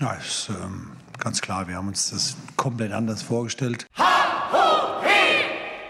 [0.00, 1.68] Ja, ist ähm, ganz klar.
[1.68, 3.84] Wir haben uns das komplett anders vorgestellt.
[3.98, 5.44] Ha, ho, he,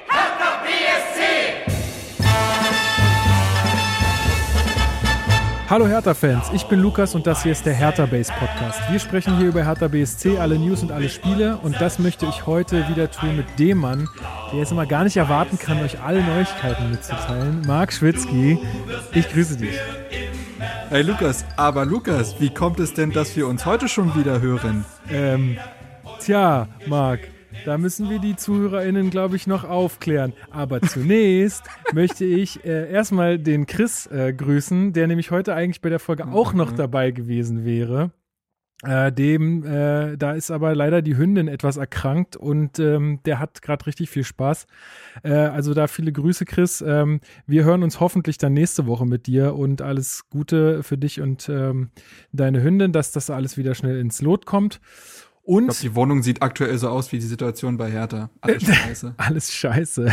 [0.09, 1.21] Hertha BSC!
[5.69, 8.81] Hallo Hertha-Fans, ich bin Lukas und das hier ist der Hertha Base Podcast.
[8.91, 12.47] Wir sprechen hier über Hertha BSC, alle News und alle Spiele und das möchte ich
[12.47, 14.09] heute wieder tun mit dem Mann,
[14.53, 17.63] der es immer gar nicht erwarten kann, euch alle Neuigkeiten mitzuteilen.
[17.65, 18.59] Marc Schwitzky,
[19.15, 19.79] ich grüße dich.
[20.91, 24.85] Hey Lukas, aber Lukas, wie kommt es denn, dass wir uns heute schon wieder hören?
[25.09, 25.57] Ähm,
[26.19, 27.21] tja, Marc,
[27.65, 30.33] da müssen wir die ZuhörerInnen, glaube ich, noch aufklären.
[30.51, 31.63] Aber zunächst
[31.93, 36.27] möchte ich äh, erstmal den Chris äh, grüßen, der nämlich heute eigentlich bei der Folge
[36.27, 38.11] auch noch dabei gewesen wäre.
[38.83, 43.61] Äh, dem, äh, da ist aber leider die Hündin etwas erkrankt und ähm, der hat
[43.61, 44.67] gerade richtig viel Spaß.
[45.23, 46.81] Äh, also da viele Grüße, Chris.
[46.81, 51.21] Ähm, wir hören uns hoffentlich dann nächste Woche mit dir und alles Gute für dich
[51.21, 51.91] und ähm,
[52.33, 54.81] deine Hündin, dass das alles wieder schnell ins Lot kommt.
[55.51, 58.31] Und ich glaube, die Wohnung sieht aktuell so aus wie die Situation bei Hertha.
[58.41, 59.15] Alles scheiße.
[59.17, 60.09] Alles scheiße.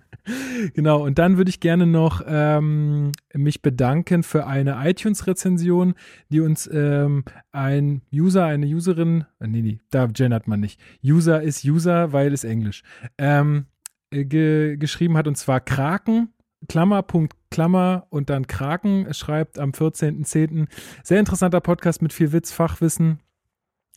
[0.74, 5.94] genau, und dann würde ich gerne noch ähm, mich bedanken für eine iTunes-Rezension,
[6.28, 10.78] die uns ähm, ein User, eine Userin, äh, nee, nee, da gendert man nicht.
[11.02, 12.82] User ist User, weil es Englisch,
[13.16, 13.64] ähm,
[14.10, 16.34] ge geschrieben hat, und zwar Kraken,
[16.68, 20.66] Klammer, Punkt, Klammer und dann Kraken, schreibt am 14.10.
[21.04, 23.20] Sehr interessanter Podcast mit viel Witz, Fachwissen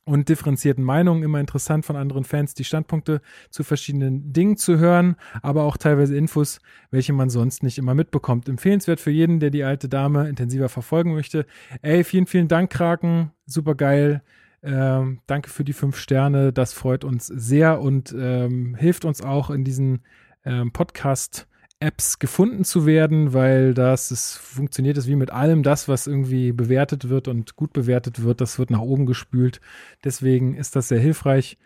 [0.04, 1.24] und differenzierten Meinungen.
[1.24, 6.16] Immer interessant von anderen Fans die Standpunkte zu verschiedenen Dingen zu hören, aber auch teilweise
[6.16, 8.50] Infos, welche man sonst nicht immer mitbekommt.
[8.50, 11.46] Empfehlenswert für jeden, der die alte Dame intensiver verfolgen möchte.
[11.82, 13.32] Ey, vielen, vielen Dank, Kraken.
[13.46, 14.22] Super geil.
[14.64, 16.54] Ähm, danke für die fünf Sterne.
[16.54, 20.04] Das freut uns sehr und ähm, hilft uns auch in diesen
[20.46, 21.48] ähm, Podcast-
[21.82, 26.52] Apps gefunden zu werden, weil das ist, funktioniert es wie mit allem das, was irgendwie
[26.52, 29.60] bewertet wird und gut bewertet wird, das wird nach oben gespült.
[30.04, 31.58] Deswegen ist das sehr hilfreich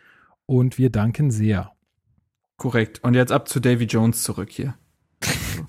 [0.45, 1.72] und wir danken sehr.
[2.57, 3.03] Korrekt.
[3.03, 4.75] Und jetzt ab zu Davy Jones zurück hier.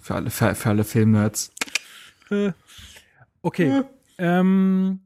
[0.00, 1.52] für alle, für, für alle Filmnerds.
[3.42, 3.82] Okay.
[4.18, 5.00] Ähm,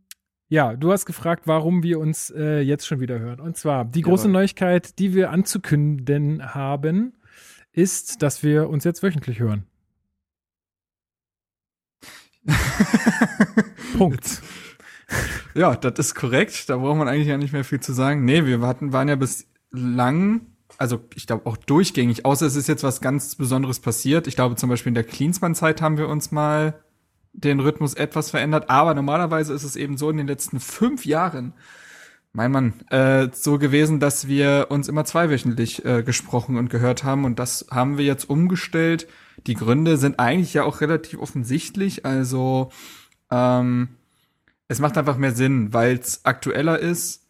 [0.48, 3.40] ja, du hast gefragt, warum wir uns äh, jetzt schon wieder hören.
[3.40, 4.32] Und zwar die große ja.
[4.32, 7.14] Neuigkeit, die wir anzukünden haben,
[7.80, 9.64] ist, dass wir uns jetzt wöchentlich hören.
[13.98, 14.42] Punkt.
[15.54, 16.68] Ja, das ist korrekt.
[16.68, 18.24] Da braucht man eigentlich ja nicht mehr viel zu sagen.
[18.24, 20.46] Nee, wir hatten, waren ja bislang,
[20.78, 24.26] also ich glaube auch durchgängig, außer es ist jetzt was ganz Besonderes passiert.
[24.26, 26.82] Ich glaube zum Beispiel in der Cleansman-Zeit haben wir uns mal
[27.32, 31.54] den Rhythmus etwas verändert, aber normalerweise ist es eben so in den letzten fünf Jahren,
[32.32, 37.24] mein Mann, äh, so gewesen, dass wir uns immer zweiwöchentlich äh, gesprochen und gehört haben
[37.24, 39.08] und das haben wir jetzt umgestellt.
[39.46, 42.70] Die Gründe sind eigentlich ja auch relativ offensichtlich, also
[43.30, 43.88] ähm,
[44.68, 47.26] es macht einfach mehr Sinn, weil es aktueller ist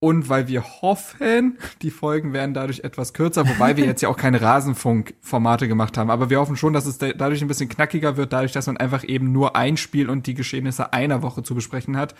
[0.00, 4.16] und weil wir hoffen, die Folgen werden dadurch etwas kürzer, wobei wir jetzt ja auch
[4.16, 6.10] keine Rasenfunk-Formate gemacht haben.
[6.10, 9.04] Aber wir hoffen schon, dass es dadurch ein bisschen knackiger wird, dadurch, dass man einfach
[9.04, 12.14] eben nur ein Spiel und die Geschehnisse einer Woche zu besprechen hat.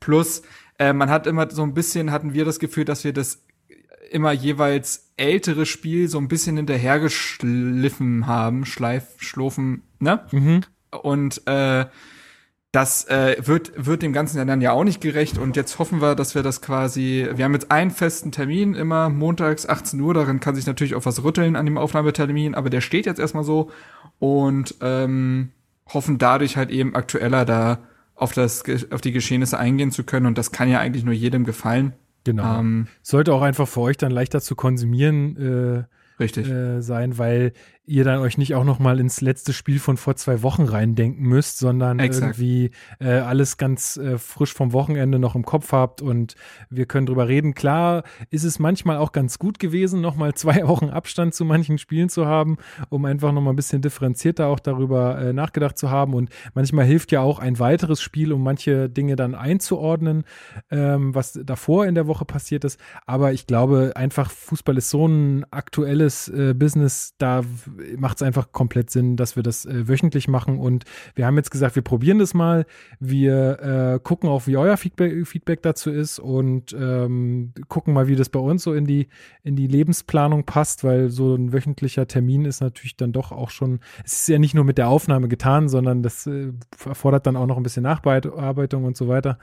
[0.00, 0.42] Plus,
[0.78, 3.44] äh, man hat immer so ein bisschen, hatten wir das Gefühl, dass wir das
[4.10, 10.24] immer jeweils ältere Spiel so ein bisschen hinterhergeschliffen haben, schleif, schlofen, ne?
[10.30, 10.62] Mhm.
[11.02, 11.86] Und äh,
[12.72, 16.14] das äh, wird, wird dem Ganzen dann ja auch nicht gerecht und jetzt hoffen wir,
[16.14, 20.40] dass wir das quasi, wir haben jetzt einen festen Termin, immer montags 18 Uhr, darin
[20.40, 23.70] kann sich natürlich auch was rütteln an dem Aufnahmetermin, aber der steht jetzt erstmal so
[24.18, 25.52] und ähm,
[25.88, 27.78] hoffen dadurch halt eben aktueller da
[28.18, 30.26] auf, das, auf die Geschehnisse eingehen zu können.
[30.26, 31.94] Und das kann ja eigentlich nur jedem gefallen.
[32.24, 32.58] Genau.
[32.60, 35.84] Ähm, Sollte auch einfach für euch dann leichter zu konsumieren äh,
[36.20, 36.48] Richtig.
[36.48, 37.52] Äh, sein, weil
[37.88, 41.24] ihr dann euch nicht auch noch mal ins letzte Spiel von vor zwei Wochen reindenken
[41.24, 42.38] müsst, sondern Exakt.
[42.38, 46.34] irgendwie äh, alles ganz äh, frisch vom Wochenende noch im Kopf habt und
[46.68, 47.54] wir können drüber reden.
[47.54, 51.78] Klar ist es manchmal auch ganz gut gewesen, noch mal zwei Wochen Abstand zu manchen
[51.78, 52.58] Spielen zu haben,
[52.90, 56.84] um einfach noch mal ein bisschen differenzierter auch darüber äh, nachgedacht zu haben und manchmal
[56.84, 60.24] hilft ja auch ein weiteres Spiel, um manche Dinge dann einzuordnen,
[60.70, 62.78] ähm, was davor in der Woche passiert ist.
[63.06, 67.42] Aber ich glaube einfach, Fußball ist so ein aktuelles äh, Business, da
[67.96, 70.58] macht es einfach komplett Sinn, dass wir das äh, wöchentlich machen.
[70.58, 70.84] Und
[71.14, 72.66] wir haben jetzt gesagt, wir probieren das mal.
[73.00, 78.16] Wir äh, gucken auch, wie euer Feedback, Feedback dazu ist und ähm, gucken mal, wie
[78.16, 79.08] das bei uns so in die,
[79.42, 83.80] in die Lebensplanung passt, weil so ein wöchentlicher Termin ist natürlich dann doch auch schon,
[84.04, 86.52] es ist ja nicht nur mit der Aufnahme getan, sondern das äh,
[86.84, 89.38] erfordert dann auch noch ein bisschen Nachbearbeitung und so weiter.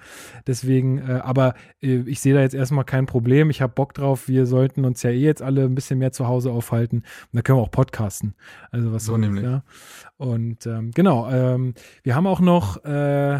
[0.47, 3.49] Deswegen, äh, aber äh, ich sehe da jetzt erstmal kein Problem.
[3.49, 4.27] Ich habe Bock drauf.
[4.27, 6.97] Wir sollten uns ja eh jetzt alle ein bisschen mehr zu Hause aufhalten.
[6.97, 8.35] Und da können wir auch podcasten lassen.
[8.71, 9.43] Also was so nämlich.
[9.43, 9.63] Ja.
[10.17, 11.73] Und ähm, genau, ähm,
[12.03, 13.39] wir haben auch noch äh,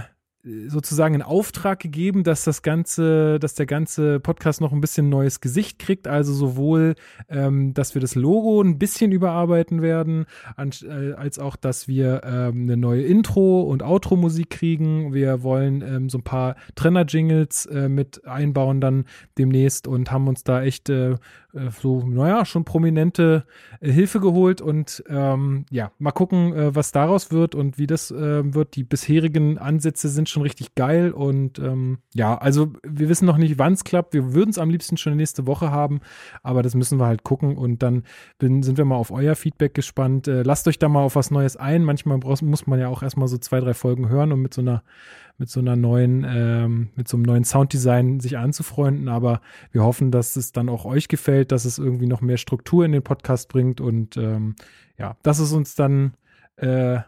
[0.68, 5.42] sozusagen in Auftrag gegeben, dass das ganze, dass der ganze Podcast noch ein bisschen neues
[5.42, 6.08] Gesicht kriegt.
[6.08, 6.96] Also sowohl,
[7.30, 10.26] ähm, dass wir das Logo ein bisschen überarbeiten werden,
[10.58, 15.14] äh, als auch, dass wir ähm, eine neue Intro- und Outro-Musik kriegen.
[15.14, 19.06] Wir wollen ähm, so ein paar Trenner-Jingles äh, mit einbauen dann
[19.40, 21.18] demnächst und haben uns da echt äh, äh
[21.82, 23.46] so, naja, schon prominente
[23.80, 28.12] äh, Hilfe geholt und ähm, ja, mal gucken, äh, was daraus wird und wie das
[28.12, 28.76] wird.
[28.76, 33.58] Die bisherigen Ansätze sind schon richtig geil und ähm, ja, also wir wissen noch nicht,
[33.58, 34.14] wann es klappt.
[34.14, 36.02] Wir würden es am liebsten schon nächste Woche haben,
[36.44, 38.04] aber das müssen wir halt gucken und dann
[38.38, 40.28] bin, sind wir mal auf euer Feedback gespannt.
[40.28, 41.84] Äh, lasst euch da mal auf was Neues ein.
[41.84, 44.62] Manchmal brauch, muss man ja auch erstmal so zwei, drei Folgen hören, um mit so
[44.62, 44.84] einer
[45.38, 49.10] mit so einer neuen, ähm, mit so einem neuen Sounddesign sich anzufreunden.
[49.10, 49.42] Aber
[49.72, 52.94] wir hoffen, dass es dann auch euch gefällt, dass es irgendwie noch mehr Struktur in
[52.94, 54.56] den Podcast bringt und ähm,
[54.98, 56.14] ja, dass es uns dann
[56.58, 57.00] äh,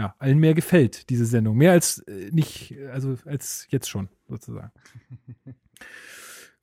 [0.00, 1.58] ja, allen mehr gefällt, diese Sendung.
[1.58, 4.72] Mehr als äh, nicht, also als jetzt schon, sozusagen.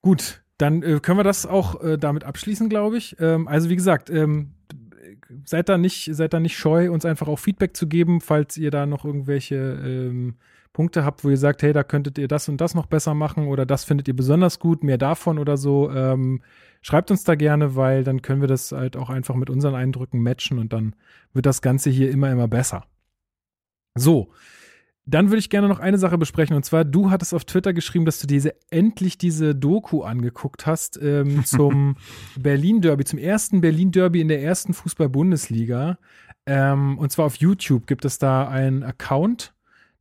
[0.02, 3.16] Gut, dann äh, können wir das auch äh, damit abschließen, glaube ich.
[3.20, 4.56] Ähm, also wie gesagt, ähm,
[5.46, 8.72] seid da nicht, seid da nicht scheu, uns einfach auch Feedback zu geben, falls ihr
[8.72, 10.38] da noch irgendwelche ähm,
[10.74, 13.48] Punkte habt, wo ihr sagt, hey, da könntet ihr das und das noch besser machen
[13.50, 15.92] oder das findet ihr besonders gut, mehr davon oder so.
[15.92, 16.42] Ähm,
[16.82, 20.24] schreibt uns da gerne, weil dann können wir das halt auch einfach mit unseren Eindrücken
[20.24, 20.96] matchen und dann
[21.34, 22.86] wird das Ganze hier immer, immer besser.
[24.00, 24.30] So.
[25.10, 26.56] Dann würde ich gerne noch eine Sache besprechen.
[26.56, 31.00] Und zwar, du hattest auf Twitter geschrieben, dass du diese endlich diese Doku angeguckt hast
[31.02, 31.96] ähm, zum
[32.38, 35.98] Berlin Derby, zum ersten Berlin Derby in der ersten Fußball-Bundesliga.
[36.46, 39.54] Ähm, und zwar auf YouTube gibt es da einen Account,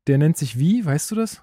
[0.08, 0.84] der nennt sich wie?
[0.84, 1.42] Weißt du das?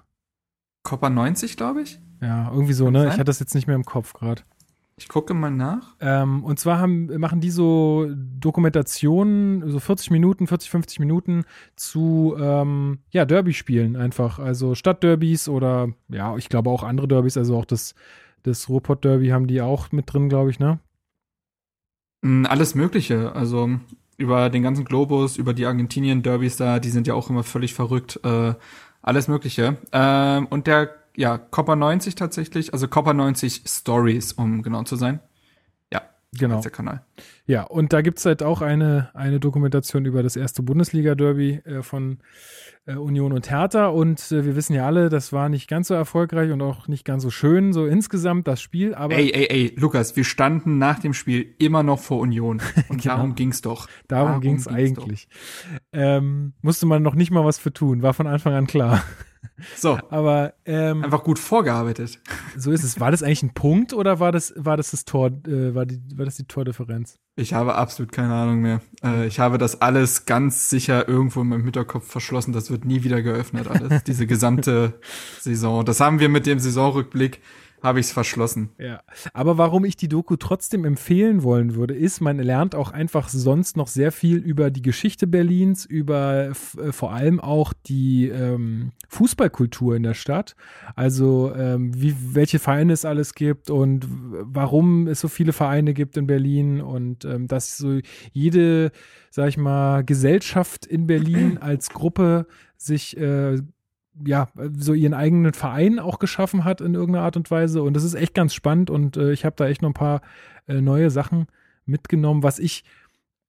[0.82, 2.00] Copper 90, glaube ich.
[2.20, 2.98] Ja, irgendwie so, Kann ne?
[3.00, 3.08] Sein?
[3.08, 4.42] Ich hatte das jetzt nicht mehr im Kopf gerade.
[4.96, 5.96] Ich gucke mal nach.
[6.00, 11.44] Ähm, und zwar haben, machen die so Dokumentationen, so 40 Minuten, 40, 50 Minuten
[11.74, 14.38] zu ähm, ja, Derby-Spielen einfach.
[14.38, 17.96] Also Stadtderbys oder ja, ich glaube auch andere Derbys, also auch das,
[18.44, 20.78] das Ruhrpott-Derby haben die auch mit drin, glaube ich, ne?
[22.22, 23.34] Mm, alles Mögliche.
[23.34, 23.70] Also
[24.16, 28.20] über den ganzen Globus, über die Argentinien-Derbys da, die sind ja auch immer völlig verrückt.
[28.22, 28.54] Äh,
[29.02, 29.76] alles Mögliche.
[29.90, 35.20] Ähm, und der ja, Copper 90 tatsächlich, also Copper 90 Stories, um genau zu sein.
[35.92, 36.02] Ja,
[36.32, 36.60] genau.
[36.60, 37.04] der Kanal.
[37.46, 42.18] Ja, und da gibt's halt auch eine, eine Dokumentation über das erste Bundesliga-Derby äh, von
[42.86, 43.86] äh, Union und Hertha.
[43.86, 47.04] Und äh, wir wissen ja alle, das war nicht ganz so erfolgreich und auch nicht
[47.04, 48.94] ganz so schön, so insgesamt das Spiel.
[48.94, 52.60] Aber ey, ey, ey, Lukas, wir standen nach dem Spiel immer noch vor Union.
[52.88, 53.16] Und genau.
[53.16, 53.88] darum ging's doch.
[54.08, 55.28] Darum, darum ging's, ging's eigentlich.
[55.92, 59.04] Ähm, musste man noch nicht mal was für tun, war von Anfang an klar.
[59.76, 59.98] So.
[60.10, 62.20] Aber ähm, einfach gut vorgearbeitet.
[62.56, 63.00] So ist es.
[63.00, 65.30] War das eigentlich ein Punkt oder war das war das das Tor?
[65.46, 67.18] Äh, war die war das die Tordifferenz?
[67.36, 68.80] Ich habe absolut keine Ahnung mehr.
[69.02, 72.52] Äh, ich habe das alles ganz sicher irgendwo in meinem Hinterkopf verschlossen.
[72.52, 73.68] Das wird nie wieder geöffnet.
[73.68, 75.00] Alles diese gesamte
[75.40, 75.84] Saison.
[75.84, 77.40] Das haben wir mit dem Saisonrückblick
[77.84, 78.70] habe ich es verschlossen.
[78.78, 79.02] Ja,
[79.34, 83.76] aber warum ich die Doku trotzdem empfehlen wollen würde, ist, man lernt auch einfach sonst
[83.76, 89.96] noch sehr viel über die Geschichte Berlins, über äh, vor allem auch die ähm, Fußballkultur
[89.96, 90.56] in der Stadt.
[90.96, 96.16] Also ähm, wie, welche Vereine es alles gibt und warum es so viele Vereine gibt
[96.16, 97.98] in Berlin und ähm, dass so
[98.32, 98.92] jede,
[99.28, 102.46] sag ich mal, Gesellschaft in Berlin als Gruppe
[102.78, 103.58] sich äh,
[104.24, 107.82] ja, so ihren eigenen Verein auch geschaffen hat in irgendeiner Art und Weise.
[107.82, 110.22] Und das ist echt ganz spannend und äh, ich habe da echt noch ein paar
[110.68, 111.46] äh, neue Sachen
[111.86, 112.84] mitgenommen, was ich,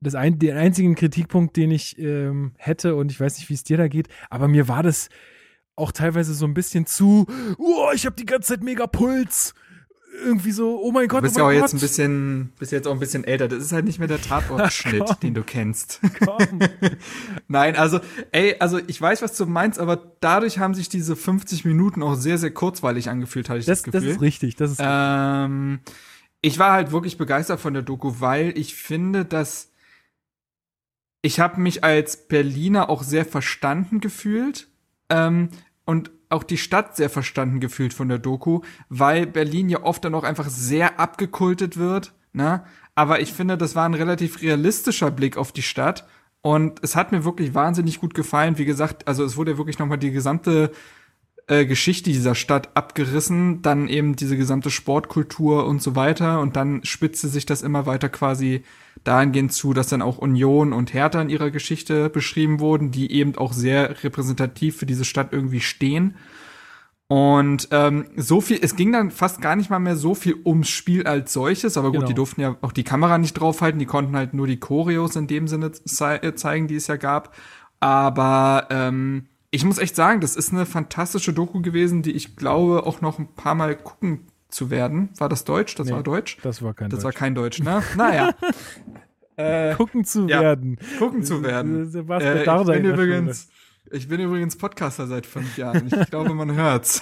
[0.02, 3.64] das ein, den einzigen Kritikpunkt, den ich ähm, hätte, und ich weiß nicht, wie es
[3.64, 5.10] dir da geht, aber mir war das
[5.76, 7.26] auch teilweise so ein bisschen zu,
[7.58, 9.54] oh, ich habe die ganze Zeit mega Puls
[10.24, 11.62] irgendwie so, oh mein Gott, du bist oh ja auch Gott.
[11.62, 13.48] jetzt ein bisschen, bist jetzt auch ein bisschen älter.
[13.48, 16.00] Das ist halt nicht mehr der Tatortschnitt, den du kennst.
[17.48, 18.00] Nein, also,
[18.32, 22.16] ey, also ich weiß, was du meinst, aber dadurch haben sich diese 50 Minuten auch
[22.16, 24.08] sehr, sehr kurzweilig angefühlt, hatte ich das, das Gefühl.
[24.08, 25.80] Das ist richtig, das ist ähm,
[26.42, 29.72] Ich war halt wirklich begeistert von der Doku, weil ich finde, dass
[31.22, 34.68] ich habe mich als Berliner auch sehr verstanden gefühlt.
[35.10, 35.50] Ähm,
[35.86, 40.16] und auch die Stadt sehr verstanden gefühlt von der Doku, weil Berlin ja oft dann
[40.16, 42.64] auch einfach sehr abgekultet wird, ne?
[42.98, 46.08] Aber ich finde, das war ein relativ realistischer Blick auf die Stadt
[46.42, 48.58] und es hat mir wirklich wahnsinnig gut gefallen.
[48.58, 50.72] Wie gesagt, also es wurde wirklich nochmal die gesamte
[51.48, 56.84] äh, Geschichte dieser Stadt abgerissen, dann eben diese gesamte Sportkultur und so weiter und dann
[56.86, 58.64] spitzte sich das immer weiter quasi
[59.06, 63.36] dahingehend zu, dass dann auch Union und Hertha in ihrer Geschichte beschrieben wurden, die eben
[63.38, 66.16] auch sehr repräsentativ für diese Stadt irgendwie stehen.
[67.08, 70.70] Und ähm, so viel, es ging dann fast gar nicht mal mehr so viel ums
[70.70, 72.08] Spiel als solches, aber gut, genau.
[72.08, 75.28] die durften ja auch die Kamera nicht draufhalten, die konnten halt nur die Choreos in
[75.28, 77.36] dem Sinne ze zeigen, die es ja gab.
[77.80, 82.88] Aber ähm, ich muss echt sagen, das ist eine fantastische Doku gewesen, die ich glaube
[82.88, 85.10] auch noch ein paar Mal gucken zu werden.
[85.18, 85.76] War das Deutsch?
[85.76, 86.38] Das nee, war Deutsch?
[86.42, 87.04] Das war kein das Deutsch.
[87.04, 87.84] Das war kein Deutsch, ne?
[87.96, 88.34] Naja.
[89.36, 90.78] äh, gucken zu ja, werden.
[91.00, 91.90] Gucken zu werden.
[91.90, 93.50] Sebastian äh, ich bin übrigens,
[93.92, 95.88] ich bin übrigens Podcaster seit fünf Jahren.
[95.88, 97.02] Ich glaube, man hört's.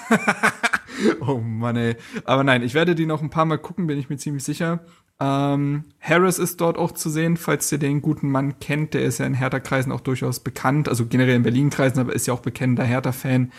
[1.22, 1.96] oh Mann, ey.
[2.26, 4.80] Aber nein, ich werde die noch ein paar Mal gucken, bin ich mir ziemlich sicher.
[5.20, 8.94] Ähm, Harris ist dort auch zu sehen, falls ihr den guten Mann kennt.
[8.94, 12.34] Der ist ja in Hertha-Kreisen auch durchaus bekannt, also generell in Berlin-Kreisen, aber ist ja
[12.34, 13.52] auch bekennender Hertha-Fan,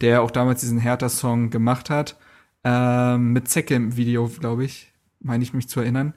[0.00, 2.16] der auch damals diesen Hertha-Song gemacht hat.
[2.64, 6.14] Ähm, mit Zecke im Video, glaube ich, meine ich mich zu erinnern.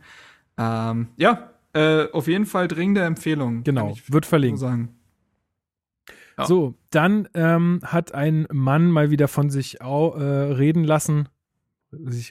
[0.57, 3.63] Ähm, ja, äh, auf jeden Fall dringende Empfehlung.
[3.63, 4.59] Genau, wird verlinkt.
[4.59, 4.95] So, sagen.
[6.37, 6.45] Ja.
[6.45, 11.29] so dann ähm, hat ein Mann mal wieder von sich au, äh, reden lassen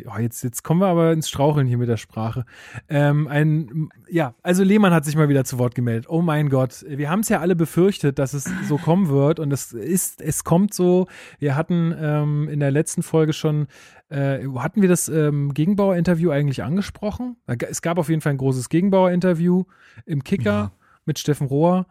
[0.07, 2.45] oh, jetzt, jetzt kommen wir aber ins Straucheln hier mit der Sprache.
[2.89, 6.07] Ähm, ein, ja, also Lehmann hat sich mal wieder zu Wort gemeldet.
[6.09, 9.53] Oh mein Gott, wir haben es ja alle befürchtet, dass es so kommen wird und
[9.53, 11.07] es ist, es kommt so.
[11.39, 13.67] Wir hatten ähm, in der letzten Folge schon,
[14.09, 17.37] äh, hatten wir das ähm, Gegenbauer-Interview eigentlich angesprochen?
[17.47, 19.65] Es gab auf jeden Fall ein großes Gegenbauer-Interview
[20.07, 20.73] im Kicker ja.
[21.05, 21.87] mit Steffen Rohr.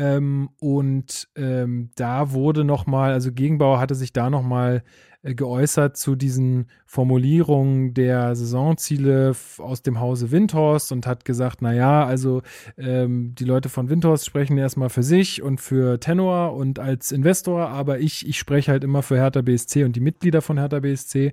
[0.00, 4.82] Ähm, und ähm, da wurde nochmal, also Gegenbauer hatte sich da nochmal
[5.22, 11.74] äh, geäußert zu diesen Formulierungen der Saisonziele aus dem Hause Windhorst und hat gesagt, na
[11.74, 12.40] ja, also
[12.78, 17.68] ähm, die Leute von Windhorst sprechen erstmal für sich und für Tenor und als Investor,
[17.68, 21.32] aber ich, ich spreche halt immer für Hertha BSC und die Mitglieder von Hertha BSC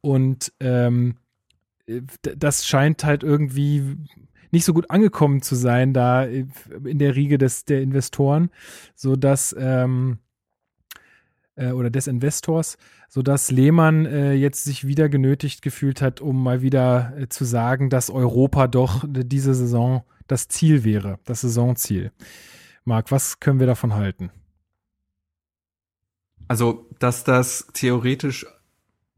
[0.00, 1.14] und ähm,
[2.20, 3.96] das scheint halt irgendwie
[4.52, 8.50] nicht so gut angekommen zu sein da in der Riege des der Investoren,
[8.94, 10.18] so dass ähm,
[11.56, 12.76] äh, oder des Investors,
[13.08, 17.90] sodass Lehmann äh, jetzt sich wieder genötigt gefühlt hat, um mal wieder äh, zu sagen,
[17.90, 22.12] dass Europa doch diese Saison das Ziel wäre, das Saisonziel.
[22.84, 24.30] Marc, was können wir davon halten?
[26.48, 28.46] Also, dass das theoretisch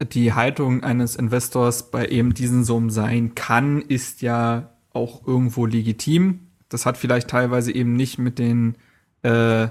[0.01, 6.47] die Haltung eines Investors bei eben diesen Summen sein kann, ist ja auch irgendwo legitim.
[6.69, 8.75] Das hat vielleicht teilweise eben nicht mit den
[9.21, 9.67] äh,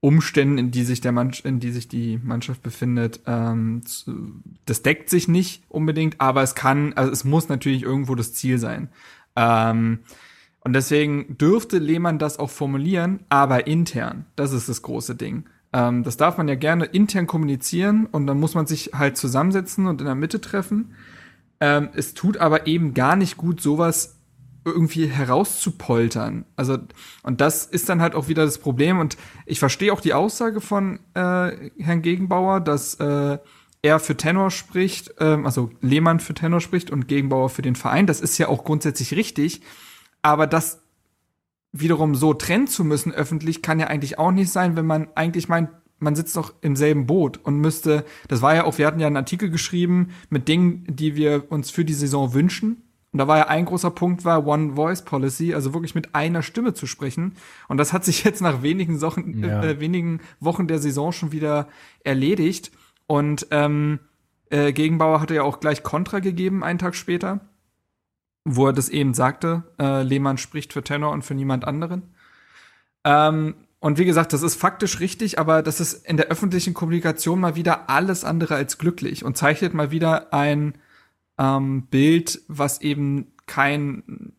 [0.00, 3.80] Umständen, in die sich der Mann, in die sich die Mannschaft befindet, ähm,
[4.64, 8.58] das deckt sich nicht unbedingt, aber es kann, also es muss natürlich irgendwo das Ziel
[8.58, 8.90] sein.
[9.34, 10.00] Ähm,
[10.60, 14.26] und deswegen dürfte Lehmann das auch formulieren, aber intern.
[14.36, 15.44] Das ist das große Ding.
[15.72, 19.86] Ähm, das darf man ja gerne intern kommunizieren und dann muss man sich halt zusammensetzen
[19.86, 20.94] und in der Mitte treffen.
[21.60, 24.17] Ähm, es tut aber eben gar nicht gut, sowas
[24.72, 26.44] irgendwie herauszupoltern.
[26.56, 26.78] Also,
[27.22, 28.98] und das ist dann halt auch wieder das Problem.
[28.98, 33.38] Und ich verstehe auch die Aussage von äh, Herrn Gegenbauer, dass äh,
[33.82, 38.06] er für Tenor spricht, ähm, also Lehmann für Tenor spricht und Gegenbauer für den Verein.
[38.06, 39.62] Das ist ja auch grundsätzlich richtig.
[40.22, 40.82] Aber das
[41.72, 45.48] wiederum so trennen zu müssen öffentlich kann ja eigentlich auch nicht sein, wenn man eigentlich
[45.48, 49.00] meint, man sitzt doch im selben Boot und müsste, das war ja auch, wir hatten
[49.00, 52.87] ja einen Artikel geschrieben mit Dingen, die wir uns für die Saison wünschen
[53.18, 56.40] und da war ja ein großer Punkt war One Voice Policy, also wirklich mit einer
[56.40, 57.34] Stimme zu sprechen.
[57.66, 59.60] Und das hat sich jetzt nach wenigen, Wochen, ja.
[59.60, 61.66] äh, wenigen Wochen der Saison schon wieder
[62.04, 62.70] erledigt.
[63.08, 63.98] Und ähm,
[64.50, 67.40] äh, Gegenbauer hatte ja auch gleich Kontra gegeben, einen Tag später,
[68.44, 69.64] wo er das eben sagte.
[69.80, 72.14] Äh, Lehmann spricht für Tenor und für niemand anderen.
[73.02, 77.40] Ähm, und wie gesagt, das ist faktisch richtig, aber das ist in der öffentlichen Kommunikation
[77.40, 80.74] mal wieder alles andere als glücklich und zeichnet mal wieder ein
[81.38, 84.32] ähm, Bild, was eben kein,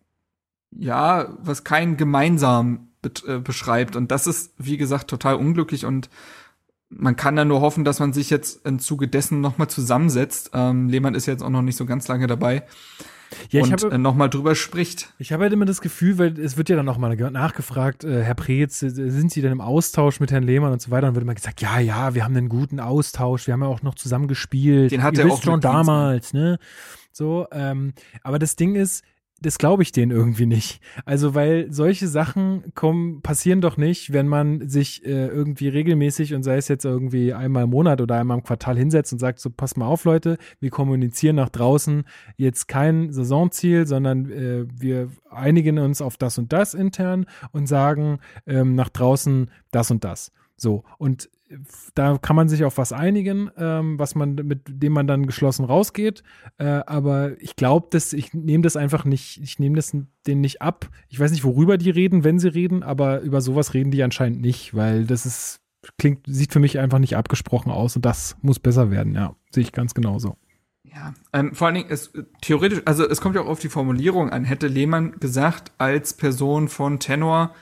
[0.71, 2.89] ja, was kein gemeinsam
[3.25, 3.95] äh, beschreibt.
[3.95, 6.09] Und das ist, wie gesagt, total unglücklich und
[6.89, 10.51] man kann da nur hoffen, dass man sich jetzt im Zuge dessen nochmal zusammensetzt.
[10.53, 12.63] Ähm, Lehmann ist jetzt auch noch nicht so ganz lange dabei.
[13.51, 15.13] Ja, und habe, äh, nochmal drüber spricht.
[15.19, 18.35] Ich habe halt immer das Gefühl, weil es wird ja dann nochmal nachgefragt, äh, Herr
[18.35, 21.07] Preetz, äh, sind Sie denn im Austausch mit Herrn Lehmann und so weiter?
[21.07, 23.81] Und wird immer gesagt, ja, ja, wir haben einen guten Austausch, wir haben ja auch
[23.81, 24.91] noch zusammen gespielt.
[24.91, 26.59] Den hat er auch schon damals, ne?
[27.11, 27.93] So, ähm,
[28.23, 29.03] aber das Ding ist,
[29.41, 30.81] das glaube ich denen irgendwie nicht.
[31.05, 36.43] Also, weil solche Sachen kommen, passieren doch nicht, wenn man sich äh, irgendwie regelmäßig und
[36.43, 39.49] sei es jetzt irgendwie einmal im Monat oder einmal im Quartal hinsetzt und sagt, so,
[39.49, 42.03] pass mal auf, Leute, wir kommunizieren nach draußen
[42.37, 48.19] jetzt kein Saisonziel, sondern äh, wir einigen uns auf das und das intern und sagen
[48.45, 50.31] ähm, nach draußen das und das.
[50.57, 51.29] So, und
[51.95, 55.65] da kann man sich auf was einigen, ähm, was man, mit dem man dann geschlossen
[55.65, 56.23] rausgeht.
[56.57, 59.95] Äh, aber ich glaube, dass ich nehme das einfach nicht, ich nehme das
[60.27, 60.89] denen nicht ab.
[61.09, 64.41] Ich weiß nicht, worüber die reden, wenn sie reden, aber über sowas reden die anscheinend
[64.41, 65.61] nicht, weil das ist,
[65.97, 69.35] klingt, sieht für mich einfach nicht abgesprochen aus und das muss besser werden, ja.
[69.51, 70.37] Sehe ich ganz genauso.
[70.83, 74.29] Ja, ähm, vor allen Dingen, es, theoretisch, also es kommt ja auch auf die Formulierung
[74.29, 74.43] an.
[74.43, 77.53] Hätte Lehmann gesagt, als Person von Tenor,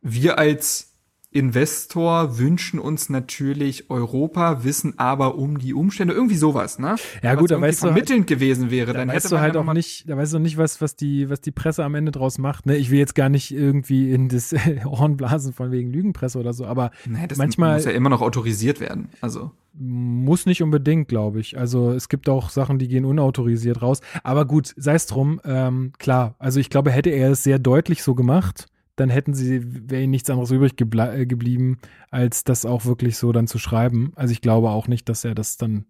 [0.00, 0.91] wir als
[1.32, 6.96] Investor wünschen uns natürlich Europa, wissen aber um die Umstände, irgendwie sowas, ne?
[7.22, 9.72] Ja gut, da weißt du vermittelnd gewesen wäre, da dann weißt hätte du halt auch
[9.72, 12.66] nicht, da weißt du nicht, was, was die, was die Presse am Ende draus macht.
[12.66, 12.76] Ne?
[12.76, 16.66] Ich will jetzt gar nicht irgendwie in das Horn blasen von wegen Lügenpresse oder so,
[16.66, 19.08] aber Nee, das manchmal muss ja immer noch autorisiert werden.
[19.20, 21.58] Also muss nicht unbedingt, glaube ich.
[21.58, 24.00] Also es gibt auch Sachen, die gehen unautorisiert raus.
[24.22, 25.40] Aber gut, sei es drum.
[25.44, 28.66] Ähm, klar, also ich glaube, hätte er es sehr deutlich so gemacht,
[29.02, 31.78] dann hätten sie, wäre ihnen nichts anderes übrig äh, geblieben,
[32.10, 34.12] als das auch wirklich so dann zu schreiben.
[34.16, 35.84] Also ich glaube auch nicht, dass er das dann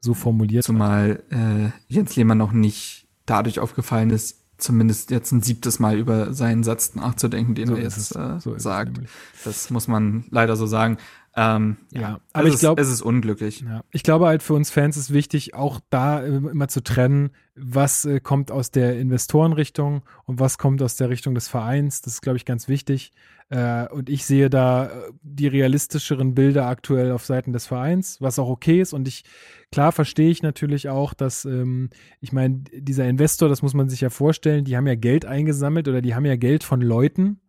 [0.00, 0.64] so formuliert.
[0.64, 6.32] zumal äh, Jens Lehmann noch nicht dadurch aufgefallen ist, zumindest jetzt ein siebtes Mal über
[6.34, 9.00] seinen Satz nachzudenken, den So er jetzt äh, So sagt.
[9.44, 10.98] das muss man leider so sagen.
[11.34, 13.60] Ähm, Ja, aber aber es ich glaub- ist, es ist unglücklich.
[13.66, 17.30] Ja, ich glaube halt für uns Fans ist wichtig, auch da äh, immer zu trennen,
[17.54, 22.00] was äh, kommt aus der Investorenrichtung und was kommt aus der Richtung des Vereins.
[22.00, 23.12] Das ist, glaube ich, ganz wichtig.
[23.50, 24.90] Äh, und ich sehe da äh,
[25.22, 28.94] die realistischeren Bilder aktuell auf Seiten des Vereins, was auch okay ist.
[28.94, 29.24] Und ich,
[29.70, 31.90] klar verstehe ich natürlich auch, dass, ähm,
[32.20, 35.86] ich meine, dieser Investor, das muss man sich ja vorstellen, die haben ja Geld eingesammelt
[35.88, 37.41] oder die haben ja Geld von Leuten,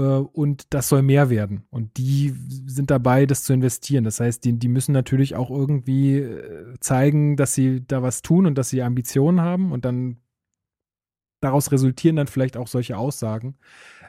[0.00, 1.64] und das soll mehr werden.
[1.70, 2.34] Und die
[2.66, 4.04] sind dabei, das zu investieren.
[4.04, 8.46] Das heißt, die, die müssen natürlich auch irgendwie äh, zeigen, dass sie da was tun
[8.46, 10.16] und dass sie Ambitionen haben und dann
[11.40, 13.56] daraus resultieren dann vielleicht auch solche Aussagen.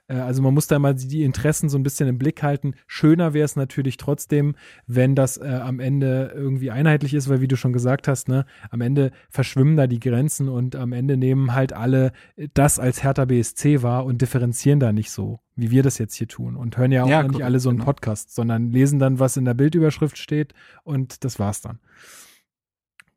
[0.08, 2.74] Äh, Also man muss da mal die Interessen so ein bisschen im Blick halten.
[2.88, 4.56] Schöner wäre es natürlich trotzdem,
[4.88, 8.46] wenn das äh, am Ende irgendwie einheitlich ist, weil wie du schon gesagt hast, ne,
[8.70, 12.12] am Ende verschwimmen da die Grenzen und am Ende nehmen halt alle
[12.54, 16.28] das als Hertha BSC wahr und differenzieren da nicht so, wie wir das jetzt hier
[16.28, 17.86] tun und hören ja auch Ja, nicht korrekt, alle so einen genau.
[17.92, 21.80] Podcast, sondern lesen dann, was in der Bildüberschrift steht und das war's dann.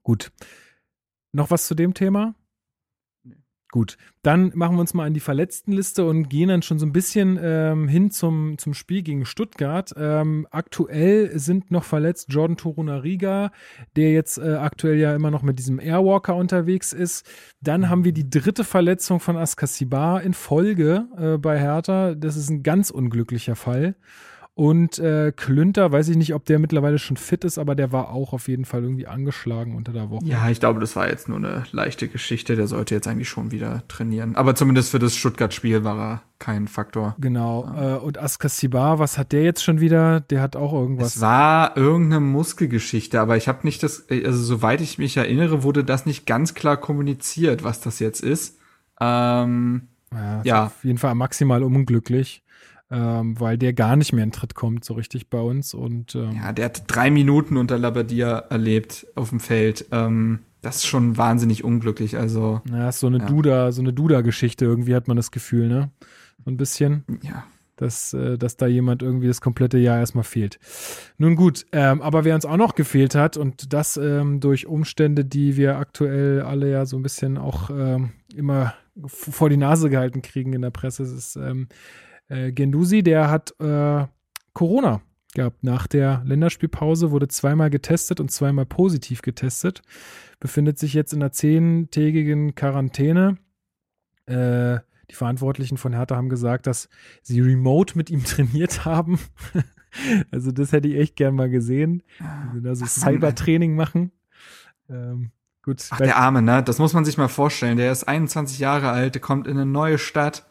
[0.03, 0.31] Gut.
[1.33, 2.35] Noch was zu dem Thema?
[3.73, 6.93] Gut, dann machen wir uns mal an die Verletztenliste und gehen dann schon so ein
[6.93, 9.93] bisschen ähm, hin zum, zum Spiel gegen Stuttgart.
[9.97, 13.51] Ähm, aktuell sind noch verletzt Jordan Torunariga,
[13.97, 17.29] der jetzt äh, aktuell ja immer noch mit diesem Airwalker unterwegs ist.
[17.61, 22.15] Dann haben wir die dritte Verletzung von Askasibar in Folge äh, bei Hertha.
[22.15, 23.97] Das ist ein ganz unglücklicher Fall.
[24.59, 28.09] Und äh, Klünter, weiß ich nicht, ob der mittlerweile schon fit ist, aber der war
[28.09, 30.25] auch auf jeden Fall irgendwie angeschlagen unter der Woche.
[30.25, 32.57] Ja, ich glaube, das war jetzt nur eine leichte Geschichte.
[32.57, 34.35] Der sollte jetzt eigentlich schon wieder trainieren.
[34.35, 37.17] Aber zumindest für das Stuttgart-Spiel war er kein Faktor.
[37.19, 37.71] Genau.
[37.77, 40.21] Äh, und Askasibar, was hat der jetzt schon wieder?
[40.21, 41.17] Der hat auch irgendwas.
[41.17, 45.85] Es war irgendeine Muskelgeschichte, aber ich habe nicht das, also soweit ich mich erinnere, wurde
[45.85, 48.59] das nicht ganz klar kommuniziert, was das jetzt ist.
[49.03, 50.65] Ähm, ja, ist ja.
[50.65, 52.43] Auf jeden Fall maximal unglücklich,
[52.91, 55.75] ähm, weil der gar nicht mehr in Tritt kommt, so richtig bei uns.
[55.75, 59.87] Und ähm, ja, der hat drei Minuten unter Labadia erlebt auf dem Feld.
[59.91, 62.17] Ähm, das ist schon wahnsinnig unglücklich.
[62.17, 63.27] Also ja, ist so eine Ja.
[63.27, 65.91] Duda, so eine Duda-Geschichte, irgendwie hat man das Gefühl, ne?
[66.45, 67.05] So ein bisschen.
[67.23, 67.45] ja,
[67.77, 70.59] dass, äh, dass da jemand irgendwie das komplette Jahr erstmal fehlt.
[71.19, 75.25] Nun gut, ähm, aber wer uns auch noch gefehlt hat und das ähm, durch Umstände,
[75.27, 78.73] die wir aktuell alle ja so ein bisschen auch ähm, immer
[79.07, 81.69] vor die Nase gehalten kriegen in der Presse, ist ähm,
[82.29, 84.07] äh, Gendusi, der hat äh,
[84.53, 85.01] Corona
[85.35, 85.63] gehabt.
[85.63, 89.83] Nach der Länderspielpause wurde zweimal getestet und zweimal positiv getestet.
[90.41, 93.39] Befindet sich jetzt in einer zehntägigen Quarantäne.
[94.27, 96.89] Äh, die Verantwortlichen von Hertha haben gesagt, dass
[97.23, 99.21] sie remote mit ihm trainiert haben.
[100.31, 102.03] also das hätte ich echt gern mal gesehen.
[102.65, 104.11] Also Cybertraining machen.
[104.89, 105.31] Ähm,
[105.63, 105.87] gut.
[105.91, 106.63] Ach, der Arme, ne?
[106.63, 107.77] Das muss man sich mal vorstellen.
[107.77, 110.47] Der ist 21 Jahre alt, der kommt in eine neue Stadt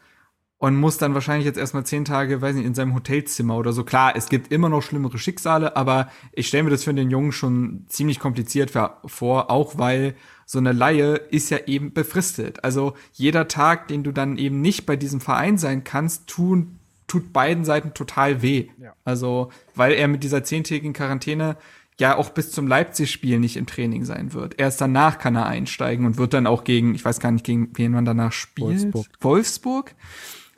[0.57, 3.83] und muss dann wahrscheinlich jetzt erstmal zehn Tage, weiß nicht, in seinem Hotelzimmer oder so.
[3.83, 7.33] Klar, es gibt immer noch schlimmere Schicksale, aber ich stelle mir das für den Jungen
[7.33, 8.71] schon ziemlich kompliziert
[9.05, 10.15] vor, auch weil
[10.45, 12.63] so eine Laie ist ja eben befristet.
[12.63, 17.33] Also jeder Tag, den du dann eben nicht bei diesem Verein sein kannst, tun, tut
[17.33, 18.69] beiden Seiten total weh.
[18.79, 18.93] Ja.
[19.03, 21.57] Also, weil er mit dieser zehntägigen Quarantäne
[21.99, 24.59] ja auch bis zum Leipzig-Spiel nicht im Training sein wird.
[24.59, 27.69] Erst danach kann er einsteigen und wird dann auch gegen, ich weiß gar nicht, gegen
[27.75, 28.93] wen man danach spielt.
[28.93, 29.07] Wolfsburg.
[29.21, 29.95] Wolfsburg.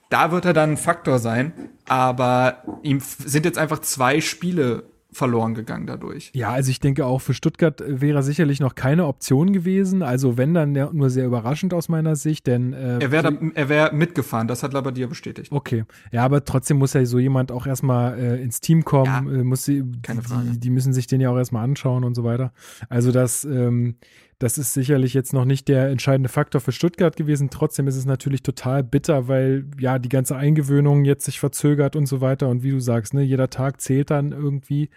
[0.09, 1.53] Da wird er dann ein Faktor sein,
[1.85, 6.31] aber ihm sind jetzt einfach zwei Spiele verloren gegangen dadurch.
[6.35, 10.03] Ja, also ich denke auch für Stuttgart wäre sicherlich noch keine Option gewesen.
[10.03, 13.95] Also wenn dann nur sehr überraschend aus meiner Sicht, denn äh, Er wäre er wäre
[13.95, 15.51] mitgefahren, das hat Labadia bestätigt.
[15.51, 15.85] Okay.
[16.11, 19.43] Ja, aber trotzdem muss ja so jemand auch erstmal äh, ins Team kommen, Ja, äh,
[19.43, 20.49] muss sie, keine die, Frage.
[20.51, 22.51] Die, die müssen sich den ja auch erstmal anschauen und so weiter.
[22.89, 23.95] Also das, ähm,
[24.39, 27.50] das ist sicherlich jetzt noch nicht der entscheidende Faktor für Stuttgart gewesen.
[27.50, 32.06] Trotzdem ist es natürlich total bitter, weil ja die ganze Eingewöhnung jetzt sich verzögert und
[32.06, 32.47] so weiter.
[32.47, 34.89] Und wie du sagst, ne, jeder Tag zählt dann irgendwie,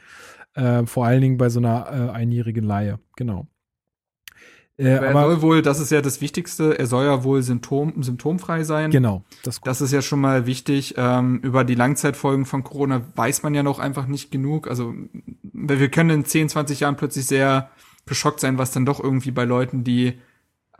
[0.55, 2.99] äh, vor allen Dingen bei so einer äh, einjährigen Laie.
[3.17, 3.47] Genau.
[4.77, 8.03] Äh, er aber, soll wohl, das ist ja das Wichtigste, er soll ja wohl symptom,
[8.03, 8.91] symptomfrei sein.
[8.91, 9.25] Genau.
[9.43, 10.95] Das, das ist ja schon mal wichtig.
[10.99, 14.69] Ähm, über die Langzeitfolgen von Corona weiß man ja noch einfach nicht genug.
[14.69, 14.95] Also
[15.43, 17.71] wir können in 10, 20 Jahren plötzlich sehr
[18.07, 20.19] geschockt sein, was dann doch irgendwie bei Leuten, die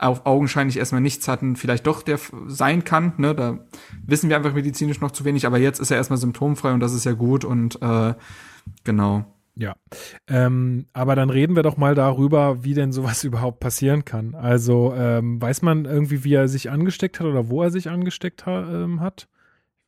[0.01, 3.13] auf augenscheinlich erstmal nichts hatten, vielleicht doch der sein kann.
[3.17, 3.35] Ne?
[3.35, 3.59] Da
[4.03, 6.93] wissen wir einfach medizinisch noch zu wenig, aber jetzt ist er erstmal symptomfrei und das
[6.93, 8.15] ist ja gut und äh,
[8.83, 9.25] genau.
[9.53, 9.75] Ja,
[10.27, 14.33] ähm, aber dann reden wir doch mal darüber, wie denn sowas überhaupt passieren kann.
[14.33, 18.45] Also ähm, weiß man irgendwie, wie er sich angesteckt hat oder wo er sich angesteckt
[18.45, 19.27] ha ähm, hat?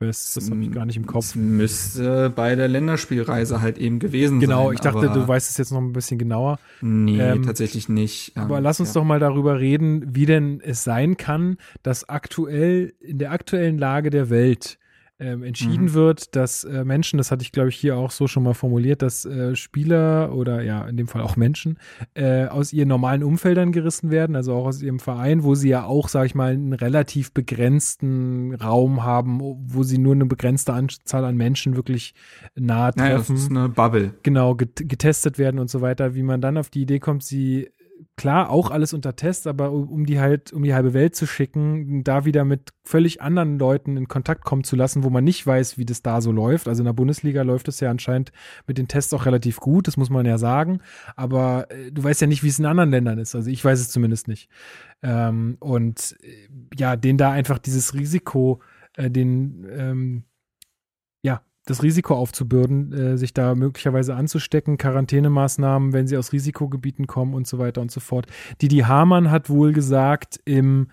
[0.08, 1.26] Weiß, das habe ich gar nicht im Kopf.
[1.26, 4.60] Es müsste bei der Länderspielreise halt eben gewesen genau, sein.
[4.60, 6.60] Genau, ich dachte, du weißt es jetzt noch ein bisschen genauer.
[6.82, 8.36] Nee, ähm, tatsächlich nicht.
[8.36, 9.02] aber ähm, lass uns ja.
[9.02, 14.10] doch mal darüber reden, wie denn es sein kann, dass aktuell in der aktuellen Lage
[14.10, 14.78] der Welt
[15.20, 15.94] ähm, entschieden mhm.
[15.94, 19.02] wird, dass äh, Menschen, das hatte ich glaube ich hier auch so schon mal formuliert,
[19.02, 21.78] dass äh, Spieler oder ja in dem Fall auch Menschen
[22.16, 25.86] äh, aus ihren normalen Umfeldern gerissen werden, also auch aus ihrem Verein, wo sie ja
[25.86, 31.26] auch, sage ich mal, einen relativ begrenzten Raum haben, wo sie nur eine begrenzte Anzahl
[31.26, 32.14] an Menschen wirklich
[32.56, 33.08] nahe treffen.
[33.08, 34.14] Naja, das ist eine Bubble.
[34.24, 36.16] Genau, getestet werden und so weiter.
[36.16, 37.70] Wie man dann auf die Idee kommt, sie
[38.16, 42.04] klar auch alles unter Test, aber um die halt, um die halbe Welt zu schicken,
[42.04, 45.78] da wieder mit völlig anderen Leuten in Kontakt kommen zu lassen, wo man nicht weiß,
[45.78, 46.68] wie das da so läuft.
[46.68, 48.32] Also in der Bundesliga läuft es ja anscheinend
[48.68, 50.80] mit den Tests auch relativ gut, das muss man ja sagen.
[51.16, 53.36] Aber äh, du weißt ja nicht, wie es in anderen Ländern ist.
[53.36, 54.50] Also ich weiß es zumindest nicht.
[55.02, 58.62] Ähm, und äh, ja, den da einfach dieses Risiko,
[58.96, 60.24] äh, den ähm,
[61.66, 67.48] das Risiko aufzubürden, äh, sich da möglicherweise anzustecken, Quarantänemaßnahmen, wenn sie aus Risikogebieten kommen und
[67.48, 68.28] so weiter und so fort.
[68.62, 70.88] Didi Hamann hat wohl gesagt im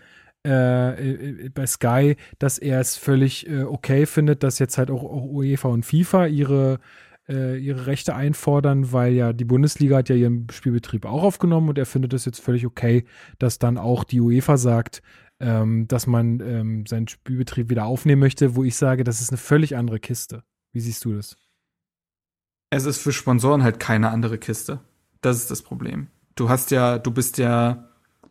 [0.47, 5.05] äh, äh, bei Sky, dass er es völlig äh, okay findet, dass jetzt halt auch,
[5.05, 6.79] auch UEFA und FIFA ihre
[7.29, 11.79] äh, ihre Rechte einfordern, weil ja die Bundesliga hat ja ihren Spielbetrieb auch aufgenommen und
[11.79, 13.05] er findet es jetzt völlig okay,
[13.39, 15.03] dass dann auch die UEFA sagt,
[15.41, 19.39] ähm, dass man ähm, seinen Spielbetrieb wieder aufnehmen möchte, wo ich sage, das ist eine
[19.39, 20.43] völlig andere Kiste.
[20.73, 21.37] Wie siehst du das?
[22.71, 24.81] Es ist für Sponsoren halt keine andere Kiste.
[25.21, 26.09] Das ist das Problem.
[26.37, 27.89] Du hast ja, du bist ja,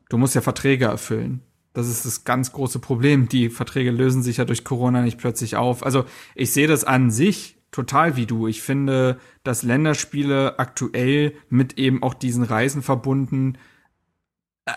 [0.10, 1.41] du musst ja Verträge erfüllen.
[1.73, 3.28] Das ist das ganz große Problem.
[3.28, 5.86] Die Verträge lösen sich ja durch Corona nicht plötzlich auf.
[5.86, 8.47] Also ich sehe das an sich total wie du.
[8.47, 13.58] Ich finde, dass Länderspiele aktuell mit eben auch diesen Reisen verbunden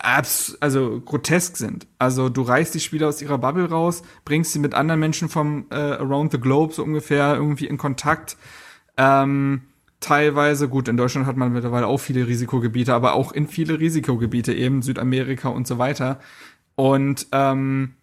[0.01, 1.87] abs also grotesk sind.
[1.99, 5.65] Also du reißt die Spieler aus ihrer Bubble raus, bringst sie mit anderen Menschen vom
[5.69, 8.37] äh, around the globe so ungefähr irgendwie in Kontakt.
[8.97, 9.63] Ähm,
[9.99, 14.53] teilweise, gut, in Deutschland hat man mittlerweile auch viele Risikogebiete, aber auch in viele Risikogebiete,
[14.53, 16.19] eben Südamerika und so weiter.
[16.75, 17.95] Und ähm,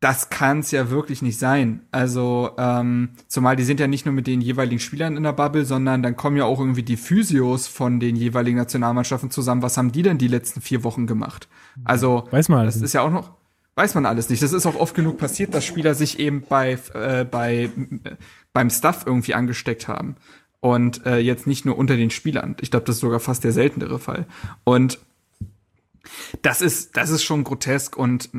[0.00, 1.86] das kann es ja wirklich nicht sein.
[1.90, 5.64] Also, ähm, zumal die sind ja nicht nur mit den jeweiligen Spielern in der Bubble,
[5.64, 9.62] sondern dann kommen ja auch irgendwie die Physios von den jeweiligen Nationalmannschaften zusammen.
[9.62, 11.48] Was haben die denn die letzten vier Wochen gemacht?
[11.84, 13.30] Also, weiß man das ist ja auch noch,
[13.76, 14.42] weiß man alles nicht.
[14.42, 17.70] Das ist auch oft genug passiert, dass Spieler sich eben bei, äh, bei,
[18.52, 20.16] beim Stuff irgendwie angesteckt haben.
[20.60, 22.56] Und äh, jetzt nicht nur unter den Spielern.
[22.60, 24.26] Ich glaube, das ist sogar fast der seltenere Fall.
[24.64, 24.98] Und
[26.42, 28.30] das ist, das ist schon grotesk und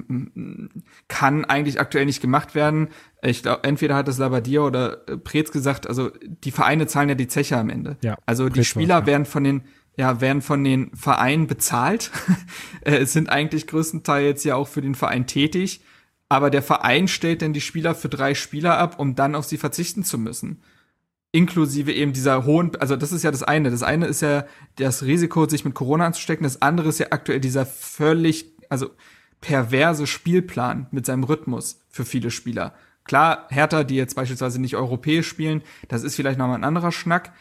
[1.07, 2.89] kann eigentlich aktuell nicht gemacht werden.
[3.21, 7.15] Ich glaube, entweder hat es Labadia oder äh, Preetz gesagt, also die Vereine zahlen ja
[7.15, 7.97] die Zeche am Ende.
[8.03, 9.05] Ja, also die Spieler ja.
[9.05, 9.63] werden von den,
[9.97, 12.11] ja, werden von den Vereinen bezahlt.
[12.81, 15.81] Äh, es sind eigentlich größtenteils ja auch für den Verein tätig.
[16.29, 19.57] Aber der Verein stellt dann die Spieler für drei Spieler ab, um dann auf sie
[19.57, 20.61] verzichten zu müssen
[21.35, 23.69] inklusive eben dieser hohen, also das ist ja das eine.
[23.69, 24.45] Das eine ist ja
[24.77, 26.45] das Risiko, sich mit Corona anzustecken.
[26.45, 28.89] Das andere ist ja aktuell dieser völlig, also
[29.41, 32.73] perverse Spielplan mit seinem Rhythmus für viele Spieler.
[33.03, 37.33] Klar, Hertha, die jetzt beispielsweise nicht europäisch spielen, das ist vielleicht nochmal ein anderer Schnack.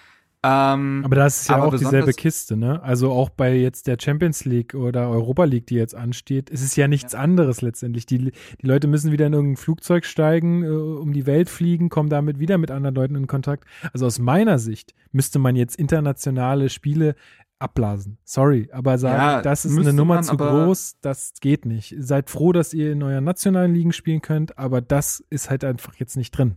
[0.47, 2.83] Ähm, aber das ist ja auch dieselbe Kiste, ne?
[2.83, 6.77] Also auch bei jetzt der Champions League oder Europa League, die jetzt ansteht, ist es
[6.77, 7.21] ja nichts ja.
[7.21, 8.05] anderes letztendlich.
[8.05, 12.11] Die, die Leute müssen wieder in irgendein Flugzeug steigen, äh, um die Welt fliegen, kommen
[12.11, 13.65] damit wieder mit anderen Leuten in Kontakt.
[13.95, 17.15] Also aus meiner Sicht müsste man jetzt internationale Spiele
[17.59, 18.19] abblasen.
[18.25, 21.95] Sorry, aber sagen, ja, das ist eine Nummer zu groß, das geht nicht.
[21.99, 25.95] Seid froh, dass ihr in euren nationalen Ligen spielen könnt, aber das ist halt einfach
[25.95, 26.57] jetzt nicht drin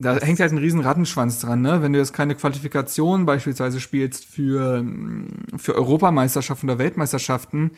[0.00, 1.82] da hängt halt ein riesen Rattenschwanz dran, ne?
[1.82, 4.84] Wenn du jetzt keine Qualifikation beispielsweise spielst für,
[5.56, 7.72] für Europameisterschaften oder Weltmeisterschaften,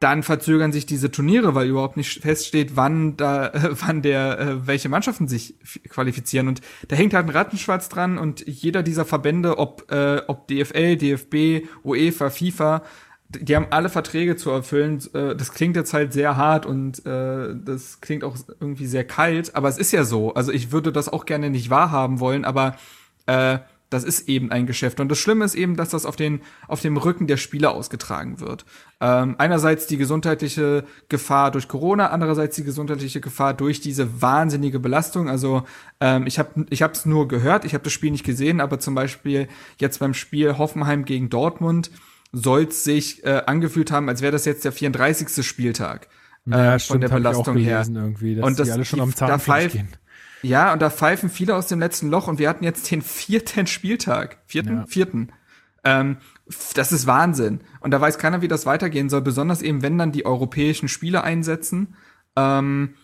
[0.00, 4.88] dann verzögern sich diese Turniere, weil überhaupt nicht feststeht, wann da, wann der, äh, welche
[4.88, 5.56] Mannschaften sich
[5.88, 6.48] qualifizieren.
[6.48, 10.96] Und da hängt halt ein Rattenschwanz dran und jeder dieser Verbände, ob, äh, ob DFL,
[10.96, 12.82] DFB, UEFA, FIFA,
[13.30, 15.00] die haben alle Verträge zu erfüllen.
[15.14, 19.54] Äh, das klingt jetzt halt sehr hart und äh, das klingt auch irgendwie sehr kalt,
[19.54, 20.34] aber es ist ja so.
[20.34, 22.76] Also ich würde das auch gerne nicht wahrhaben wollen, aber
[23.26, 23.58] äh,
[23.90, 25.00] Das ist eben ein Geschäft.
[25.00, 28.38] Und das Schlimme ist eben, dass das auf den, auf dem Rücken der Spieler ausgetragen
[28.38, 28.64] wird.
[29.00, 35.28] Ähm, einerseits die gesundheitliche Gefahr durch Corona, andererseits die gesundheitliche Gefahr durch diese wahnsinnige Belastung.
[35.28, 35.64] Also
[36.00, 38.94] ähm, ich habe ich habe nur gehört, ich habe das Spiel nicht gesehen, aber zum
[38.94, 41.90] Beispiel jetzt beim Spiel Hoffenheim gegen Dortmund
[42.32, 45.46] soll es sich äh, angefühlt haben, als wäre das jetzt der 34.
[45.46, 46.08] Spieltag.
[46.46, 47.84] Äh, ja, stimmt, von der Belastung her.
[47.86, 49.88] Irgendwie, dass und das, die alle schon am Zahnfleisch gehen.
[50.42, 53.66] Ja, und da pfeifen viele aus dem letzten Loch und wir hatten jetzt den vierten
[53.66, 54.38] Spieltag.
[54.46, 54.76] Vierten?
[54.78, 54.86] Ja.
[54.86, 55.32] Vierten.
[55.84, 56.18] Ähm,
[56.74, 57.60] das ist Wahnsinn.
[57.80, 61.22] Und da weiß keiner, wie das weitergehen soll, besonders eben, wenn dann die europäischen Spiele
[61.22, 61.94] einsetzen.
[62.36, 62.94] Ähm,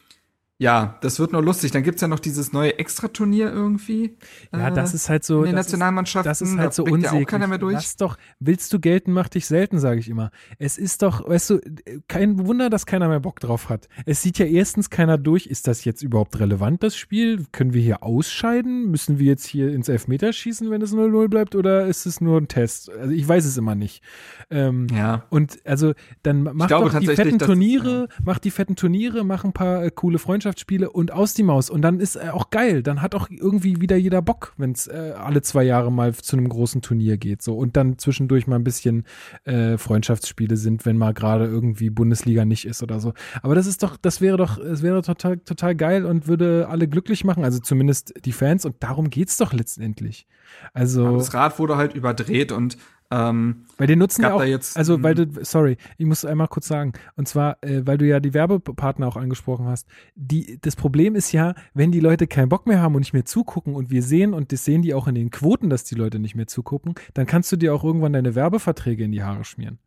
[0.59, 1.71] ja, das wird nur lustig.
[1.73, 4.17] Dann gibt's ja noch dieses neue Extraturnier irgendwie.
[4.55, 5.41] Ja, das ist halt so.
[5.41, 6.31] In den Nationalmannschaften.
[6.31, 7.27] Das ist halt so unsäglich.
[7.27, 7.75] Auch keiner mehr durch.
[7.75, 10.31] Lass doch, willst du gelten, mach dich selten, sage ich immer.
[10.59, 11.61] Es ist doch, weißt du,
[12.09, 13.89] kein Wunder, dass keiner mehr Bock drauf hat.
[14.07, 17.45] Es sieht ja erstens keiner durch, ist das jetzt überhaupt relevant, das Spiel?
[17.53, 18.91] Können wir hier ausscheiden?
[18.91, 22.49] Müssen wir jetzt hier ins Elfmeterschießen, wenn es 0-0 bleibt, oder ist es nur ein
[22.49, 22.91] Test?
[22.91, 24.03] Also ich weiß es immer nicht.
[24.49, 25.25] Ähm, ja.
[25.29, 25.93] Und also
[26.23, 28.17] dann mach doch die fetten Turniere, ja.
[28.25, 31.71] mach die fetten Turniere, mach ein paar äh, coole Freundschaften Freundschaftsspiele und aus die Maus.
[31.71, 32.83] Und dann ist äh, auch geil.
[32.83, 36.37] Dann hat auch irgendwie wieder jeder Bock, wenn es äh, alle zwei Jahre mal zu
[36.37, 37.43] einem großen Turnier geht.
[37.43, 39.05] So und dann zwischendurch mal ein bisschen
[39.45, 43.13] äh, Freundschaftsspiele sind, wenn mal gerade irgendwie Bundesliga nicht ist oder so.
[43.43, 46.87] Aber das ist doch, das wäre doch, es wäre total, total geil und würde alle
[46.87, 47.45] glücklich machen.
[47.45, 48.65] Also zumindest die Fans.
[48.65, 50.27] Und darum geht's doch letztendlich.
[50.73, 52.77] Also Aber das Rad wurde halt überdreht und
[53.11, 56.69] ähm, weil die nutzen ja auch, jetzt, also weil du, sorry, ich muss einmal kurz
[56.69, 59.87] sagen, und zwar, äh, weil du ja die Werbepartner auch angesprochen hast.
[60.15, 63.25] Die, das Problem ist ja, wenn die Leute keinen Bock mehr haben und nicht mehr
[63.25, 66.19] zugucken und wir sehen, und das sehen die auch in den Quoten, dass die Leute
[66.19, 69.79] nicht mehr zugucken, dann kannst du dir auch irgendwann deine Werbeverträge in die Haare schmieren.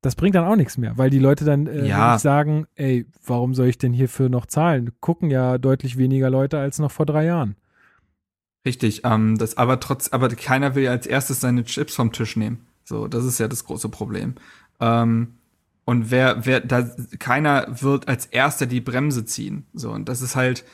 [0.00, 2.18] Das bringt dann auch nichts mehr, weil die Leute dann äh, ja.
[2.18, 4.92] sagen, ey, warum soll ich denn hierfür noch zahlen?
[5.00, 7.56] Gucken ja deutlich weniger Leute als noch vor drei Jahren.
[8.64, 12.36] Richtig, ähm, das aber trotz, aber keiner will ja als erstes seine Chips vom Tisch
[12.36, 12.66] nehmen.
[12.84, 14.34] So, das ist ja das große Problem.
[14.80, 15.34] Ähm,
[15.84, 19.66] und wer, wer, da, keiner wird als erster die Bremse ziehen.
[19.74, 20.64] So, und das ist halt,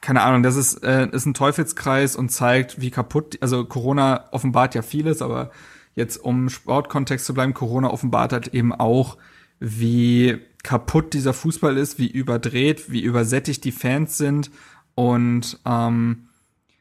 [0.00, 4.74] keine Ahnung, das ist, äh, ist ein Teufelskreis und zeigt, wie kaputt, also Corona offenbart
[4.74, 5.50] ja vieles, aber
[5.94, 9.18] jetzt um Sportkontext zu bleiben, Corona offenbart halt eben auch,
[9.60, 14.50] wie kaputt dieser Fußball ist, wie überdreht, wie übersättigt die Fans sind
[14.94, 16.27] und ähm,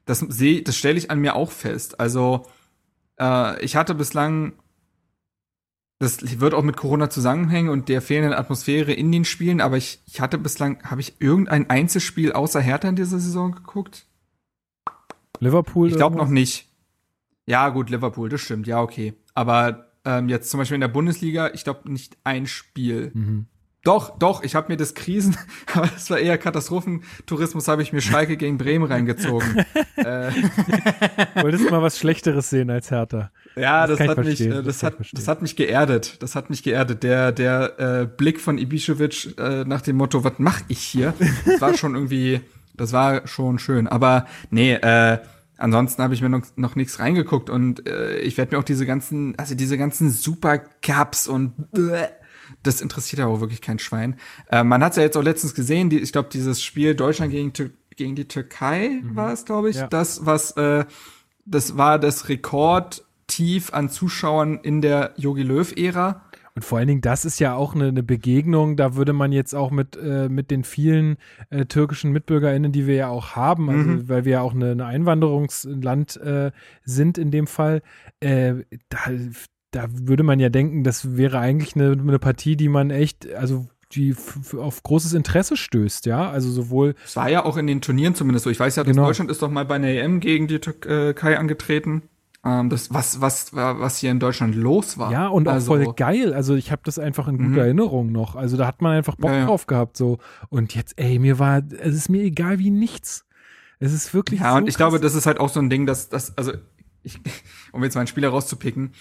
[0.08, 2.00] das sehe, das stelle ich an mir auch fest.
[2.00, 2.48] Also
[3.20, 4.54] äh, ich hatte bislang,
[6.00, 10.02] das wird auch mit Corona zusammenhängen und der fehlenden Atmosphäre in den Spielen, aber ich,
[10.06, 14.06] ich hatte bislang, habe ich irgendein Einzelspiel außer Hertha in dieser Saison geguckt?
[15.40, 15.90] Liverpool?
[15.90, 16.68] Ich glaube noch nicht.
[17.46, 19.14] Ja, gut, Liverpool, das stimmt, ja, okay.
[19.34, 23.12] Aber ähm, jetzt zum Beispiel in der Bundesliga, ich glaube nicht ein Spiel.
[23.14, 23.48] Mhm.
[23.84, 25.38] Doch, doch, ich habe mir das Krisen,
[25.74, 29.66] aber das war eher Katastrophentourismus, habe ich mir Schalke gegen Bremen reingezogen.
[29.96, 30.32] äh.
[31.42, 33.32] Wolltest du mal was Schlechteres sehen als Hertha?
[33.56, 36.22] Ja, das, das hat mich, äh, das, das hat, das hat mich geerdet.
[36.22, 37.04] Das hat mich geerdet.
[37.04, 41.14] Der, der äh, Blick von Ibišević äh, nach dem Motto, was mach ich hier?
[41.46, 42.42] Das war schon irgendwie,
[42.76, 43.88] das war schon schön.
[43.88, 45.20] Aber nee, äh,
[45.58, 48.86] ansonsten habe ich mir noch, noch nichts reingeguckt und äh, ich werde mir auch diese
[48.86, 52.08] ganzen, also diese ganzen Supercups und äh,
[52.64, 54.18] das interessiert ja auch wirklich kein Schwein.
[54.52, 57.54] Äh, man hat ja jetzt auch letztens gesehen, die, ich glaube, dieses Spiel Deutschland gegen,
[57.96, 59.16] gegen die Türkei mhm.
[59.16, 59.78] war es, glaube ich.
[59.78, 59.88] Ja.
[59.88, 60.86] Das, was, äh,
[61.46, 66.24] das war das Rekordtief an Zuschauern in der Yogi Löw-Ära.
[66.56, 69.54] Und vor allen Dingen, das ist ja auch eine, eine Begegnung, da würde man jetzt
[69.54, 71.18] auch mit, äh, mit den vielen
[71.52, 74.10] äh, türkischen MitbürgerInnen, die wir ja auch haben, also mhm.
[74.10, 76.52] weil wir ja auch eine, eine Einwanderungsland äh,
[76.84, 77.84] sind in dem Fall,
[78.22, 78.56] äh,
[78.90, 78.98] da,
[79.72, 83.68] da würde man ja denken, das wäre eigentlich eine, eine Partie, die man echt, also
[83.94, 84.16] die
[84.58, 86.96] auf großes Interesse stößt, ja, also sowohl.
[87.06, 88.50] Es war ja auch in den Turnieren zumindest so.
[88.50, 89.06] Ich weiß ja, genau.
[89.06, 92.04] Deutschland ist doch mal bei einer EM gegen die Türkei angetreten.
[92.46, 95.12] Ähm, das, was, was, was hier in Deutschland los war.
[95.12, 96.34] Ja, und auch also, voll geil.
[96.34, 97.58] Also ich habe das einfach in guter mhm.
[97.58, 98.36] Erinnerung noch.
[98.36, 99.46] Also da hat man einfach Bock ja, ja.
[99.46, 100.20] drauf gehabt, so.
[100.50, 103.26] Und jetzt, ey, mir war, es ist mir egal wie nichts.
[103.80, 104.40] Es ist wirklich.
[104.40, 104.78] Ja, so und ich krass.
[104.78, 106.54] glaube, das ist halt auch so ein Ding, dass, dass also,
[107.04, 107.20] ich,
[107.72, 108.92] um jetzt mal einen Spieler rauszupicken,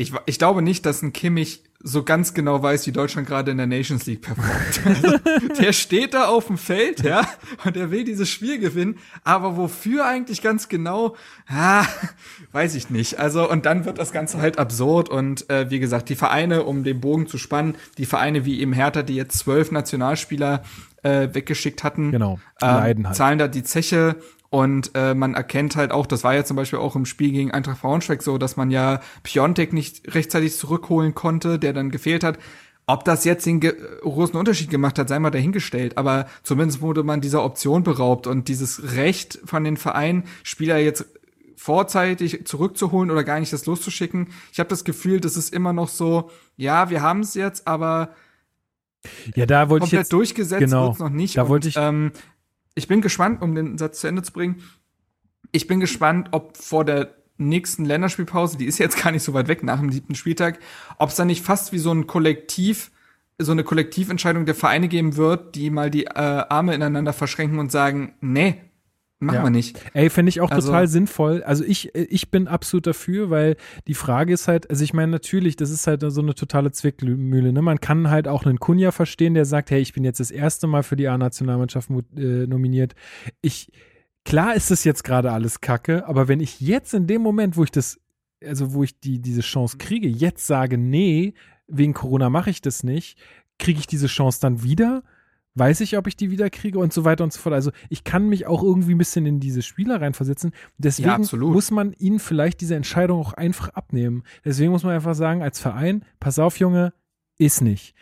[0.00, 3.56] ich, ich glaube nicht, dass ein Kimmich so ganz genau weiß, wie Deutschland gerade in
[3.56, 4.50] der Nations League performt.
[4.84, 5.18] Also,
[5.60, 7.26] der steht da auf dem Feld, ja,
[7.64, 11.16] und der will dieses Spiel gewinnen, aber wofür eigentlich ganz genau,
[11.48, 11.84] ah,
[12.52, 13.18] weiß ich nicht.
[13.18, 16.84] Also, und dann wird das Ganze halt absurd und äh, wie gesagt, die Vereine, um
[16.84, 20.62] den Bogen zu spannen, die Vereine wie eben Hertha, die jetzt zwölf Nationalspieler
[21.02, 23.14] äh, weggeschickt hatten, genau, äh, halt.
[23.14, 24.16] zahlen da die Zeche
[24.50, 27.52] und äh, man erkennt halt auch, das war ja zum Beispiel auch im Spiel gegen
[27.52, 32.38] Eintracht Braunschweig so, dass man ja Piontek nicht rechtzeitig zurückholen konnte, der dann gefehlt hat.
[32.86, 35.96] Ob das jetzt den großen Unterschied gemacht hat, sei mal dahingestellt.
[35.96, 41.04] Aber zumindest wurde man dieser Option beraubt und dieses Recht von den Vereinen, Spieler jetzt
[41.54, 44.28] vorzeitig zurückzuholen oder gar nicht das loszuschicken.
[44.50, 48.14] Ich habe das Gefühl, das ist immer noch so, ja, wir haben es jetzt, aber
[49.36, 51.36] ja, da wollte komplett ich jetzt, durchgesetzt genau, noch nicht.
[51.36, 52.12] Da wollte ich, ähm,
[52.74, 54.62] ich bin gespannt, um den Satz zu Ende zu bringen.
[55.52, 59.48] Ich bin gespannt, ob vor der nächsten Länderspielpause, die ist jetzt gar nicht so weit
[59.48, 60.58] weg nach dem siebten Spieltag,
[60.98, 62.90] ob es da nicht fast wie so ein Kollektiv,
[63.38, 67.72] so eine Kollektiventscheidung der Vereine geben wird, die mal die äh, Arme ineinander verschränken und
[67.72, 68.60] sagen, nee,
[69.20, 69.42] machen Ja.
[69.44, 69.78] wir nicht.
[69.94, 71.42] Ey, finde ich auch Also- total sinnvoll.
[71.42, 73.56] Also ich, ich bin absolut dafür, weil
[73.86, 77.52] die Frage ist halt, also ich meine natürlich, das ist halt so eine totale Zwickmühle.
[77.52, 77.62] Ne?
[77.62, 80.66] Man kann halt auch einen Kunja verstehen, der sagt, hey, ich bin jetzt das erste
[80.66, 82.94] Mal für die A-Nationalmannschaft äh, nominiert.
[83.42, 83.70] Ich,
[84.24, 87.64] klar ist es jetzt gerade alles Kacke, aber wenn ich jetzt in dem Moment, wo
[87.64, 88.00] ich das,
[88.44, 91.34] also wo ich die, diese Chance kriege, jetzt sage, nee,
[91.68, 93.18] wegen Corona mache ich das nicht,
[93.58, 95.02] kriege ich diese Chance dann wieder?
[95.54, 97.54] Weiß ich, ob ich die wieder kriege und so weiter und so fort.
[97.54, 100.52] Also ich kann mich auch irgendwie ein bisschen in diese Spieler reinversetzen.
[100.78, 104.22] Deswegen Ja, muss man ihnen vielleicht diese Entscheidung auch einfach abnehmen.
[104.44, 106.92] Deswegen muss man einfach sagen, als Verein, pass auf, Junge,
[107.38, 107.94] ist nicht.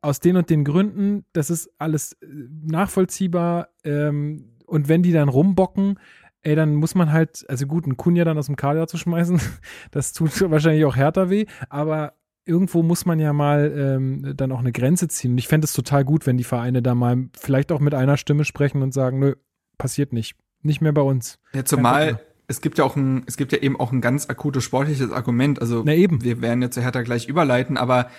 [0.00, 2.26] Aus den und den Gründen, das ist alles äh,
[2.64, 3.68] nachvollziehbar.
[3.82, 5.98] Ähm, und wenn die dann rumbocken,
[6.42, 9.40] ey, dann muss man halt, also gut, einen Kunja dann aus dem Kader zu schmeißen,
[9.90, 14.58] das tut wahrscheinlich auch härter weh, aber irgendwo muss man ja mal ähm, dann auch
[14.58, 15.32] eine Grenze ziehen.
[15.32, 18.16] Und ich fände es total gut, wenn die Vereine da mal vielleicht auch mit einer
[18.16, 19.34] Stimme sprechen und sagen, nö,
[19.78, 20.36] passiert nicht.
[20.62, 21.38] Nicht mehr bei uns.
[21.52, 24.64] Ja, zumal es gibt ja auch ein, es gibt ja eben auch ein ganz akutes
[24.64, 25.60] sportliches Argument.
[25.60, 26.22] Also Na eben.
[26.22, 28.10] wir werden jetzt zu Hertha gleich überleiten, aber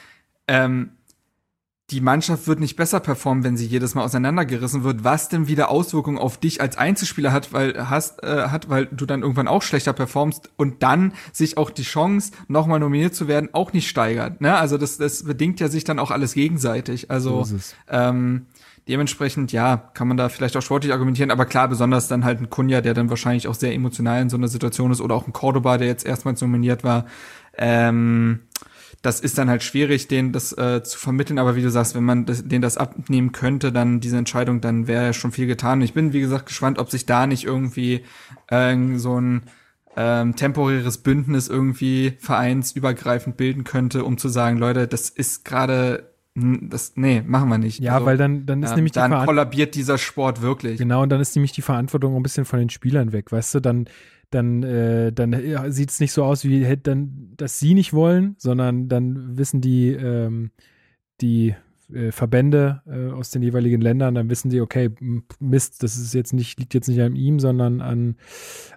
[0.47, 0.91] ähm,
[1.91, 5.69] die Mannschaft wird nicht besser performen, wenn sie jedes Mal auseinandergerissen wird, was denn wieder
[5.69, 9.61] Auswirkungen auf dich als Einzelspieler hat, weil hast äh, hat, weil du dann irgendwann auch
[9.61, 14.41] schlechter performst und dann sich auch die Chance, nochmal nominiert zu werden, auch nicht steigert.
[14.41, 14.55] Ne?
[14.55, 17.11] Also das, das bedingt ja sich dann auch alles gegenseitig.
[17.11, 18.47] Also So ähm,
[18.87, 22.49] dementsprechend, ja, kann man da vielleicht auch sportlich argumentieren, aber klar, besonders dann halt ein
[22.49, 25.33] Kunja, der dann wahrscheinlich auch sehr emotional in so einer Situation ist, oder auch ein
[25.33, 27.05] Cordoba, der jetzt erstmals nominiert war.
[27.57, 28.41] Ähm,
[29.05, 32.03] das ist dann halt schwierig, den das äh, zu vermitteln, aber wie du sagst, wenn
[32.03, 35.81] man das, den das abnehmen könnte, dann diese Entscheidung, dann wäre ja schon viel getan.
[35.81, 38.03] Ich bin, wie gesagt, gespannt, ob sich da nicht irgendwie
[38.47, 39.43] äh, so ein
[39.95, 46.93] ähm, temporäres Bündnis irgendwie vereinsübergreifend bilden könnte, um zu sagen, Leute, das ist gerade, das,
[46.95, 47.79] nee, machen wir nicht.
[47.79, 50.79] Ja, Also, weil dann, dann ist ähm, nämlich die dann kollabiert dieser Sport wirklich.
[50.79, 53.59] Genau, und dann ist nämlich die Verantwortung ein bisschen von den Spielern weg, weißt du,
[53.61, 53.87] dann,
[54.29, 58.35] dann, äh, dann äh, sieht es nicht so aus, wie dann, dass sie nicht wollen,
[58.37, 60.51] sondern dann wissen die, ähm,
[61.21, 61.55] die
[61.93, 64.89] äh, Verbände äh, aus den jeweiligen Ländern, dann wissen die, okay,
[65.39, 68.15] Mist, das ist jetzt nicht, liegt jetzt nicht an ihm, sondern an,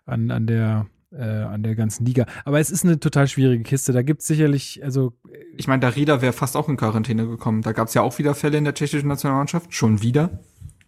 [0.05, 2.27] an, an der äh, an der ganzen Liga.
[2.45, 3.93] Aber es ist eine total schwierige Kiste.
[3.93, 5.15] Da gibt es sicherlich, also
[5.57, 7.63] Ich meine, Darida wäre fast auch in Quarantäne gekommen.
[7.63, 9.75] Da gab es ja auch wieder Fälle in der tschechischen Nationalmannschaft.
[9.75, 10.41] Schon wieder.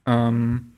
[0.07, 0.73] Ähm,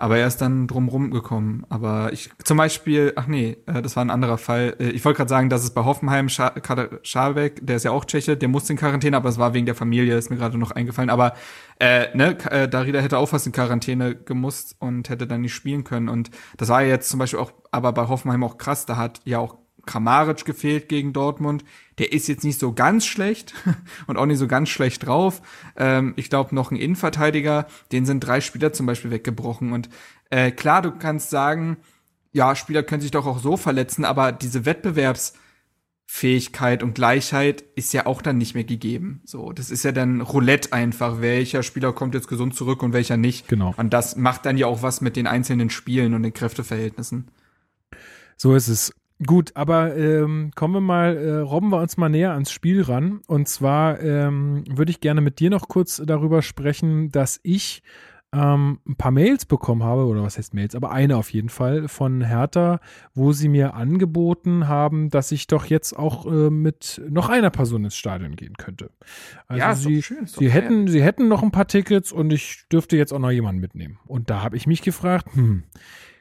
[0.00, 1.66] aber er ist dann drumrum gekommen.
[1.68, 4.74] Aber ich, zum Beispiel, ach nee, äh, das war ein anderer Fall.
[4.80, 6.54] Äh, ich wollte gerade sagen, dass es bei Hoffenheim, Scha
[7.02, 9.74] Schabek, der ist ja auch Tscheche, der musste in Quarantäne, aber es war wegen der
[9.74, 11.10] Familie, ist mir gerade noch eingefallen.
[11.10, 11.34] Aber
[11.78, 15.84] äh, ne, äh, Darida hätte auch fast in Quarantäne gemusst und hätte dann nicht spielen
[15.84, 16.08] können.
[16.08, 19.20] Und das war ja jetzt zum Beispiel auch, aber bei Hoffenheim auch krass, da hat
[19.24, 21.64] ja auch Kramaric gefehlt gegen Dortmund.
[21.98, 23.54] Der ist jetzt nicht so ganz schlecht
[24.06, 25.42] und auch nicht so ganz schlecht drauf.
[25.76, 29.72] Ähm, ich glaube, noch ein Innenverteidiger, den sind drei Spieler zum Beispiel weggebrochen.
[29.72, 29.88] Und
[30.30, 31.78] äh, klar, du kannst sagen,
[32.32, 38.06] ja, Spieler können sich doch auch so verletzen, aber diese Wettbewerbsfähigkeit und Gleichheit ist ja
[38.06, 39.22] auch dann nicht mehr gegeben.
[39.24, 41.20] So, das ist ja dann Roulette einfach.
[41.20, 43.48] Welcher Spieler kommt jetzt gesund zurück und welcher nicht.
[43.48, 43.74] Genau.
[43.76, 47.30] Und das macht dann ja auch was mit den einzelnen Spielen und den Kräfteverhältnissen.
[48.36, 48.92] So ist es.
[49.26, 53.20] Gut, aber ähm, kommen wir mal, äh, robben wir uns mal näher ans Spiel ran.
[53.26, 57.82] Und zwar ähm, würde ich gerne mit dir noch kurz darüber sprechen, dass ich
[58.32, 61.88] ähm, ein paar Mails bekommen habe, oder was heißt Mails, aber eine auf jeden Fall
[61.88, 62.78] von Hertha,
[63.12, 67.84] wo sie mir angeboten haben, dass ich doch jetzt auch äh, mit noch einer Person
[67.84, 68.90] ins Stadion gehen könnte.
[69.48, 70.50] Also Ja, sie, schön, sie fair.
[70.50, 73.98] hätten, sie hätten noch ein paar Tickets und ich dürfte jetzt auch noch jemanden mitnehmen.
[74.06, 75.64] Und da habe ich mich gefragt, hm,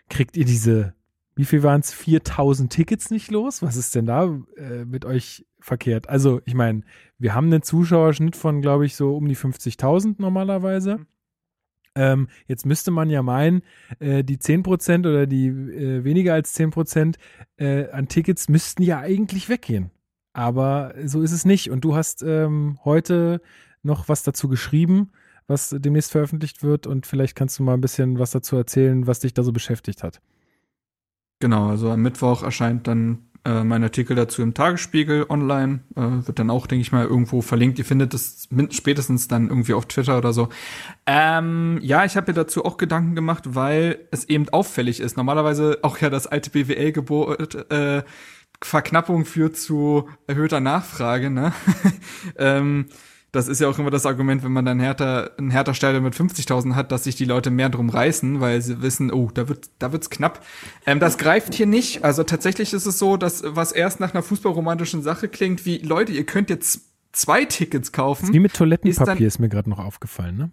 [0.10, 0.96] kriegt ihr diese
[1.40, 1.94] wie viel waren es?
[1.94, 3.62] 4000 Tickets nicht los?
[3.62, 4.26] Was ist denn da
[4.58, 6.10] äh, mit euch verkehrt?
[6.10, 6.82] Also, ich meine,
[7.18, 11.00] wir haben einen Zuschauerschnitt von, glaube ich, so um die 50.000 normalerweise.
[11.96, 13.62] Ähm, jetzt müsste man ja meinen,
[14.00, 17.16] äh, die 10% oder die äh, weniger als 10%
[17.56, 19.92] äh, an Tickets müssten ja eigentlich weggehen.
[20.34, 21.72] Aber so ist es nicht.
[21.72, 23.42] Und du hast ähm, heute
[23.82, 25.12] noch was dazu geschrieben,
[25.48, 26.86] was demnächst veröffentlicht wird.
[26.86, 30.04] Und vielleicht kannst du mal ein bisschen was dazu erzählen, was dich da so beschäftigt
[30.04, 30.20] hat.
[31.40, 36.40] Genau, also am Mittwoch erscheint dann äh, mein Artikel dazu im Tagesspiegel online, äh, wird
[36.40, 37.80] dann auch, denke ich mal, irgendwo verlinkt.
[37.80, 40.50] Ihr findet es spätestens dann irgendwie auf Twitter oder so.
[41.06, 45.16] Ähm, ja, ich habe mir dazu auch Gedanken gemacht, weil es eben auffällig ist.
[45.16, 48.04] Normalerweise auch ja das alte BWL-Gebot, äh,
[48.62, 51.54] Verknappung führt zu erhöhter Nachfrage, ne?
[52.38, 52.88] ähm,
[53.32, 56.16] das ist ja auch immer das Argument, wenn man dann härter, ein härter Stadion mit
[56.16, 59.70] 50.000 hat, dass sich die Leute mehr drum reißen, weil sie wissen, oh, da wird,
[59.78, 60.44] da wird's knapp.
[60.86, 62.04] Ähm, das greift hier nicht.
[62.04, 66.12] Also tatsächlich ist es so, dass was erst nach einer fußballromantischen Sache klingt, wie Leute,
[66.12, 68.34] ihr könnt jetzt zwei Tickets kaufen.
[68.34, 70.52] Wie mit Toilettenpapier ist, dann, ist mir gerade noch aufgefallen, ne?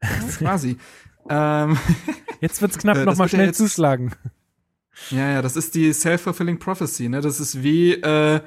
[0.38, 0.76] Quasi.
[1.30, 1.78] ähm,
[2.40, 4.12] jetzt wird's knapp, äh, nochmal schnell ja jetzt, zuschlagen.
[5.10, 7.22] Ja, ja, das ist die self-fulfilling prophecy, ne?
[7.22, 8.40] Das ist wie äh,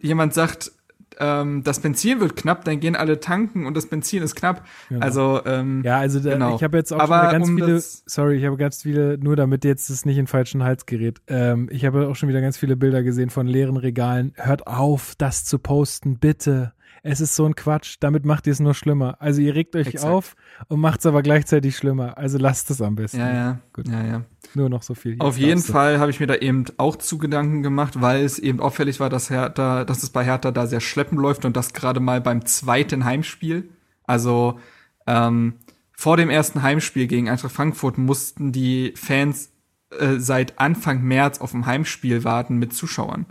[0.00, 0.70] jemand sagt,
[1.18, 4.66] ähm, das Benzin wird knapp, dann gehen alle tanken und das Benzin ist knapp.
[4.88, 5.04] Genau.
[5.04, 6.56] Also ähm, ja, also da, genau.
[6.56, 9.64] ich habe jetzt auch Aber ganz um viele, sorry, ich habe ganz viele, nur damit
[9.64, 11.20] jetzt es nicht in den falschen Hals gerät.
[11.26, 14.32] Ähm, ich habe auch schon wieder ganz viele Bilder gesehen von leeren Regalen.
[14.36, 16.72] Hört auf, das zu posten, bitte.
[17.06, 17.96] Es ist so ein Quatsch.
[18.00, 19.20] Damit macht ihr es nur schlimmer.
[19.20, 20.10] Also ihr regt euch Exakt.
[20.10, 20.36] auf
[20.68, 22.16] und macht es aber gleichzeitig schlimmer.
[22.16, 23.18] Also lasst es am besten.
[23.18, 23.58] Ja, ja.
[23.74, 23.88] Gut.
[23.88, 24.24] Ja, ja.
[24.54, 25.16] Nur noch so viel.
[25.18, 28.58] Auf jeden Fall habe ich mir da eben auch zu Gedanken gemacht, weil es eben
[28.58, 32.00] auffällig war, dass Hertha, dass es bei Hertha da sehr schleppend läuft und das gerade
[32.00, 33.68] mal beim zweiten Heimspiel.
[34.04, 34.58] Also
[35.06, 35.56] ähm,
[35.92, 39.52] vor dem ersten Heimspiel gegen Eintracht Frankfurt mussten die Fans
[39.90, 43.26] äh, seit Anfang März auf ein Heimspiel warten mit Zuschauern.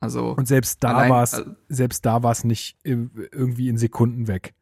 [0.00, 4.28] Also und selbst da war es äh, selbst da war es nicht irgendwie in Sekunden
[4.28, 4.54] weg.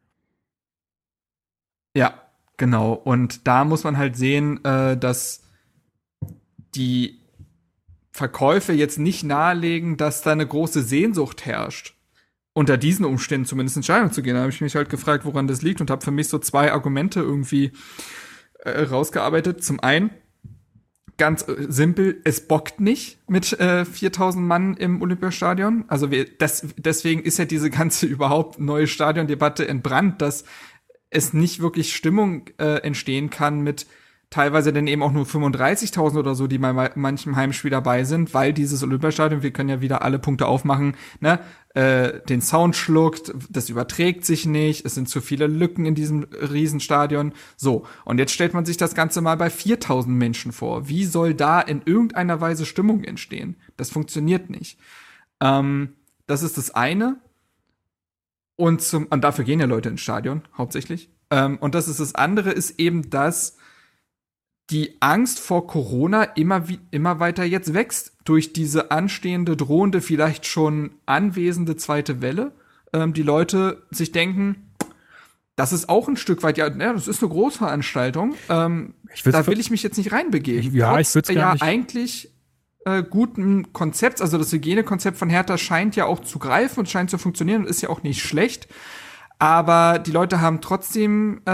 [1.95, 2.21] Ja,
[2.57, 2.93] genau.
[2.93, 5.43] Und da muss man halt sehen, äh, dass
[6.75, 7.21] die
[8.11, 11.95] Verkäufe jetzt nicht nahelegen, dass da eine große Sehnsucht herrscht.
[12.53, 14.33] Unter diesen Umständen zumindest in Scheidung zu gehen.
[14.33, 16.71] Da habe ich mich halt gefragt, woran das liegt und habe für mich so zwei
[16.71, 17.71] Argumente irgendwie
[18.59, 19.63] äh, rausgearbeitet.
[19.63, 20.09] Zum einen
[21.17, 25.85] ganz äh, simpel, es bockt nicht mit äh, 4000 Mann im Olympiastadion.
[25.87, 30.45] Also wir, das, deswegen ist ja diese ganze überhaupt neue Stadiondebatte entbrannt, dass
[31.09, 33.87] es nicht wirklich Stimmung äh, entstehen kann mit
[34.29, 38.51] teilweise dann eben auch nur 35.000 oder so, die bei manchem Heimspiel dabei sind, weil
[38.51, 41.39] dieses Olympiastadion, wir können ja wieder alle Punkte aufmachen, ne,
[41.75, 46.23] äh, den Sound schluckt, das überträgt sich nicht, es sind zu viele Lücken in diesem
[46.23, 47.33] Riesenstadion.
[47.55, 50.89] So, und jetzt stellt man sich das Ganze mal bei 4.000 Menschen vor.
[50.89, 53.55] Wie soll da in irgendeiner Weise Stimmung entstehen?
[53.77, 54.77] Das funktioniert nicht.
[55.39, 55.93] Ähm,
[56.25, 57.21] das ist das eine.
[58.57, 61.11] Und zum, und dafür gehen ja Leute ins Stadion, hauptsächlich.
[61.29, 63.56] Ähm, und das ist das andere, ist eben, dass
[64.69, 70.45] die Angst vor Corona immer, wie, immer weiter jetzt wächst durch diese anstehende, drohende, vielleicht
[70.45, 72.51] schon anwesende zweite Welle.
[72.93, 74.67] Ähm, die Leute sich denken,
[75.55, 78.35] das ist auch ein Stück weit, ja, das ist eine Großveranstaltung.
[78.49, 78.93] Ähm,
[79.23, 80.73] da will ich mich jetzt nicht reinbegeben.
[80.73, 81.63] ja, Trotz, ich würde ja nicht.
[81.63, 82.31] eigentlich
[82.85, 87.09] äh, guten Konzept, also das Hygienekonzept von Hertha scheint ja auch zu greifen und scheint
[87.09, 88.67] zu funktionieren und ist ja auch nicht schlecht.
[89.39, 91.51] Aber die Leute haben trotzdem äh,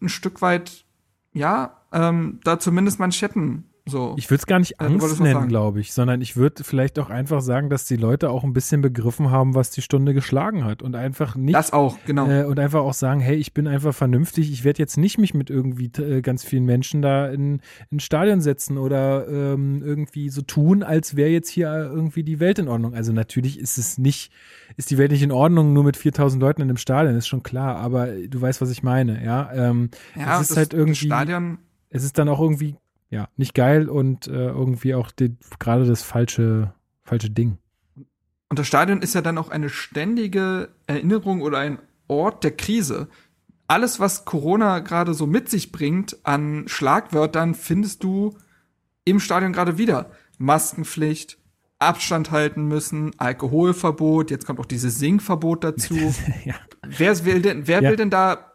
[0.00, 0.84] ein Stück weit,
[1.32, 4.14] ja, ähm, da zumindest Manschetten so.
[4.18, 7.10] Ich würde es gar nicht äh, Angst nennen, glaube ich, sondern ich würde vielleicht auch
[7.10, 10.82] einfach sagen, dass die Leute auch ein bisschen begriffen haben, was die Stunde geschlagen hat
[10.82, 11.54] und einfach nicht.
[11.54, 12.28] Das auch, genau.
[12.28, 15.34] Äh, und einfach auch sagen, hey, ich bin einfach vernünftig, ich werde jetzt nicht mich
[15.34, 17.60] mit irgendwie äh, ganz vielen Menschen da in
[17.90, 22.58] ein Stadion setzen oder ähm, irgendwie so tun, als wäre jetzt hier irgendwie die Welt
[22.58, 22.94] in Ordnung.
[22.94, 24.32] Also natürlich ist es nicht,
[24.76, 27.42] ist die Welt nicht in Ordnung nur mit 4000 Leuten in einem Stadion, ist schon
[27.42, 29.50] klar, aber du weißt, was ich meine, ja.
[29.52, 31.06] Ähm, ja, es ist das, halt irgendwie.
[31.06, 31.58] Stadion
[31.90, 32.76] es ist dann auch irgendwie,
[33.10, 35.10] ja, nicht geil und äh, irgendwie auch
[35.58, 36.74] gerade das falsche,
[37.04, 37.58] falsche Ding.
[38.48, 43.08] Und das Stadion ist ja dann auch eine ständige Erinnerung oder ein Ort der Krise.
[43.66, 48.36] Alles, was Corona gerade so mit sich bringt an Schlagwörtern, findest du
[49.04, 50.10] im Stadion gerade wieder.
[50.38, 51.38] Maskenpflicht,
[51.78, 55.94] Abstand halten müssen, Alkoholverbot, jetzt kommt auch dieses Singverbot dazu.
[56.44, 56.54] ja.
[56.86, 57.90] Wer will denn, wer ja.
[57.90, 58.52] will denn da,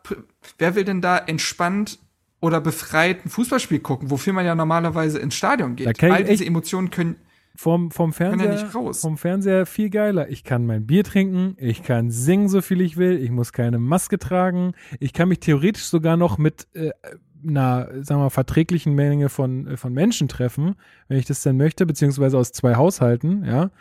[0.57, 1.99] wer will denn da entspannt
[2.43, 6.03] oder befreit ein Fußballspiel gucken, wofür man ja normalerweise ins Stadion geht.
[6.03, 7.15] All diese Emotionen können
[7.55, 8.99] vom, vom Fernseher, ja nicht raus.
[8.99, 10.27] vom Fernseher viel geiler.
[10.27, 13.79] Ich kann mein Bier trinken, ich kann singen, so viel ich will, ich muss keine
[13.79, 16.89] Maske tragen, ich kann mich theoretisch sogar noch mit äh,
[17.47, 20.75] einer, sagen wir mal, verträglichen Menge von, äh, von Menschen treffen,
[21.07, 23.71] wenn ich das denn möchte, beziehungsweise aus zwei Haushalten, ja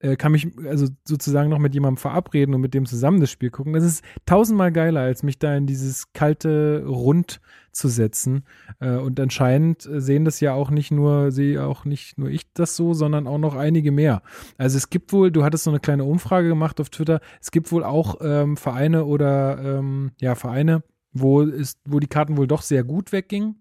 [0.00, 3.50] äh, kann mich also sozusagen noch mit jemandem verabreden und mit dem zusammen das Spiel
[3.50, 3.72] gucken.
[3.72, 7.40] Das ist tausendmal geiler, als mich da in dieses kalte Rund
[7.72, 8.44] zu setzen.
[8.80, 12.76] Äh, und anscheinend sehen das ja auch nicht nur, sehe auch nicht nur ich das
[12.76, 14.22] so, sondern auch noch einige mehr.
[14.56, 17.72] Also es gibt wohl, du hattest so eine kleine Umfrage gemacht auf Twitter, es gibt
[17.72, 20.82] wohl auch ähm, Vereine oder ähm, ja, Vereine,
[21.12, 23.56] wo ist, wo die Karten wohl doch sehr gut weggingen.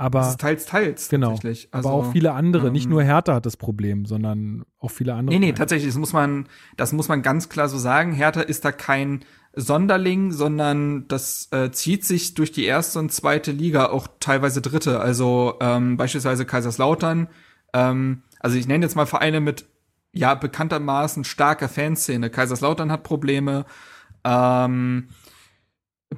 [0.00, 1.08] Aber das ist teils, teils.
[1.08, 1.30] Genau.
[1.30, 1.68] Tatsächlich.
[1.72, 2.68] Also, aber auch viele andere.
[2.68, 5.36] Ähm, nicht nur Hertha hat das Problem, sondern auch viele andere.
[5.36, 5.90] Nee, nee, tatsächlich.
[5.90, 8.12] Das muss man, das muss man ganz klar so sagen.
[8.12, 9.24] Hertha ist da kein
[9.54, 15.00] Sonderling, sondern das äh, zieht sich durch die erste und zweite Liga, auch teilweise dritte.
[15.00, 17.26] Also ähm, beispielsweise Kaiserslautern.
[17.72, 19.66] Ähm, also ich nenne jetzt mal Vereine mit
[20.12, 22.30] ja bekanntermaßen starker Fanszene.
[22.30, 23.66] Kaiserslautern hat Probleme.
[24.22, 25.08] Ähm,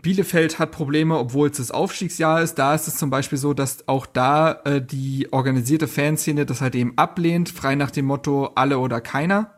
[0.02, 2.54] Bielefeld hat Probleme, obwohl es das Aufstiegsjahr ist.
[2.54, 6.74] Da ist es zum Beispiel so, dass auch da äh, die organisierte Fanszene das halt
[6.74, 9.54] eben ablehnt, frei nach dem Motto alle oder keiner.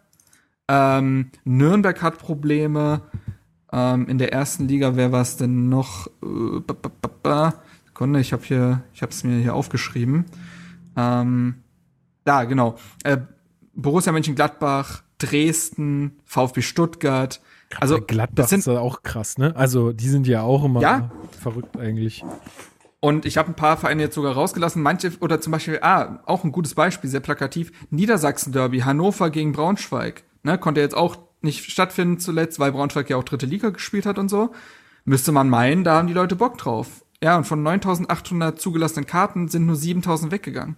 [0.69, 3.03] Ähm, Nürnberg hat Probleme.
[3.73, 6.07] Ähm, in der ersten Liga, wer war es denn noch?
[6.23, 6.61] Äh,
[7.87, 10.25] Sekunde, ich habe hier, ich habe es mir hier aufgeschrieben.
[10.97, 11.57] Ähm,
[12.25, 12.77] da, genau.
[13.05, 13.19] Äh,
[13.75, 17.41] Borussia Mönchengladbach, Dresden, VfB Stuttgart,
[17.81, 19.55] also Gladbach das sind, ist auch krass, ne?
[19.57, 21.11] Also die sind ja auch immer ja?
[21.41, 22.25] verrückt eigentlich.
[23.01, 24.81] Und ich habe ein paar Vereine jetzt sogar rausgelassen.
[24.81, 30.23] Manche, oder zum Beispiel, ah, auch ein gutes Beispiel, sehr plakativ, Niedersachsen-Derby, Hannover gegen Braunschweig.
[30.45, 34.19] Ne, konnte jetzt auch nicht stattfinden zuletzt, weil Braunschweig ja auch dritte Liga gespielt hat
[34.19, 34.53] und so.
[35.05, 37.05] Müsste man meinen, da haben die Leute Bock drauf.
[37.21, 40.77] Ja, und von 9800 zugelassenen Karten sind nur 7000 weggegangen.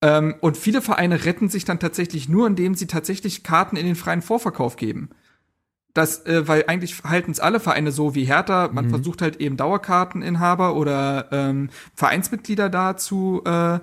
[0.00, 3.96] Ähm, und viele Vereine retten sich dann tatsächlich nur, indem sie tatsächlich Karten in den
[3.96, 5.10] freien Vorverkauf geben
[5.94, 8.70] das, äh, weil eigentlich halten es alle Vereine so wie Hertha.
[8.72, 8.90] Man mhm.
[8.90, 13.80] versucht halt eben Dauerkarteninhaber oder ähm, Vereinsmitglieder da zu, äh,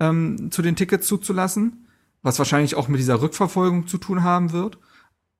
[0.00, 1.88] ähm, zu den Tickets zuzulassen,
[2.22, 4.78] was wahrscheinlich auch mit dieser Rückverfolgung zu tun haben wird.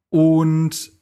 [0.08, 0.92] Und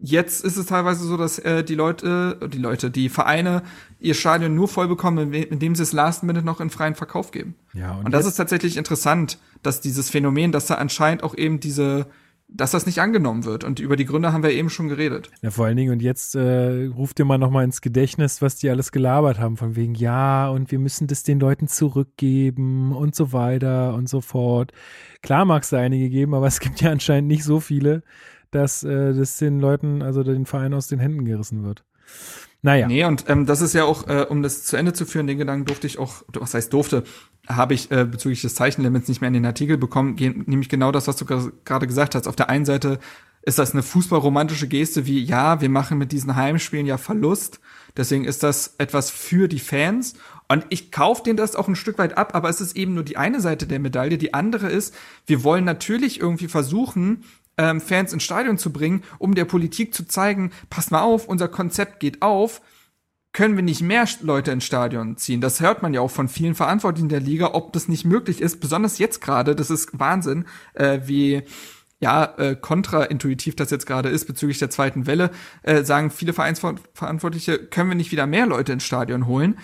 [0.00, 3.62] jetzt ist es teilweise so, dass äh, die Leute, die Leute, die Vereine
[3.98, 7.56] ihr Stadion nur voll bekommen, indem sie es Last Minute noch in freien Verkauf geben.
[7.72, 11.58] Ja, und, und das ist tatsächlich interessant, dass dieses Phänomen, dass da anscheinend auch eben
[11.58, 12.06] diese
[12.48, 13.64] dass das nicht angenommen wird.
[13.64, 15.30] Und über die Gründe haben wir eben schon geredet.
[15.42, 18.70] Ja, vor allen Dingen, und jetzt äh, ruft ihr mal nochmal ins Gedächtnis, was die
[18.70, 23.32] alles gelabert haben, von wegen, ja, und wir müssen das den Leuten zurückgeben und so
[23.32, 24.72] weiter und so fort.
[25.22, 28.02] Klar mag es da einige geben, aber es gibt ja anscheinend nicht so viele,
[28.50, 31.84] dass äh, das den Leuten, also den Verein aus den Händen gerissen wird.
[32.66, 32.88] Naja.
[32.88, 35.38] Nee, und ähm, das ist ja auch, äh, um das zu Ende zu führen, den
[35.38, 37.04] Gedanken durfte ich auch, was heißt durfte,
[37.46, 41.06] habe ich äh, bezüglich des Zeichenlimits nicht mehr in den Artikel bekommen, nämlich genau das,
[41.06, 42.26] was du gerade gesagt hast.
[42.26, 42.98] Auf der einen Seite
[43.42, 47.60] ist das eine fußballromantische Geste wie, ja, wir machen mit diesen Heimspielen ja Verlust,
[47.96, 50.14] deswegen ist das etwas für die Fans.
[50.48, 53.04] Und ich kaufe denen das auch ein Stück weit ab, aber es ist eben nur
[53.04, 54.18] die eine Seite der Medaille.
[54.18, 54.92] Die andere ist,
[55.24, 57.22] wir wollen natürlich irgendwie versuchen,
[57.58, 61.48] ähm, Fans ins Stadion zu bringen, um der Politik zu zeigen, passt mal auf, unser
[61.48, 62.60] Konzept geht auf,
[63.32, 65.42] können wir nicht mehr Leute ins Stadion ziehen?
[65.42, 68.60] Das hört man ja auch von vielen Verantwortlichen der Liga, ob das nicht möglich ist,
[68.60, 71.42] besonders jetzt gerade, das ist Wahnsinn, äh, wie
[71.98, 75.30] ja, äh, kontraintuitiv das jetzt gerade ist bezüglich der zweiten Welle,
[75.62, 79.58] äh, sagen viele Vereinsverantwortliche, können wir nicht wieder mehr Leute ins Stadion holen,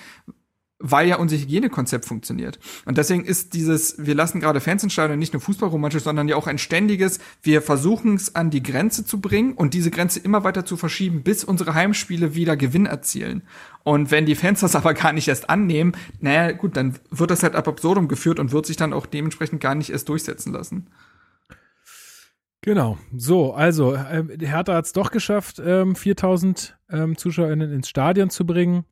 [0.83, 2.59] weil ja unser Hygienekonzept funktioniert.
[2.85, 6.47] Und deswegen ist dieses, wir lassen gerade Fans entscheiden, nicht nur fußballromantisch, sondern ja auch
[6.47, 10.67] ein ständiges, wir versuchen es an die Grenze zu bringen und diese Grenze immer weiter
[10.67, 13.43] zu verschieben, bis unsere Heimspiele wieder Gewinn erzielen.
[13.85, 17.43] Und wenn die Fans das aber gar nicht erst annehmen, naja, gut, dann wird das
[17.43, 20.89] halt ab absurdum geführt und wird sich dann auch dementsprechend gar nicht erst durchsetzen lassen.
[22.63, 22.97] Genau.
[23.17, 28.47] So, also äh, Hertha hat es doch geschafft, ähm, 4000 ähm, ZuschauerInnen ins Stadion zu
[28.47, 28.85] bringen.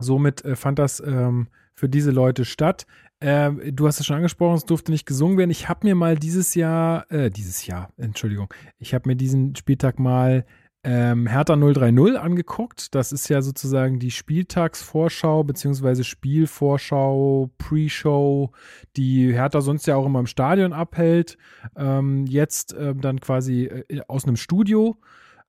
[0.00, 2.86] Somit äh, fand das ähm, für diese Leute statt.
[3.20, 5.50] Äh, du hast es schon angesprochen, es durfte nicht gesungen werden.
[5.50, 9.98] Ich habe mir mal dieses Jahr, äh, dieses Jahr, Entschuldigung, ich habe mir diesen Spieltag
[9.98, 10.44] mal
[10.82, 12.94] ähm, Hertha 030 angeguckt.
[12.94, 18.52] Das ist ja sozusagen die Spieltagsvorschau beziehungsweise Spielvorschau, Pre-Show,
[18.96, 21.36] die Hertha sonst ja auch immer im Stadion abhält.
[21.76, 24.96] Ähm, jetzt äh, dann quasi äh, aus einem Studio.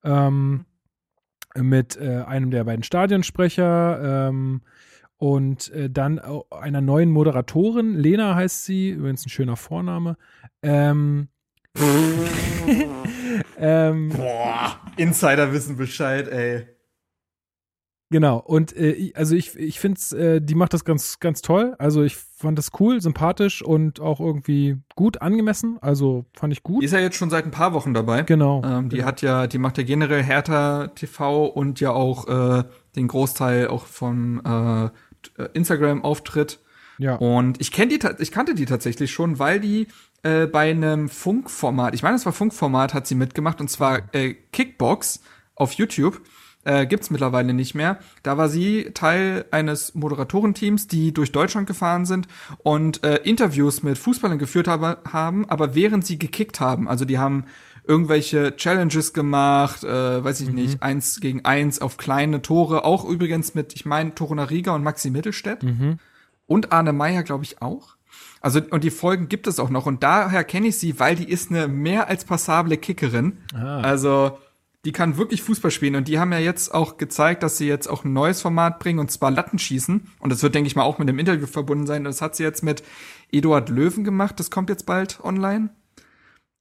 [0.03, 0.65] Ähm,
[1.57, 4.61] mit äh, einem der beiden Stadionsprecher ähm,
[5.17, 7.95] und äh, dann einer neuen Moderatorin.
[7.95, 10.17] Lena heißt sie, übrigens ein schöner Vorname.
[10.63, 11.29] Ähm,
[13.57, 16.67] ähm, Boah, Insider wissen Bescheid, ey.
[18.11, 21.75] Genau, und äh, also ich, ich finde äh, die macht das ganz, ganz toll.
[21.79, 25.77] Also ich fand das cool, sympathisch und auch irgendwie gut angemessen.
[25.79, 26.81] Also fand ich gut.
[26.81, 28.23] Die ist ja jetzt schon seit ein paar Wochen dabei.
[28.23, 28.63] Genau.
[28.65, 29.07] Ähm, die genau.
[29.07, 32.65] hat ja, die macht ja generell Hertha TV und ja auch äh,
[32.97, 34.89] den Großteil auch vom äh,
[35.53, 36.59] Instagram-Auftritt.
[36.97, 37.15] Ja.
[37.15, 39.87] Und ich kenne die, ich kannte die tatsächlich schon, weil die
[40.23, 44.33] äh, bei einem Funkformat, ich meine, es war Funkformat, hat sie mitgemacht und zwar äh,
[44.33, 45.21] Kickbox
[45.55, 46.21] auf YouTube
[46.63, 47.99] äh, gibt's mittlerweile nicht mehr.
[48.23, 52.27] Da war sie Teil eines Moderatorenteams, die durch Deutschland gefahren sind
[52.59, 56.87] und äh, Interviews mit Fußballern geführt habe, haben, aber während sie gekickt haben.
[56.87, 57.45] Also die haben
[57.83, 60.55] irgendwelche Challenges gemacht, äh, weiß ich mhm.
[60.55, 64.83] nicht, eins gegen eins auf kleine Tore, auch übrigens mit, ich meine, Toruna Riga und
[64.83, 65.63] Maxi Mittelstädt.
[65.63, 65.97] Mhm.
[66.45, 67.95] Und Arne Meyer, glaube ich, auch.
[68.41, 69.85] Also, und die Folgen gibt es auch noch.
[69.85, 73.37] Und daher kenne ich sie, weil die ist eine mehr als passable Kickerin.
[73.53, 73.81] Ah.
[73.81, 74.37] Also,
[74.85, 75.95] die kann wirklich Fußball spielen.
[75.95, 78.99] Und die haben ja jetzt auch gezeigt, dass sie jetzt auch ein neues Format bringen,
[78.99, 80.09] und zwar Lattenschießen.
[80.19, 82.03] Und das wird, denke ich mal, auch mit dem Interview verbunden sein.
[82.03, 82.83] Das hat sie jetzt mit
[83.31, 84.39] Eduard Löwen gemacht.
[84.39, 85.69] Das kommt jetzt bald online.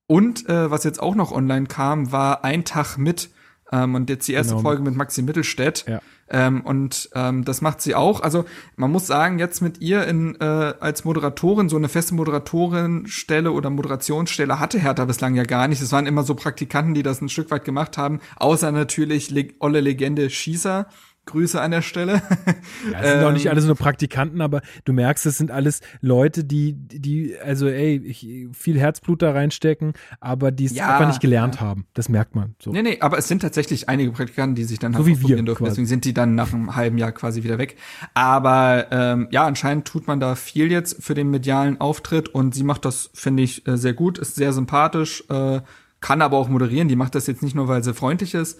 [0.06, 3.30] Und äh, was jetzt auch noch online kam, war ein Tag mit.
[3.72, 4.62] Ähm, und jetzt die erste genau.
[4.62, 5.84] Folge mit Maxi Mittelstädt.
[5.86, 6.00] Ja.
[6.28, 8.20] Ähm, und ähm, das macht sie auch.
[8.20, 8.44] Also
[8.76, 13.68] man muss sagen, jetzt mit ihr in, äh, als Moderatorin, so eine feste Moderatorinstelle oder
[13.70, 15.82] Moderationsstelle hatte Hertha bislang ja gar nicht.
[15.82, 19.48] Es waren immer so Praktikanten, die das ein Stück weit gemacht haben, außer natürlich Le
[19.58, 20.86] olle Legende Schießer
[21.26, 22.22] Grüße an der Stelle.
[22.90, 25.80] Ja, es sind auch nicht ähm, alles nur Praktikanten, aber du merkst, es sind alles
[26.00, 31.08] Leute, die, die, also ey, ich, viel Herzblut da reinstecken, aber die es ja, einfach
[31.08, 31.60] nicht gelernt ja.
[31.60, 31.86] haben.
[31.94, 32.54] Das merkt man.
[32.58, 32.72] So.
[32.72, 35.42] Nee, nee, aber es sind tatsächlich einige Praktikanten, die sich dann halt so wie wir
[35.42, 35.64] dürfen.
[35.64, 37.76] Deswegen sind die dann nach einem halben Jahr quasi wieder weg.
[38.14, 42.64] Aber ähm, ja, anscheinend tut man da viel jetzt für den medialen Auftritt und sie
[42.64, 45.60] macht das, finde ich, äh, sehr gut, ist sehr sympathisch, äh,
[46.00, 46.88] kann aber auch moderieren.
[46.88, 48.58] Die macht das jetzt nicht nur, weil sie freundlich ist,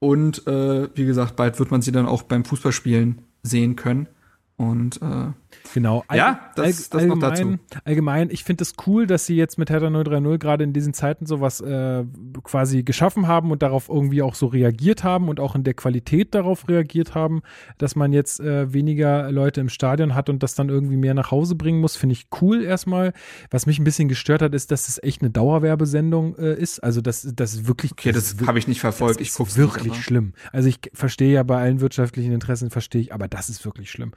[0.00, 4.08] und äh, wie gesagt, bald wird man sie dann auch beim Fußballspielen sehen können.
[4.56, 5.32] Und äh,
[5.72, 6.04] genau.
[6.08, 7.58] All, ja, das, das allgemein, noch dazu.
[7.84, 11.26] Allgemein, ich finde es cool, dass sie jetzt mit Hertha 030 gerade in diesen Zeiten
[11.26, 12.04] sowas äh,
[12.42, 16.34] quasi geschaffen haben und darauf irgendwie auch so reagiert haben und auch in der Qualität
[16.34, 17.42] darauf reagiert haben,
[17.78, 21.30] dass man jetzt äh, weniger Leute im Stadion hat und das dann irgendwie mehr nach
[21.30, 23.12] Hause bringen muss, finde ich cool erstmal.
[23.50, 26.80] Was mich ein bisschen gestört hat, ist, dass es echt eine Dauerwerbesendung äh, ist.
[26.80, 27.92] Also das, das ist wirklich.
[27.92, 29.20] Okay, das, das habe ich nicht verfolgt.
[29.20, 30.32] ich gucke wirklich nicht, schlimm.
[30.52, 34.12] Also ich verstehe ja bei allen wirtschaftlichen Interessen verstehe ich, aber das ist wirklich schlimm.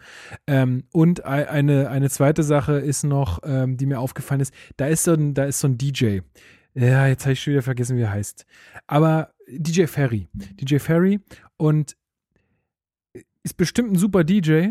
[0.47, 5.03] Ähm, und eine, eine zweite Sache ist noch, ähm, die mir aufgefallen ist, da ist
[5.03, 6.19] so ein, da ist so ein DJ.
[6.75, 8.45] Ja, jetzt habe ich schon wieder vergessen, wie er heißt.
[8.87, 10.27] Aber DJ Ferry.
[10.33, 11.19] DJ Ferry
[11.57, 11.95] und
[13.43, 14.69] ist bestimmt ein super DJ,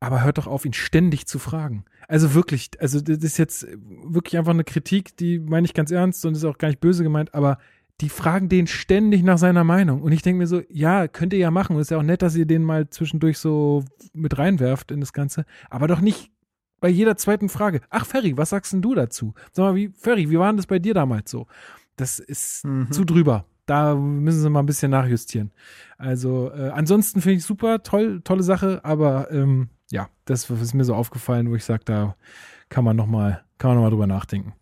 [0.00, 1.84] aber hört doch auf, ihn ständig zu fragen.
[2.08, 6.26] Also wirklich, also das ist jetzt wirklich einfach eine Kritik, die meine ich ganz ernst
[6.26, 7.58] und ist auch gar nicht böse gemeint, aber
[8.02, 10.02] die fragen den ständig nach seiner Meinung.
[10.02, 11.76] Und ich denke mir so, ja, könnt ihr ja machen.
[11.76, 15.12] Und ist ja auch nett, dass ihr den mal zwischendurch so mit reinwerft in das
[15.12, 15.44] Ganze.
[15.70, 16.32] Aber doch nicht
[16.80, 17.80] bei jeder zweiten Frage.
[17.90, 19.34] Ach, Ferry, was sagst denn du dazu?
[19.52, 21.46] Sag mal, wie, Ferry, wie war denn das bei dir damals so?
[21.94, 22.90] Das ist mhm.
[22.90, 23.44] zu drüber.
[23.66, 25.52] Da müssen sie mal ein bisschen nachjustieren.
[25.96, 30.84] Also, äh, ansonsten finde ich super, toll, tolle Sache, aber ähm, ja, das ist mir
[30.84, 32.16] so aufgefallen, wo ich sage, da
[32.68, 34.54] kann man nochmal, kann man nochmal drüber nachdenken.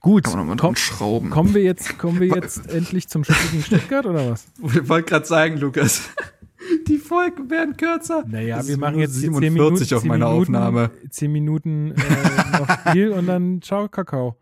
[0.00, 1.30] Gut, komm, schrauben.
[1.30, 4.46] kommen wir jetzt, kommen wir jetzt endlich zum Spiel gegen Stuttgart oder was?
[4.62, 6.10] Ich wollte gerade sagen, Lukas.
[6.86, 8.24] Die Folgen werden kürzer.
[8.26, 10.90] Naja, wir machen jetzt 47 Minuten, auf meiner Aufnahme.
[11.08, 14.36] 10 Minuten äh, noch Spiel und dann ciao, Kakao.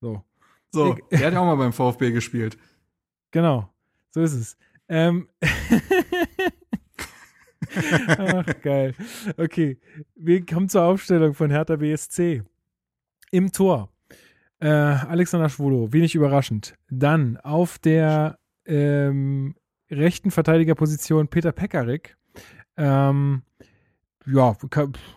[0.00, 0.24] So.
[0.70, 2.56] So, er hat ja auch mal beim VfB gespielt.
[3.30, 3.68] Genau,
[4.10, 4.56] so ist es.
[4.88, 5.28] Ähm
[8.18, 8.94] Ach, geil.
[9.36, 9.78] Okay,
[10.14, 12.42] wir kommen zur Aufstellung von Hertha BSC.
[13.30, 13.90] Im Tor
[14.60, 16.74] äh, Alexander Schwolo, wenig überraschend.
[16.90, 19.54] Dann auf der ähm,
[19.90, 22.16] rechten Verteidigerposition Peter Pekarik.
[22.76, 23.42] Ähm,
[24.26, 24.56] ja,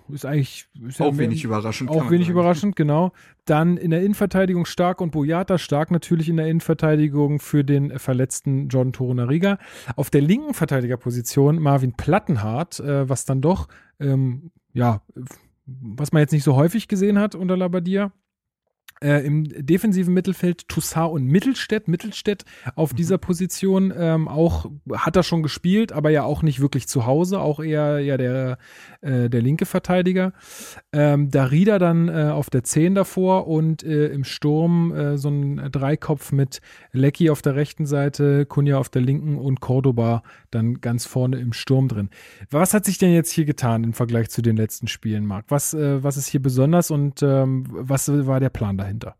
[0.10, 1.90] ist eigentlich ist auch ja wenig überraschend.
[1.90, 2.38] Auch wenig sagen.
[2.38, 3.12] überraschend, genau.
[3.46, 5.58] Dann in der Innenverteidigung Stark und Boyata.
[5.58, 9.58] Stark natürlich in der Innenverteidigung für den verletzten John Torunariga.
[9.96, 13.68] Auf der linken Verteidigerposition Marvin Plattenhardt, äh, was dann doch,
[14.00, 15.02] ähm, ja,
[15.66, 18.12] was man jetzt nicht so häufig gesehen hat unter Labadia.
[19.02, 21.88] Äh, Im defensiven Mittelfeld Toussaint und Mittelstädt.
[21.88, 22.44] Mittelstädt
[22.76, 22.98] auf mhm.
[22.98, 27.40] dieser Position ähm, auch hat er schon gespielt, aber ja auch nicht wirklich zu Hause,
[27.40, 28.58] auch eher ja der,
[29.02, 30.34] äh, der linke Verteidiger.
[30.92, 35.72] Ähm, Darida dann äh, auf der 10 davor und äh, im Sturm äh, so ein
[35.72, 36.60] Dreikopf mit
[36.92, 41.54] Lecky auf der rechten Seite, Kunja auf der linken und Cordoba dann ganz vorne im
[41.54, 42.10] Sturm drin.
[42.50, 45.46] Was hat sich denn jetzt hier getan im Vergleich zu den letzten Spielen, Marc?
[45.50, 49.16] Was, äh, was ist hier besonders und ähm, was war der Plan dahinter?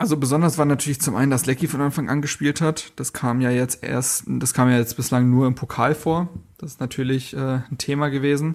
[0.00, 2.94] Also besonders war natürlich zum einen, dass Lecky von Anfang an gespielt hat.
[2.96, 6.30] Das kam ja jetzt erst, das kam ja jetzt bislang nur im Pokal vor.
[6.56, 8.54] Das ist natürlich äh, ein Thema gewesen.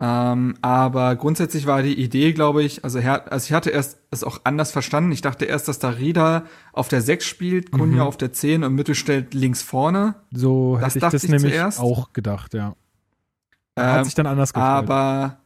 [0.00, 4.22] Ähm, aber grundsätzlich war die Idee, glaube ich, also, her, also ich hatte erst es
[4.22, 5.10] auch anders verstanden.
[5.10, 8.08] Ich dachte erst, dass da Rieder auf der 6 spielt, Kunja mhm.
[8.08, 10.14] auf der 10 und Mittelstädt links vorne.
[10.30, 11.80] So das hätte ich das ich nämlich zuerst.
[11.80, 12.76] auch gedacht, ja.
[13.76, 14.90] Ähm, hat sich dann anders gestaltet.
[14.90, 15.38] Aber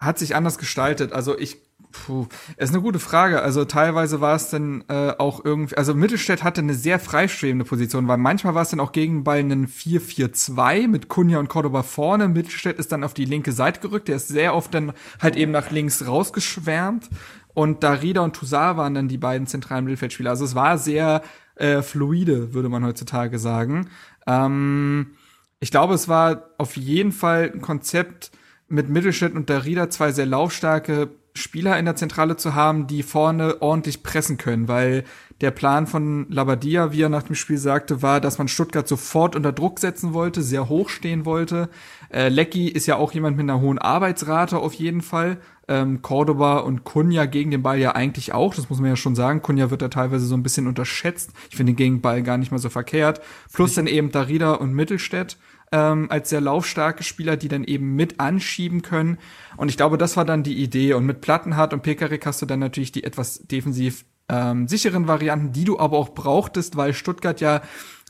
[0.00, 1.12] hat sich anders gestaltet.
[1.12, 1.58] Also ich
[1.92, 2.26] Puh,
[2.56, 3.42] ist eine gute Frage.
[3.42, 8.06] Also teilweise war es dann äh, auch irgendwie, also Mittelstädt hatte eine sehr freischwebende Position,
[8.06, 12.28] weil manchmal war es dann auch gegen Ball einen 4-4-2 mit Kunja und Cordoba vorne.
[12.28, 15.50] Mittelstädt ist dann auf die linke Seite gerückt, der ist sehr oft dann halt eben
[15.50, 17.08] nach links rausgeschwärmt
[17.54, 20.30] und Darida und Toussaint waren dann die beiden zentralen Mittelfeldspieler.
[20.30, 21.22] Also es war sehr
[21.56, 23.90] äh, fluide, würde man heutzutage sagen.
[24.26, 25.16] Ähm,
[25.58, 28.30] ich glaube, es war auf jeden Fall ein Konzept
[28.70, 33.60] mit Mittelstädt und Darida zwei sehr laufstarke Spieler in der Zentrale zu haben, die vorne
[33.62, 35.04] ordentlich pressen können, weil
[35.40, 39.36] der Plan von Labadia, wie er nach dem Spiel sagte, war, dass man Stuttgart sofort
[39.36, 41.68] unter Druck setzen wollte, sehr hoch stehen wollte.
[42.12, 45.38] Äh, Lecky ist ja auch jemand mit einer hohen Arbeitsrate auf jeden Fall.
[45.66, 49.14] Ähm, Cordoba und Kunja gegen den Ball ja eigentlich auch, das muss man ja schon
[49.14, 49.40] sagen.
[49.40, 51.30] Kunja wird da teilweise so ein bisschen unterschätzt.
[51.48, 53.20] Ich finde den Gegenball gar nicht mal so verkehrt.
[53.52, 55.38] Plus dann eben Darida und Mittelstädt
[55.72, 59.18] ähm, als sehr laufstarke Spieler, die dann eben mit anschieben können.
[59.56, 60.94] Und ich glaube, das war dann die Idee.
[60.94, 65.52] Und mit Plattenhardt und Pekarik hast du dann natürlich die etwas defensiv ähm, sicheren Varianten,
[65.52, 67.62] die du aber auch brauchtest, weil Stuttgart ja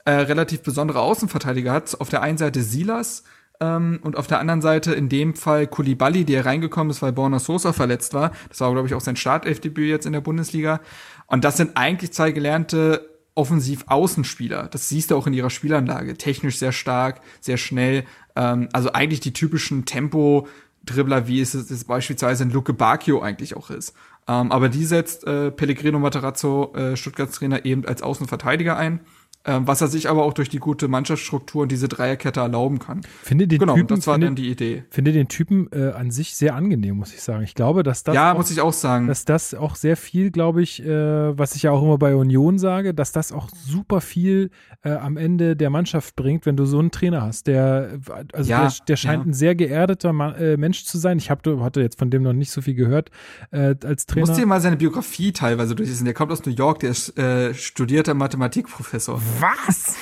[0.04, 2.00] äh, relativ besondere Außenverteidiger hat.
[2.00, 3.24] Auf der einen Seite Silas,
[3.60, 7.38] ähm, und auf der anderen Seite in dem Fall Kulibali, der reingekommen ist, weil Borna
[7.38, 8.32] Sosa verletzt war.
[8.48, 10.80] Das war, glaube ich, auch sein Startelfdebüt jetzt in der Bundesliga.
[11.26, 14.68] Und das sind eigentlich zwei gelernte Offensiv-Außenspieler.
[14.68, 16.16] Das siehst du auch in ihrer Spielanlage.
[16.16, 18.04] Technisch sehr stark, sehr schnell.
[18.36, 23.70] Ähm, also eigentlich die typischen Tempo-Dribbler, wie es, es beispielsweise in Luke Bacchio eigentlich auch
[23.70, 23.94] ist.
[24.28, 29.00] Ähm, aber die setzt äh, Pellegrino Matarazzo, äh, Stuttgarts Trainer, eben als Außenverteidiger ein
[29.44, 33.00] was er sich aber auch durch die gute Mannschaftsstruktur und diese Dreierkette erlauben kann.
[33.22, 34.84] Finde den genau, Typen, das war finde, dann die Idee.
[34.90, 37.42] Finde den Typen äh, an sich sehr angenehm, muss ich sagen.
[37.42, 40.30] Ich glaube, dass das ja, auch, muss ich auch sagen, dass das auch sehr viel,
[40.30, 44.00] glaube ich, äh, was ich ja auch immer bei Union sage, dass das auch super
[44.00, 44.50] viel
[44.82, 47.98] äh, am Ende der Mannschaft bringt, wenn du so einen Trainer hast, der
[48.32, 49.30] also ja, der, der, scheint ja.
[49.30, 51.18] ein sehr geerdeter Ma äh, Mensch zu sein.
[51.18, 53.10] Ich hab, hatte jetzt von dem noch nicht so viel gehört
[53.50, 54.26] äh, als Trainer.
[54.26, 56.04] Du musst dir mal seine Biografie teilweise durchlesen.
[56.04, 59.20] Der kommt aus New York, der ist äh, studierter Mathematikprofessor.
[59.38, 59.96] Was?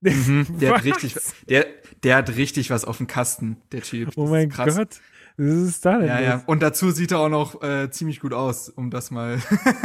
[0.00, 1.16] Mhm, der hat richtig,
[1.48, 1.66] der,
[2.02, 4.10] der hat richtig was auf dem Kasten, der Typ.
[4.16, 5.00] Oh mein Gott.
[5.36, 6.08] Was ist da denn?
[6.08, 6.42] Ja, ja.
[6.46, 9.38] Und dazu sieht er auch noch äh, ziemlich gut aus, um das mal,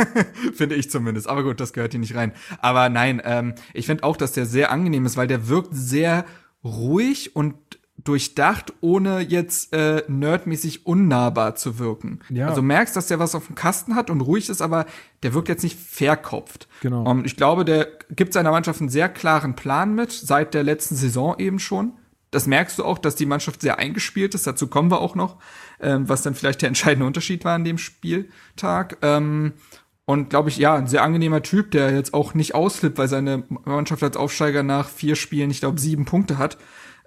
[0.53, 1.28] finde ich zumindest.
[1.28, 2.34] Aber gut, das gehört hier nicht rein.
[2.59, 6.26] Aber nein, ähm, ich finde auch, dass der sehr angenehm ist, weil der wirkt sehr
[6.63, 7.55] ruhig und
[7.98, 12.20] durchdacht, ohne jetzt äh, nerdmäßig unnahbar zu wirken.
[12.30, 12.48] Ja.
[12.50, 14.86] Also merkst, dass der was auf dem Kasten hat und ruhig ist, aber
[15.24, 16.68] der wirkt jetzt nicht verkopft.
[16.82, 17.04] Genau.
[17.10, 20.96] Und ich glaube, der gibt seiner Mannschaft einen sehr klaren Plan mit, seit der letzten
[20.96, 21.93] Saison eben schon.
[22.32, 24.46] Das merkst du auch, dass die Mannschaft sehr eingespielt ist.
[24.46, 25.38] Dazu kommen wir auch noch,
[25.80, 28.98] ähm, was dann vielleicht der entscheidende Unterschied war an dem Spieltag.
[29.02, 29.54] Ähm,
[30.04, 33.46] und glaube ich, ja, ein sehr angenehmer Typ, der jetzt auch nicht ausflippt, weil seine
[33.48, 36.58] Mannschaft als Aufsteiger nach vier Spielen, ich glaube, sieben Punkte hat.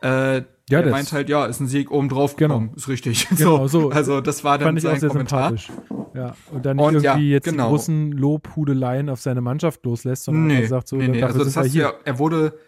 [0.01, 2.55] Äh, ja, der meint halt, ja, ist ein Sieg oben drauf genau.
[2.61, 3.27] gekommen, ist richtig.
[3.37, 3.91] Genau, so.
[3.91, 5.49] Also das war dann Fand ich sein auch sehr Kommentar.
[5.49, 5.73] sympathisch.
[6.15, 7.65] Ja, und dann nicht Und irgendwie ja, jetzt genau.
[7.65, 11.23] die großen Lobhudeleien auf seine Mannschaft loslässt, sondern Nee, er sagt so, nee, nee.
[11.23, 12.59] Also das heißt ja, er wurde,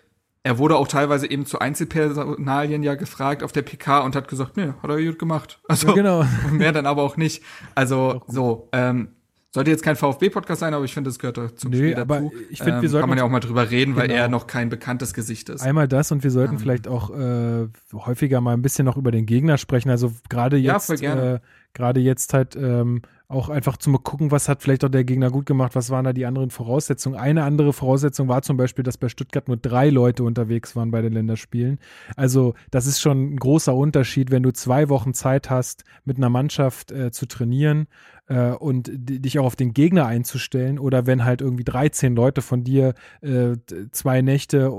[0.42, 4.56] er wurde auch teilweise eben zu Einzelpersonalien ja gefragt auf der PK und hat gesagt,
[4.56, 5.60] nee, hat er gut gemacht.
[5.68, 6.24] Also Ja, genau.
[6.52, 7.42] mehr dann aber auch nicht.
[7.74, 9.08] Also so, ähm,
[9.52, 12.20] sollte jetzt kein VfB-Podcast sein, aber ich finde, es gehört doch zum Nö, Spiel aber
[12.20, 12.32] dazu.
[12.50, 14.20] ich finde, wir ähm, sollten Kann man ja auch mal drüber reden, weil Genau.
[14.20, 15.60] er noch kein bekanntes Gesicht ist.
[15.62, 16.58] Einmal das und wir sollten Ähm.
[16.60, 19.90] vielleicht auch äh, häufiger mal ein bisschen noch über den Gegner sprechen.
[19.90, 21.34] Also gerade Ja, jetzt, gerne.
[21.34, 21.40] äh,
[21.74, 25.46] gerade jetzt halt ähm, auch einfach zu gucken, was hat vielleicht auch der Gegner gut
[25.46, 27.18] gemacht, was waren da die anderen Voraussetzungen.
[27.18, 31.00] Eine andere Voraussetzung war zum Beispiel, dass bei Stuttgart nur drei Leute unterwegs waren bei
[31.00, 31.78] den Länderspielen.
[32.16, 36.28] Also das ist schon ein großer Unterschied, wenn du zwei Wochen Zeit hast, mit einer
[36.28, 37.86] Mannschaft äh, zu trainieren
[38.26, 42.42] äh, und di- dich auch auf den Gegner einzustellen oder wenn halt irgendwie 13 Leute
[42.42, 43.52] von dir äh,
[43.92, 44.72] zwei Nächte,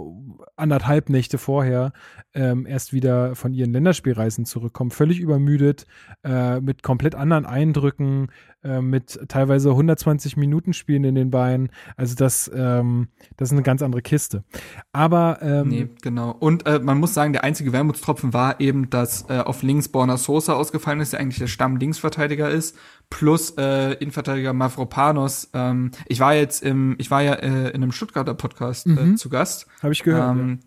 [0.58, 1.94] anderthalb Nächte vorher
[2.34, 5.86] ähm, erst wieder von ihren Länderspielreisen zurückkommen, völlig übermüdet,
[6.24, 8.28] äh, mit komplett anderen Eindrücken,
[8.64, 11.72] äh, mit teilweise 120 Minuten Spielen in den Beinen.
[11.98, 14.44] Also das, ähm, das ist eine ganz andere Kiste.
[14.92, 16.32] Aber ähm, Nee, genau.
[16.32, 20.18] Und äh, man muss sagen, der einzige Wermutstropfen war eben, dass äh, auf links Borna
[20.18, 22.78] Sosa ausgefallen ist, der eigentlich der Stamm-Linksverteidiger ist,
[23.10, 25.50] plus äh, Innenverteidiger Mavropanos.
[25.54, 29.30] Ähm, ich war jetzt im, ich war ja äh, in einem Stuttgarter Podcast äh, zu
[29.30, 29.66] Gast.
[29.82, 30.38] habe ich gehört.
[30.38, 30.60] Ähm,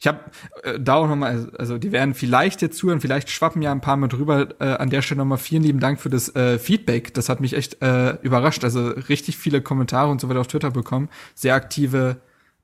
[0.00, 0.20] Ich habe
[0.62, 3.98] äh, da auch nochmal, also die werden vielleicht jetzt zuhören, vielleicht schwappen ja ein paar
[3.98, 4.48] mit drüber.
[4.58, 7.12] Äh, an der Stelle nochmal vielen lieben Dank für das äh, Feedback.
[7.12, 8.64] Das hat mich echt äh, überrascht.
[8.64, 11.10] Also richtig viele Kommentare und so weiter auf Twitter bekommen.
[11.34, 12.16] Sehr aktive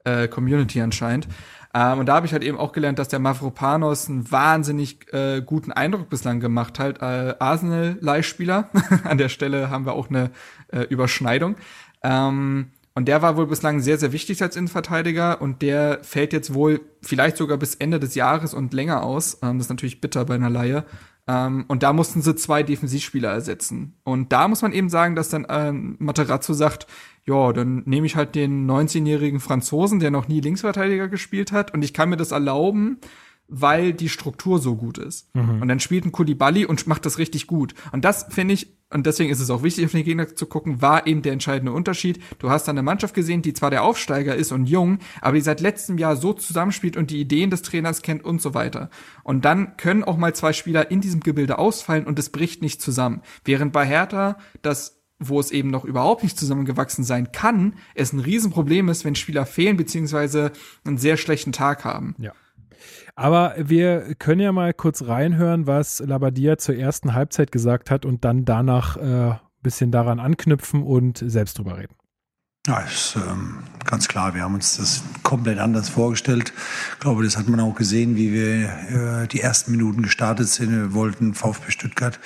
[0.05, 1.28] äh, Community anscheinend.
[1.74, 5.43] Ähm, und da habe ich halt eben auch gelernt, dass der Mavropanos einen wahnsinnig äh,
[5.43, 7.03] guten Eindruck bislang gemacht hat.
[7.03, 8.70] Äh, Arsenal-Leihspieler.
[9.05, 10.30] An der Stelle haben wir auch eine
[10.72, 11.57] äh, Überschneidung.
[12.03, 16.55] Ähm, und der war wohl bislang sehr, sehr wichtig als Innenverteidiger und der fällt jetzt
[16.55, 19.38] wohl vielleicht sogar bis Ende des Jahres und länger aus.
[19.42, 20.86] Ähm, das ist natürlich bitter bei einer Laie.
[21.28, 23.97] Ähm, und da mussten sie zwei Defensivspieler ersetzen.
[24.03, 26.86] Und da muss man eben sagen, dass dann ähm, Materazzo sagt,
[27.26, 31.82] ja, dann nehme ich halt den 19-jährigen Franzosen, der noch nie Linksverteidiger gespielt hat und
[31.82, 32.97] ich kann mir das erlauben,
[33.49, 35.34] weil die Struktur so gut ist.
[35.34, 35.62] Mhm.
[35.62, 37.74] Und dann spielt ein Kulibali und macht das richtig gut.
[37.92, 40.80] Und das finde ich, und deswegen ist es auch wichtig, auf den Gegner zu gucken,
[40.80, 42.20] war eben der entscheidende Unterschied.
[42.38, 45.40] Du hast dann eine Mannschaft gesehen, die zwar der Aufsteiger ist und jung, aber die
[45.40, 48.90] seit letztem Jahr so zusammenspielt und die Ideen des Trainers kennt und so weiter.
[49.22, 52.80] Und dann können auch mal zwei Spieler in diesem Gebilde ausfallen und es bricht nicht
[52.80, 53.22] zusammen.
[53.44, 58.20] Während bei Hertha das wo es eben noch überhaupt nicht zusammengewachsen sein kann, es ein
[58.20, 60.53] Riesenproblem ist, wenn Spieler fehlen beziehungsweise
[60.84, 62.14] einen sehr schlechten Tag haben.
[62.18, 62.32] Ja.
[63.16, 68.24] Aber wir können ja mal kurz reinhören, was Labadia zur ersten Halbzeit gesagt hat und
[68.26, 71.94] dann danach äh, bisschen daran anknüpfen und selbst drüber reden.
[72.66, 74.34] Ja, ist ähm, ganz klar.
[74.34, 76.52] Wir haben uns das komplett anders vorgestellt.
[76.94, 80.72] Ich glaube, das hat man auch gesehen, wie wir äh, die ersten Minuten gestartet sind.
[80.72, 82.18] Wir wollten VfB Stuttgart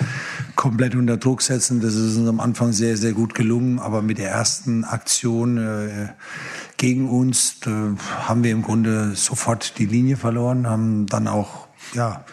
[0.55, 1.79] komplett unter Druck setzen.
[1.79, 3.77] Das ist uns am Anfang sehr, sehr gut gelungen.
[3.77, 6.07] Aber mit der ersten Aktion äh,
[6.81, 7.69] gegen uns äh,
[8.27, 12.25] haben wir im Grunde sofort die Linie verloren, haben dann auch ja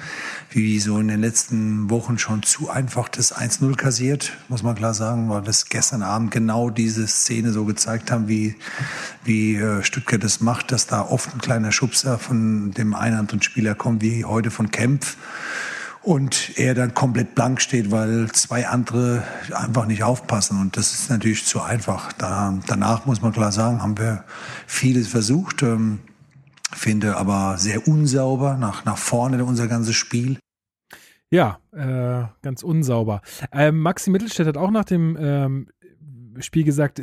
[0.51, 4.95] wie so in den letzten Wochen schon zu einfach das 1-0 kassiert, muss man klar
[4.95, 8.55] sagen, weil das gestern Abend genau diese Szene so gezeigt haben, wie,
[9.23, 13.43] wie äh, Stuttgart das macht, dass da oft ein kleiner Schubser von dem einen anderen
[13.43, 15.19] Spieler kommt, wie heute von Kempf
[16.09, 20.59] und er dann komplett blank steht, weil zwei andere einfach nicht aufpassen.
[20.59, 22.15] Und das ist natürlich zu einfach.
[22.15, 24.25] Da, danach muss man klar sagen, haben wir
[24.67, 25.63] vieles versucht.
[25.63, 25.99] Ähm,
[26.73, 30.39] finde aber sehr unsauber nach, nach vorne unser ganzes Spiel.
[31.31, 33.21] Ja, äh, ganz unsauber.
[33.53, 35.69] Ähm, Maxi Mittelstädt hat auch nach dem ähm,
[36.39, 37.03] Spiel gesagt,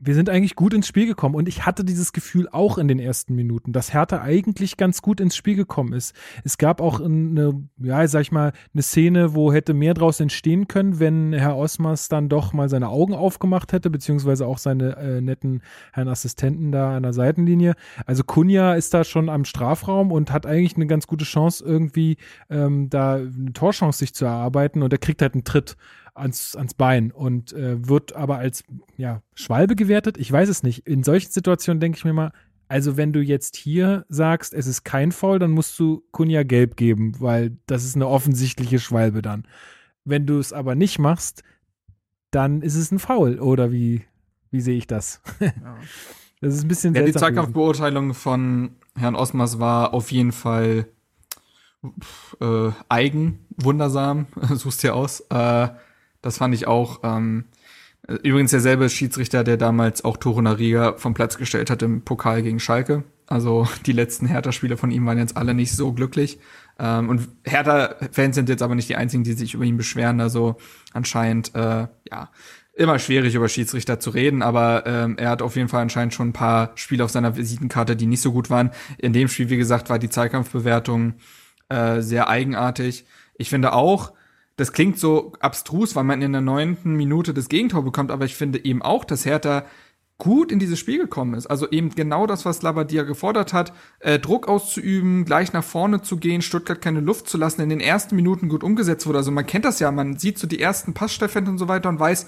[0.00, 2.98] wir sind eigentlich gut ins Spiel gekommen und ich hatte dieses Gefühl auch in den
[2.98, 6.14] ersten Minuten, dass Hertha eigentlich ganz gut ins Spiel gekommen ist.
[6.44, 10.68] Es gab auch eine, ja, sag ich mal, eine Szene, wo hätte mehr draus entstehen
[10.68, 15.20] können, wenn Herr Osmers dann doch mal seine Augen aufgemacht hätte, beziehungsweise auch seine äh,
[15.20, 15.62] netten
[15.92, 17.74] Herrn Assistenten da an der Seitenlinie.
[18.06, 22.16] Also Kunja ist da schon am Strafraum und hat eigentlich eine ganz gute Chance, irgendwie
[22.50, 25.76] ähm, da eine Torchance sich zu erarbeiten und er kriegt halt einen Tritt
[26.18, 28.64] ans, ans Bein und äh, wird aber als
[28.96, 30.18] ja, Schwalbe gewertet.
[30.18, 30.86] Ich weiß es nicht.
[30.86, 32.32] In solchen Situationen denke ich mir mal,
[32.68, 36.76] also wenn du jetzt hier sagst, es ist kein Foul, dann musst du Kunja gelb
[36.76, 39.46] geben, weil das ist eine offensichtliche Schwalbe dann.
[40.04, 41.42] Wenn du es aber nicht machst,
[42.30, 43.40] dann ist es ein Foul.
[43.40, 44.04] Oder wie,
[44.50, 45.20] wie sehe ich das?
[45.40, 45.78] Ja.
[46.40, 50.86] Das ist ein bisschen Ja, die Zweikampfbeurteilung von Herrn Osmers war auf jeden Fall
[52.40, 55.20] äh, eigen, wundersam, suchst dir aus.
[55.30, 55.68] Äh,
[56.22, 57.00] das fand ich auch.
[57.02, 57.44] Ähm,
[58.22, 62.60] übrigens derselbe Schiedsrichter, der damals auch Toro Nariga vom Platz gestellt hat im Pokal gegen
[62.60, 63.04] Schalke.
[63.26, 66.38] Also die letzten Hertha-Spiele von ihm waren jetzt alle nicht so glücklich.
[66.78, 70.20] Ähm, und Hertha-Fans sind jetzt aber nicht die einzigen, die sich über ihn beschweren.
[70.20, 70.56] Also
[70.92, 72.30] anscheinend, äh, ja,
[72.78, 76.28] immer schwierig über Schiedsrichter zu reden, aber ähm, er hat auf jeden Fall anscheinend schon
[76.28, 78.70] ein paar Spiele auf seiner Visitenkarte, die nicht so gut waren.
[78.98, 81.14] In dem Spiel, wie gesagt, war die Zweikampfbewertung
[81.68, 83.04] äh, sehr eigenartig.
[83.36, 84.12] Ich finde auch,
[84.58, 88.34] das klingt so abstrus, weil man in der neunten Minute das Gegentor bekommt, aber ich
[88.34, 89.64] finde eben auch, dass Hertha
[90.18, 91.46] gut in dieses Spiel gekommen ist.
[91.46, 96.16] Also eben genau das, was Labadia gefordert hat, äh, Druck auszuüben, gleich nach vorne zu
[96.16, 99.18] gehen, Stuttgart keine Luft zu lassen, in den ersten Minuten gut umgesetzt wurde.
[99.18, 102.00] Also man kennt das ja, man sieht so die ersten Passsteffenten und so weiter und
[102.00, 102.26] weiß,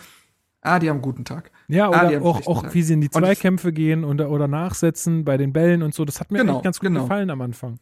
[0.61, 1.51] ah, die haben einen guten Tag.
[1.67, 5.37] Ja, ah, oder auch, auch wie sie in die Zweikämpfe gehen und, oder nachsetzen bei
[5.37, 6.05] den Bällen und so.
[6.05, 7.03] Das hat mir genau, ganz gut genau.
[7.03, 7.81] gefallen am Anfang.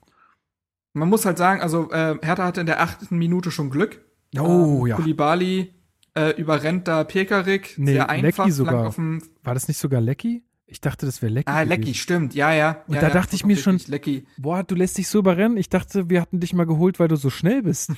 [0.94, 4.81] Man muss halt sagen, also äh, Hertha hatte in der achten Minute schon Glück Oh,
[4.83, 4.97] ähm, ja.
[4.97, 5.74] Kulibali
[6.14, 8.45] äh, überrennt da Pekarik nee, sehr einfach.
[8.47, 8.95] Lecky sogar.
[8.97, 10.43] War das nicht sogar Lecky?
[10.70, 11.51] Ich dachte, das wäre Lecky.
[11.51, 12.83] Ah, Lecky, stimmt, ja, ja.
[12.87, 14.26] Und ja, da ja, dachte ich mir schon, Lecky.
[14.37, 15.57] boah, du lässt dich so überrennen.
[15.57, 17.93] Ich dachte, wir hatten dich mal geholt, weil du so schnell bist.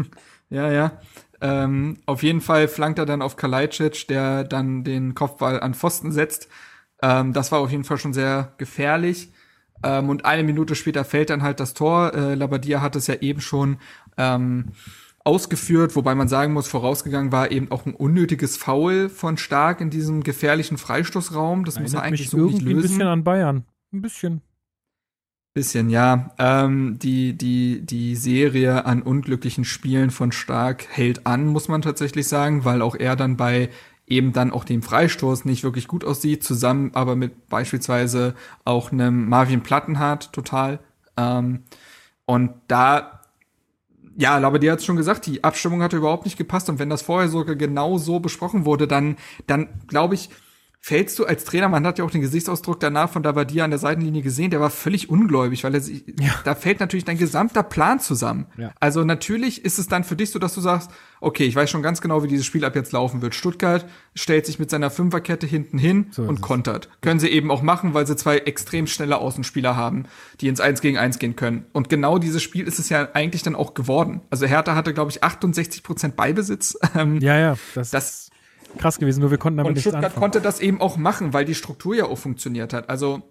[0.50, 1.00] ja, ja.
[1.40, 6.10] Ähm, auf jeden Fall flankt er dann auf Kalajdzic, der dann den Kopfball an Pfosten
[6.10, 6.48] setzt.
[7.00, 9.30] Ähm, das war auf jeden Fall schon sehr gefährlich.
[9.84, 12.12] Ähm, und eine Minute später fällt dann halt das Tor.
[12.12, 13.76] Äh, Labadia hat es ja eben schon
[14.16, 14.72] ähm,
[15.26, 19.90] ausgeführt, wobei man sagen muss, vorausgegangen war eben auch ein unnötiges Foul von Stark in
[19.90, 21.64] diesem gefährlichen Freistoßraum.
[21.64, 22.78] Das Erinnert muss er eigentlich so nicht lösen.
[22.78, 23.64] Ein bisschen an Bayern.
[23.92, 24.40] Ein bisschen.
[25.52, 26.30] Bisschen, ja.
[26.38, 32.28] Ähm, die, die, die Serie an unglücklichen Spielen von Stark hält an, muss man tatsächlich
[32.28, 33.70] sagen, weil auch er dann bei
[34.06, 39.28] eben dann auch dem Freistoß nicht wirklich gut aussieht, zusammen aber mit beispielsweise auch einem
[39.28, 40.78] Marvin Plattenhardt total.
[41.16, 41.64] Ähm,
[42.26, 43.15] und da
[44.16, 47.02] ja, aber die hat schon gesagt, die Abstimmung hatte überhaupt nicht gepasst und wenn das
[47.02, 50.30] vorher sogar genau so besprochen wurde, dann, dann glaube ich,
[50.80, 53.78] fällst du als Trainer, man hat ja auch den Gesichtsausdruck danach von Dabadia an der
[53.80, 56.32] Seitenlinie gesehen, der war völlig ungläubig, weil er sich, ja.
[56.44, 58.46] da fällt natürlich dein gesamter Plan zusammen.
[58.56, 58.72] Ja.
[58.78, 61.82] Also natürlich ist es dann für dich so, dass du sagst, okay, ich weiß schon
[61.82, 63.34] ganz genau, wie dieses Spiel ab jetzt laufen wird.
[63.34, 66.88] Stuttgart stellt sich mit seiner Fünferkette hinten hin so und kontert.
[67.00, 70.04] Können sie eben auch machen, weil sie zwei extrem schnelle Außenspieler haben,
[70.40, 71.66] die ins Eins gegen Eins gehen können.
[71.72, 74.20] Und genau dieses Spiel ist es ja eigentlich dann auch geworden.
[74.30, 76.78] Also Hertha hatte, glaube ich, 68 Prozent Beibesitz.
[76.96, 77.56] Ähm, ja, ja.
[77.74, 78.25] Das, das
[78.76, 81.54] krass gewesen, nur wir konnten damit und Stuttgart konnte das eben auch machen, weil die
[81.54, 82.88] Struktur ja auch funktioniert hat.
[82.88, 83.22] Also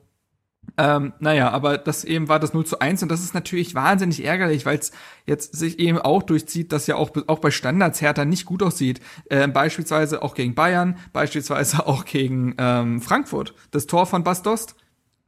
[0.78, 4.24] ähm, naja, aber das eben war das 0 zu 1 und das ist natürlich wahnsinnig
[4.26, 4.92] ärgerlich, weil es
[5.26, 9.00] jetzt sich eben auch durchzieht, dass ja auch, auch bei Standards Hertha nicht gut aussieht.
[9.30, 13.54] Ähm, beispielsweise auch gegen Bayern, beispielsweise auch gegen ähm, Frankfurt.
[13.72, 14.76] Das Tor von Bastost,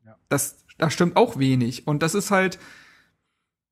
[0.06, 0.16] ja.
[0.30, 1.88] das, das stimmt auch wenig.
[1.88, 2.60] Und das ist halt,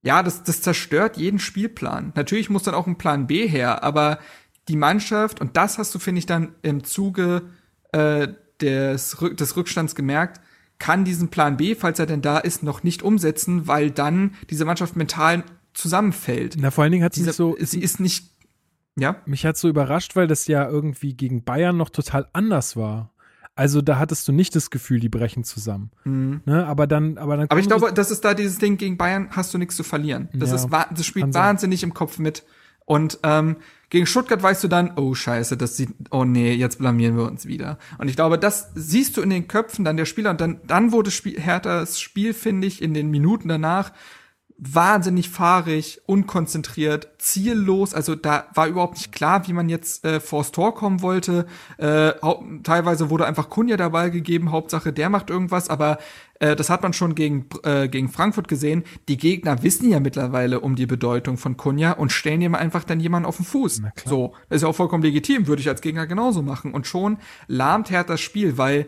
[0.02, 2.14] ja, das, das zerstört jeden Spielplan.
[2.16, 4.20] Natürlich muss dann auch ein Plan B her, aber
[4.68, 7.44] die Mannschaft, und das hast du, finde ich, dann im Zuge
[7.92, 8.28] äh,
[8.62, 10.42] des, des Rückstands gemerkt,
[10.80, 14.66] kann diesen Plan B, falls er denn da ist, noch nicht umsetzen, weil dann diese
[14.66, 15.44] Mannschaft mental
[15.74, 16.56] zusammenfällt.
[16.60, 17.56] Na, vor allen Dingen hat sie Diese, so.
[17.60, 18.32] Sie ist nicht.
[18.98, 19.18] Ja.
[19.26, 23.12] Mich hat so überrascht, weil das ja irgendwie gegen Bayern noch total anders war.
[23.58, 25.92] Also da hattest du nicht das Gefühl, die brechen zusammen.
[26.04, 26.42] Mhm.
[26.46, 26.66] Ne?
[26.66, 27.48] Aber dann, aber dann.
[27.50, 30.28] Aber ich glaube, das ist da dieses Ding gegen Bayern, hast du nichts zu verlieren.
[30.34, 32.44] Das ja, ist, das spielt wahnsinnig im Kopf mit.
[32.86, 33.58] Und ähm,
[33.96, 37.46] gegen Stuttgart weißt du dann, oh scheiße, das sieht, oh nee, jetzt blamieren wir uns
[37.46, 37.78] wieder.
[37.98, 40.92] Und ich glaube, das siehst du in den Köpfen dann der Spieler und dann, dann
[40.92, 43.94] wurde Spiel, Herthas Spiel, finde ich, in den Minuten danach
[44.58, 47.94] wahnsinnig fahrig, unkonzentriert, ziellos.
[47.94, 51.46] Also da war überhaupt nicht klar, wie man jetzt äh, vors Tor kommen wollte.
[51.78, 52.14] Äh,
[52.64, 55.98] teilweise wurde einfach Kunja dabei gegeben, Hauptsache der macht irgendwas, aber
[56.40, 58.86] äh, das hat man schon gegen, äh, gegen Frankfurt gesehen.
[59.10, 63.02] Die Gegner wissen ja mittlerweile um die Bedeutung von Kunja und stellen ihm einfach dann
[63.02, 63.82] jemanden auf den Fuß.
[64.06, 66.74] So, das ist ja auch vollkommen legitim, würde ich als Gegner genauso machen.
[66.74, 68.88] Und schon lahmt Hertha das Spiel, weil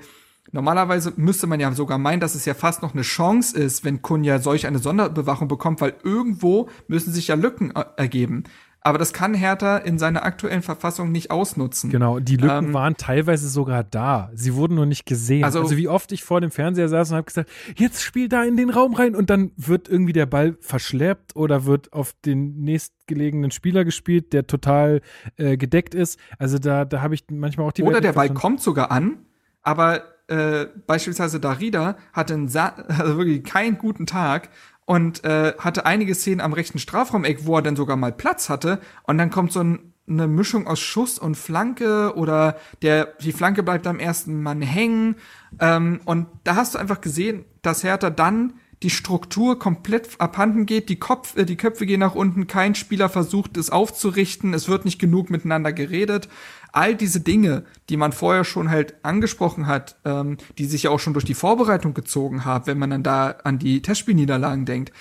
[0.52, 4.02] Normalerweise müsste man ja sogar meinen, dass es ja fast noch eine Chance ist, wenn
[4.02, 8.44] Kunja solch eine Sonderbewachung bekommt, weil irgendwo müssen sich ja Lücken äh, ergeben.
[8.88, 11.90] Aber das kann Hertha in seiner aktuellen Verfassung nicht ausnutzen.
[11.90, 14.32] Genau, die Lücken ähm, waren teilweise sogar da.
[14.34, 15.44] Sie wurden nur nicht gesehen.
[15.44, 18.46] Also, also wie oft ich vor dem Fernseher saß und habe gesagt, jetzt spiel da
[18.46, 22.62] in den Raum rein und dann wird irgendwie der Ball verschleppt oder wird auf den
[22.62, 25.02] nächstgelegenen Spieler gespielt, der total
[25.36, 26.18] äh, gedeckt ist.
[26.40, 29.18] Also da, da habe ich manchmal auch die Oder Welt der Ball kommt sogar an,
[29.64, 34.50] aber äh, beispielsweise Darida hatte einen Sa also wirklich keinen guten Tag
[34.86, 38.80] und äh, hatte einige Szenen am rechten Strafraumeck, wo er dann sogar mal Platz hatte
[39.04, 43.64] und dann kommt so ein, eine Mischung aus Schuss und Flanke oder der die Flanke
[43.64, 45.16] bleibt am ersten Mann hängen
[45.60, 48.54] ähm, und da hast du einfach gesehen, dass Hertha dann
[48.84, 53.10] die Struktur komplett abhanden geht, die, Kopf, äh, die Köpfe gehen nach unten, kein Spieler
[53.10, 56.30] versucht es aufzurichten, es wird nicht genug miteinander geredet
[56.72, 61.00] all diese Dinge, die man vorher schon halt angesprochen hat, ähm, die sich ja auch
[61.00, 64.92] schon durch die Vorbereitung gezogen haben, wenn man dann da an die Testspielniederlagen denkt,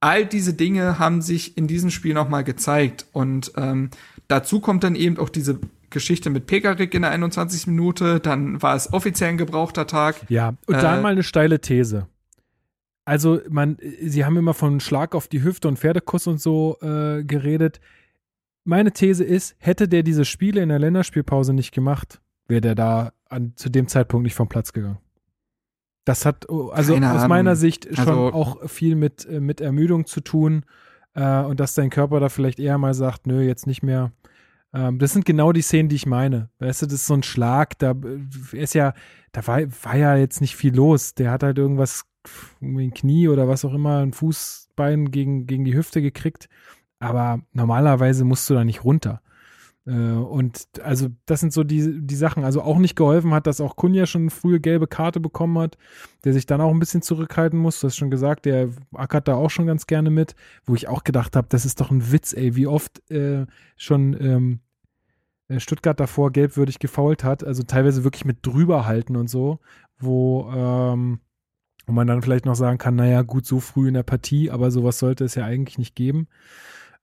[0.00, 3.06] all diese Dinge haben sich in diesem Spiel nochmal gezeigt.
[3.12, 3.90] Und ähm,
[4.28, 5.60] dazu kommt dann eben auch diese
[5.90, 7.66] Geschichte mit Pekarik in der 21.
[7.66, 10.16] Minute, dann war es offiziell ein gebrauchter Tag.
[10.28, 12.06] Ja, und äh, dann mal eine steile These.
[13.04, 17.24] Also, man, sie haben immer von Schlag auf die Hüfte und Pferdekuss und so äh,
[17.24, 17.80] geredet
[18.64, 23.12] meine These ist, hätte der diese Spiele in der Länderspielpause nicht gemacht, wäre der da
[23.28, 24.98] an, zu dem Zeitpunkt nicht vom Platz gegangen.
[26.04, 27.28] Das hat oh, also Keine aus Ahnung.
[27.28, 30.64] meiner Sicht schon also, auch viel mit, äh, mit Ermüdung zu tun
[31.14, 34.12] äh, und dass dein Körper da vielleicht eher mal sagt, nö, jetzt nicht mehr.
[34.72, 36.48] Ähm, das sind genau die Szenen, die ich meine.
[36.58, 38.94] Weißt du, das ist so ein Schlag, da äh, ist ja,
[39.32, 41.14] da war, war ja jetzt nicht viel los.
[41.14, 42.04] Der hat halt irgendwas,
[42.60, 46.48] ein Knie oder was auch immer, ein Fußbein gegen, gegen die Hüfte gekriegt
[47.00, 49.20] aber normalerweise musst du da nicht runter.
[49.86, 52.44] Äh, und also das sind so die, die Sachen.
[52.44, 55.76] Also auch nicht geholfen hat, dass auch Kunja schon frühe gelbe Karte bekommen hat,
[56.24, 57.80] der sich dann auch ein bisschen zurückhalten muss.
[57.80, 60.36] Du hast schon gesagt, der ackert da auch schon ganz gerne mit,
[60.66, 63.46] wo ich auch gedacht habe, das ist doch ein Witz, ey, wie oft äh,
[63.76, 64.60] schon ähm,
[65.48, 69.58] äh, Stuttgart davor gelbwürdig gefault hat, also teilweise wirklich mit drüber halten und so,
[69.98, 71.20] wo ähm,
[71.86, 74.70] wo man dann vielleicht noch sagen kann, naja, gut, so früh in der Partie, aber
[74.70, 76.28] sowas sollte es ja eigentlich nicht geben.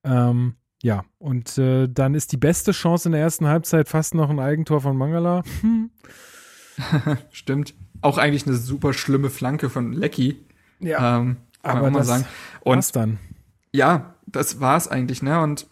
[0.04, 4.30] Ähm, ja, und äh, dann ist die beste Chance in der ersten Halbzeit fast noch
[4.30, 5.44] ein Eigentor von Mangala.
[5.62, 5.90] Hm.
[7.32, 7.74] Stimmt.
[8.02, 10.46] Auch eigentlich eine super schlimme Flanke von Lecky.
[10.80, 11.18] Ja.
[11.18, 12.26] Ähm, aber mal sagen.
[12.62, 13.18] Und was dann?
[13.74, 15.42] Ja, das war's eigentlich, ne?
[15.42, 15.68] Und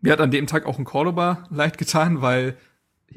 [0.00, 2.56] mir hat an dem Tag auch ein Cordoba leid getan, weil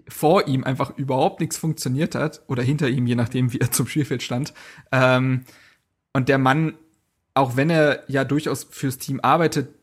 [0.07, 3.87] vor ihm einfach überhaupt nichts funktioniert hat oder hinter ihm, je nachdem, wie er zum
[3.87, 4.53] Spielfeld stand.
[4.91, 5.43] Ähm,
[6.13, 6.75] und der Mann,
[7.33, 9.73] auch wenn er ja durchaus fürs Team arbeitet,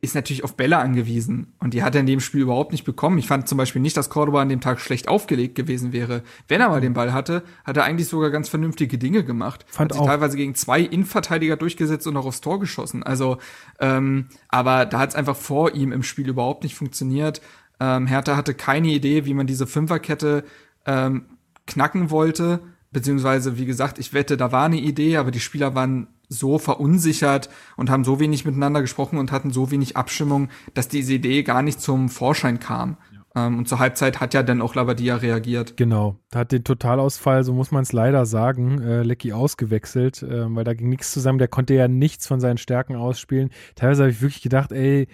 [0.00, 1.54] ist natürlich auf Bälle angewiesen.
[1.58, 3.18] Und die hat er in dem Spiel überhaupt nicht bekommen.
[3.18, 6.22] Ich fand zum Beispiel nicht, dass Cordoba an dem Tag schlecht aufgelegt gewesen wäre.
[6.46, 9.64] Wenn er mal den Ball hatte, hat er eigentlich sogar ganz vernünftige Dinge gemacht.
[9.68, 10.06] Fand hat sich auch.
[10.06, 13.02] teilweise gegen zwei Innenverteidiger durchgesetzt und auch aufs Tor geschossen.
[13.02, 13.38] Also,
[13.80, 17.40] ähm, aber da hat es einfach vor ihm im Spiel überhaupt nicht funktioniert.
[17.80, 20.44] Ähm, Hertha hatte keine Idee, wie man diese Fünferkette
[20.86, 21.26] ähm,
[21.66, 22.60] knacken wollte.
[22.90, 27.48] Beziehungsweise, wie gesagt, ich wette, da war eine Idee, aber die Spieler waren so verunsichert
[27.76, 31.62] und haben so wenig miteinander gesprochen und hatten so wenig Abstimmung, dass diese Idee gar
[31.62, 32.96] nicht zum Vorschein kam.
[33.12, 33.46] Ja.
[33.46, 35.76] Ähm, und zur Halbzeit hat ja dann auch Labadia reagiert.
[35.76, 40.54] Genau, da hat den Totalausfall, so muss man es leider sagen, äh, Lecky ausgewechselt, äh,
[40.54, 41.38] weil da ging nichts zusammen.
[41.38, 43.50] Der konnte ja nichts von seinen Stärken ausspielen.
[43.74, 45.08] Teilweise habe ich wirklich gedacht, ey,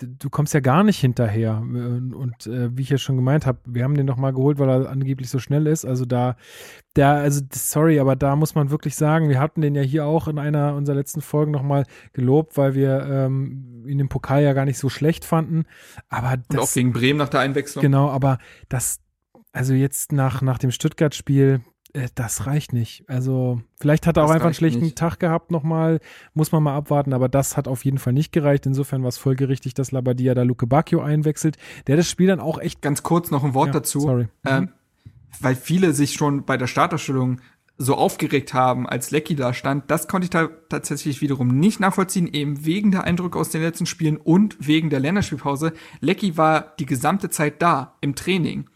[0.00, 1.58] du kommst ja gar nicht hinterher.
[1.58, 4.68] Und äh, wie ich ja schon gemeint habe, wir haben den noch mal geholt, weil
[4.68, 5.84] er angeblich so schnell ist.
[5.84, 6.36] Also da,
[6.96, 10.28] der, also sorry, aber da muss man wirklich sagen, wir hatten den ja hier auch
[10.28, 14.52] in einer unserer letzten Folgen noch mal gelobt, weil wir ähm, ihn im Pokal ja
[14.52, 15.64] gar nicht so schlecht fanden.
[16.08, 17.82] Aber das, Und auch gegen Bremen nach der Einwechslung.
[17.82, 18.38] Genau, aber
[18.68, 19.00] das,
[19.52, 21.60] also jetzt nach, nach dem Stuttgart-Spiel,
[22.16, 23.04] das reicht nicht.
[23.08, 24.98] Also vielleicht hat er das auch einfach einen schlechten nicht.
[24.98, 26.00] Tag gehabt nochmal,
[26.34, 28.66] muss man mal abwarten, aber das hat auf jeden Fall nicht gereicht.
[28.66, 32.58] Insofern war es folgerichtig, dass Labadia da Luke Bacchio einwechselt, der das Spiel dann auch
[32.58, 32.82] echt...
[32.82, 34.00] Ganz kurz noch ein Wort ja, dazu.
[34.00, 34.28] Sorry.
[34.44, 34.68] Ähm, mhm.
[35.40, 37.40] weil viele sich schon bei der Starterstellung
[37.76, 42.28] so aufgeregt haben, als Lecky da stand, das konnte ich da tatsächlich wiederum nicht nachvollziehen,
[42.28, 45.72] eben wegen der Eindrücke aus den letzten Spielen und wegen der Länderspielpause.
[46.00, 48.68] Lecky war die gesamte Zeit da im Training.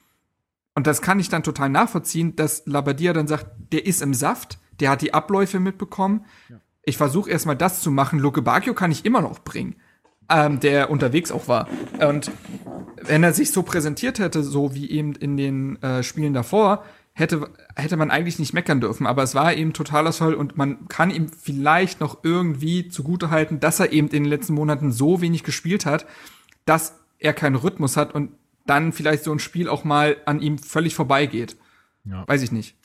[0.79, 4.61] Und das kann ich dann total nachvollziehen, dass Labadia dann sagt, der ist im Saft,
[4.79, 6.25] der hat die Abläufe mitbekommen.
[6.49, 6.61] Ja.
[6.85, 8.21] Ich versuche erstmal das zu machen.
[8.21, 9.75] Luke Bacchio kann ich immer noch bringen,
[10.31, 11.67] ähm, der unterwegs auch war.
[11.99, 12.31] Und
[13.03, 17.51] wenn er sich so präsentiert hätte, so wie eben in den äh, Spielen davor, hätte,
[17.75, 19.09] hätte man eigentlich nicht meckern dürfen.
[19.09, 23.81] Aber es war eben totaler Soll und man kann ihm vielleicht noch irgendwie zugutehalten, dass
[23.81, 26.07] er eben in den letzten Monaten so wenig gespielt hat,
[26.67, 28.31] dass er keinen Rhythmus hat und
[28.69, 31.57] dann vielleicht so ein Spiel auch mal an ihm völlig vorbeigeht.
[32.05, 32.27] Ja.
[32.27, 32.77] Weiß ich nicht.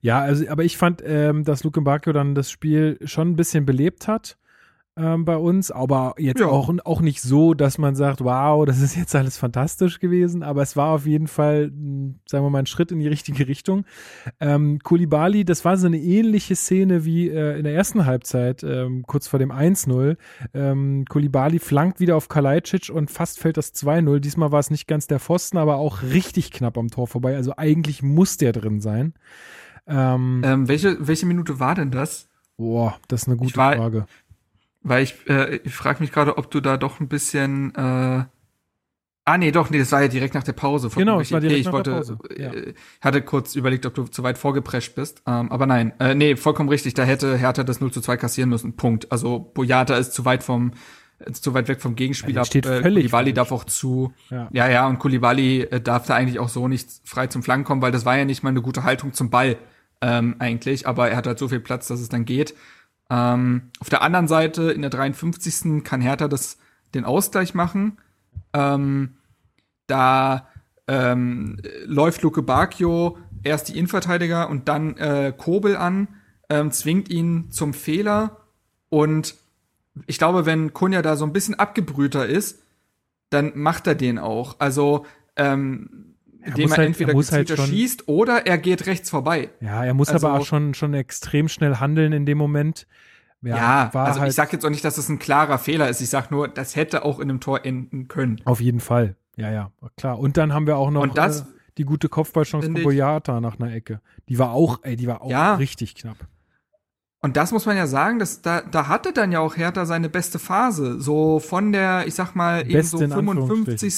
[0.00, 3.66] Ja, also, aber ich fand, ähm, dass Luke Bacchio dann das Spiel schon ein bisschen
[3.66, 4.36] belebt hat
[4.98, 6.46] ähm, bei uns, aber jetzt ja.
[6.46, 10.62] auch, auch nicht so, dass man sagt, wow, das ist jetzt alles fantastisch gewesen, aber
[10.62, 11.70] es war auf jeden Fall,
[12.26, 13.84] sagen wir mal, ein Schritt in die richtige Richtung.
[14.40, 19.04] Ähm, Kulibali, das war so eine ähnliche Szene wie äh, in der ersten Halbzeit, ähm,
[19.06, 20.16] kurz vor dem 1-0.
[20.54, 24.20] Ähm, Kulibali flankt wieder auf Kalajdzic und fast fällt das 2-0.
[24.20, 27.36] Diesmal war es nicht ganz der Pfosten, aber auch richtig knapp am Tor vorbei.
[27.36, 29.12] Also eigentlich muss der drin sein.
[29.86, 32.28] Ähm, ähm, welche, welche Minute war denn das?
[32.56, 34.06] Boah, das ist eine gute war, Frage.
[34.88, 38.24] Weil ich, äh, ich frage mich gerade, ob du da doch ein bisschen äh,
[39.28, 40.88] Ah, nee, doch, nee, das war ja direkt nach der Pause.
[40.94, 42.18] Genau, es war direkt ich nach wollte, der Pause.
[42.38, 42.54] Ja.
[42.54, 45.20] Äh, hatte kurz überlegt, ob du zu weit vorgeprescht bist.
[45.26, 46.94] Ähm, aber nein, äh, nee, vollkommen richtig.
[46.94, 48.76] Da hätte Hertha das 0 zu 2 kassieren müssen.
[48.76, 49.10] Punkt.
[49.10, 50.74] Also Boyata ist zu weit vom
[51.18, 52.42] ist zu weit weg vom Gegenspieler.
[52.42, 54.12] Ja, steht äh, völlig Kulibali darf auch zu.
[54.30, 57.64] Ja, ja, ja und Kulibali äh, darf da eigentlich auch so nicht frei zum Flanken
[57.64, 59.56] kommen, weil das war ja nicht mal eine gute Haltung zum Ball
[60.02, 60.86] ähm, eigentlich.
[60.86, 62.54] Aber er hat halt so viel Platz, dass es dann geht.
[63.10, 65.84] Ähm, auf der anderen Seite, in der 53.
[65.84, 66.58] kann Hertha das,
[66.94, 67.98] den Ausgleich machen.
[68.52, 69.16] Ähm,
[69.86, 70.48] da
[70.88, 76.08] ähm, läuft Luke Bacchio erst die Innenverteidiger und dann äh, Kobel an,
[76.48, 78.38] ähm, zwingt ihn zum Fehler
[78.88, 79.34] und
[80.06, 82.62] ich glaube, wenn Kunja da so ein bisschen abgebrühter ist,
[83.30, 84.56] dann macht er den auch.
[84.58, 86.05] Also ähm,
[86.46, 89.50] indem er, halt, entweder er halt schon, schießt oder er geht rechts vorbei.
[89.60, 92.86] Ja, er muss also, aber auch schon, schon extrem schnell handeln in dem Moment.
[93.42, 96.00] Ja, ja also halt, ich sag jetzt auch nicht, dass das ein klarer Fehler ist.
[96.00, 98.40] Ich sag nur, das hätte auch in einem Tor enden können.
[98.44, 99.16] Auf jeden Fall.
[99.36, 100.18] Ja, ja, klar.
[100.18, 101.44] Und dann haben wir auch noch das, äh,
[101.78, 104.00] die gute Kopfballchance von Boyata nach einer Ecke.
[104.28, 105.56] Die war auch, ey, die war auch ja.
[105.56, 106.16] richtig knapp.
[107.20, 110.08] Und das muss man ja sagen, dass da, da hatte dann ja auch Hertha seine
[110.08, 111.00] beste Phase.
[111.00, 113.94] So von der, ich sag mal, eben so 55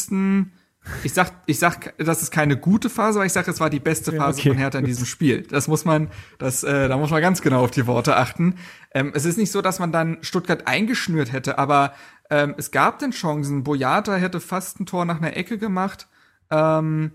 [1.03, 3.81] ich sag, ich sag, das ist keine gute Phase, aber ich sag, es war die
[3.81, 4.51] beste Phase okay.
[4.51, 5.43] von Hertha in diesem Spiel.
[5.43, 6.09] Das muss man,
[6.39, 8.57] das, äh, da muss man ganz genau auf die Worte achten.
[8.93, 11.93] Ähm, es ist nicht so, dass man dann Stuttgart eingeschnürt hätte, aber
[12.31, 13.65] ähm, es gab denn Chancen.
[13.65, 16.09] Boyata hätte fast ein Tor nach einer Ecke gemacht.
[16.51, 17.13] Ähm,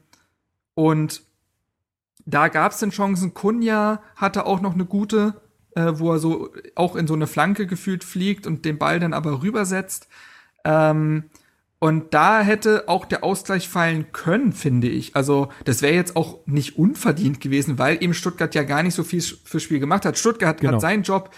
[0.76, 1.24] und
[2.26, 3.34] da gab es denn Chancen.
[3.34, 5.42] Kunja hatte auch noch eine gute,
[5.76, 9.14] äh, wo er so auch in so eine Flanke gefühlt fliegt und den Ball dann
[9.14, 10.08] aber rübersetzt.
[10.64, 11.26] Ähm,
[11.84, 15.18] und da hätte auch der Ausgleich fallen können, finde ich.
[15.18, 19.04] Also das wäre jetzt auch nicht unverdient gewesen, weil eben Stuttgart ja gar nicht so
[19.04, 20.18] viel fürs Spiel gemacht hat.
[20.18, 20.76] Stuttgart genau.
[20.76, 21.32] hat seinen Job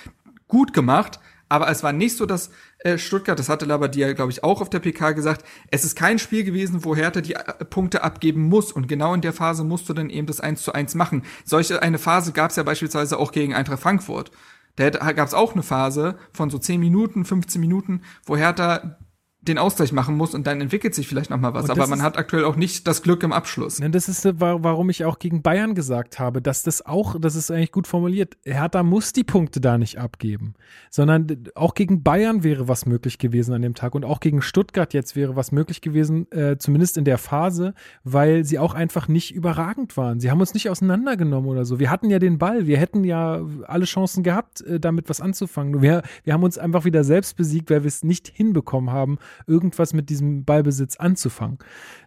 [0.48, 1.20] gut gemacht,
[1.50, 4.70] aber es war nicht so, dass äh, Stuttgart, das hatte Labadia, glaube ich, auch auf
[4.70, 8.72] der PK gesagt, es ist kein Spiel gewesen, wo Hertha die äh, Punkte abgeben muss.
[8.72, 11.24] Und genau in der Phase musst du dann eben das 1 zu 1 machen.
[11.44, 14.30] Solche eine Phase gab es ja beispielsweise auch gegen Eintracht Frankfurt.
[14.76, 18.98] Da gab es auch eine Phase von so 10 Minuten, 15 Minuten, wo Hertha
[19.48, 21.70] den Ausgleich machen muss und dann entwickelt sich vielleicht noch mal was.
[21.70, 23.80] Aber man hat aktuell auch nicht das Glück im Abschluss.
[23.80, 27.52] Ne, das ist, warum ich auch gegen Bayern gesagt habe, dass das auch, das ist
[27.52, 30.56] eigentlich gut formuliert, Hertha muss die Punkte da nicht abgeben,
[30.90, 34.94] sondern auch gegen Bayern wäre was möglich gewesen an dem Tag und auch gegen Stuttgart
[34.94, 37.74] jetzt wäre was möglich gewesen, äh, zumindest in der Phase,
[38.04, 40.20] weil sie auch einfach nicht überragend waren.
[40.20, 41.80] Sie haben uns nicht auseinandergenommen oder so.
[41.80, 45.82] Wir hatten ja den Ball, wir hätten ja alle Chancen gehabt, äh, damit was anzufangen.
[45.82, 49.18] Wir, wir haben uns einfach wieder selbst besiegt, weil wir es nicht hinbekommen haben,
[49.48, 51.60] irgendwas mit diesem Ballbesitz anzufangen.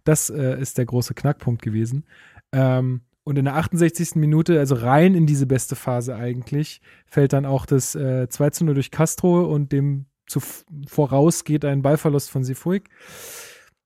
[0.05, 2.05] Das äh, ist der große Knackpunkt gewesen.
[2.53, 4.17] Ähm, und in der 68.
[4.17, 8.65] Minute, also rein in diese beste Phase eigentlich, fällt dann auch das äh, 2 zu
[8.65, 10.41] 0 durch Castro und dem zu
[10.87, 12.89] voraus geht ein Ballverlust von Sifuig.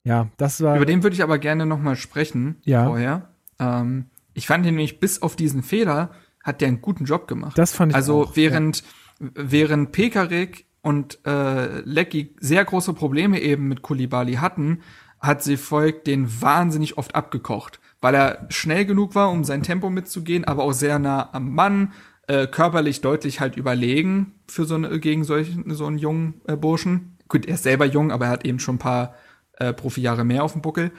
[0.05, 0.77] Ja, das war.
[0.77, 2.87] Über den würde ich aber gerne nochmal sprechen ja.
[2.87, 3.35] vorher.
[3.59, 6.11] Ähm, ich fand ihn nämlich bis auf diesen Fehler
[6.43, 7.57] hat der einen guten Job gemacht.
[7.57, 8.83] Das fand ich Also auch, während,
[9.21, 9.29] ja.
[9.35, 14.81] während Pekarik und äh, Lecky sehr große Probleme eben mit Kulibali hatten,
[15.21, 19.89] hat sie Volk den wahnsinnig oft abgekocht, weil er schnell genug war, um sein Tempo
[19.89, 21.93] mitzugehen, aber auch sehr nah am Mann,
[22.27, 27.17] äh, körperlich deutlich halt überlegen für so eine, gegen solchen, so einen jungen äh, Burschen.
[27.29, 29.15] Gut, er ist selber jung, aber er hat eben schon ein paar
[29.59, 30.91] äh, Profijahre mehr auf dem Buckel.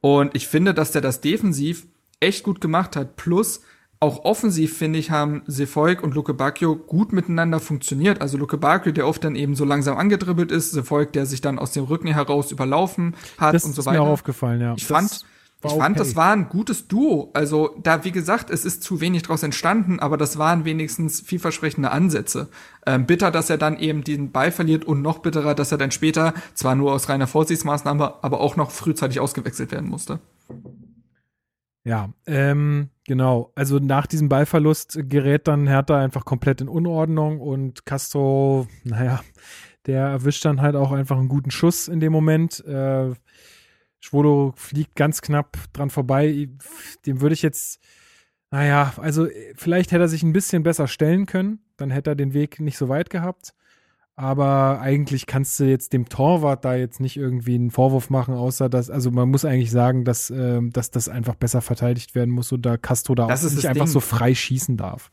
[0.00, 1.86] Und ich finde, dass der das defensiv
[2.20, 3.16] echt gut gemacht hat.
[3.16, 3.62] Plus,
[4.02, 8.20] auch offensiv, finde ich, haben Sefolk und Luke Bacchio gut miteinander funktioniert.
[8.20, 11.58] Also Luke Bacchio, der oft dann eben so langsam angedribbelt ist, Sefolk, der sich dann
[11.58, 14.00] aus dem Rücken heraus überlaufen hat das und so ist weiter.
[14.00, 14.74] Mir auch aufgefallen, ja.
[14.76, 15.24] Ich fand,
[15.64, 15.78] ich okay.
[15.78, 17.30] fand, das war ein gutes Duo.
[17.32, 21.92] Also da, wie gesagt, es ist zu wenig draus entstanden, aber das waren wenigstens vielversprechende
[21.92, 22.48] Ansätze.
[22.84, 25.92] Ähm, bitter, dass er dann eben den Ball verliert und noch bitterer, dass er dann
[25.92, 30.18] später, zwar nur aus reiner Vorsichtsmaßnahme, aber auch noch frühzeitig ausgewechselt werden musste.
[31.84, 33.52] Ja, ähm, genau.
[33.56, 39.20] Also nach diesem Ballverlust gerät dann Hertha einfach komplett in Unordnung und Castro, naja,
[39.86, 42.64] der erwischt dann halt auch einfach einen guten Schuss in dem Moment.
[42.64, 43.12] Äh,
[43.98, 46.48] Schwodo fliegt ganz knapp dran vorbei.
[47.06, 47.80] Dem würde ich jetzt,
[48.50, 51.60] naja, also vielleicht hätte er sich ein bisschen besser stellen können.
[51.76, 53.54] Dann hätte er den Weg nicht so weit gehabt.
[54.14, 58.68] Aber eigentlich kannst du jetzt dem Torwart da jetzt nicht irgendwie einen Vorwurf machen, außer
[58.68, 62.52] dass, also man muss eigentlich sagen, dass, äh, dass das einfach besser verteidigt werden muss
[62.52, 63.92] oder Castro da das auch nicht einfach Ding.
[63.92, 65.10] so frei schießen darf.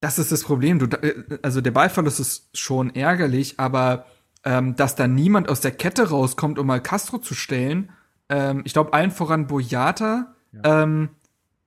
[0.00, 0.78] Das ist das Problem.
[0.78, 4.06] Du, äh, also der Ballverlust ist schon ärgerlich, aber
[4.44, 7.90] ähm, dass da niemand aus der Kette rauskommt, um mal Castro zu stellen,
[8.30, 10.82] ähm, ich glaube allen voran Boyata, ja.
[10.82, 11.10] ähm,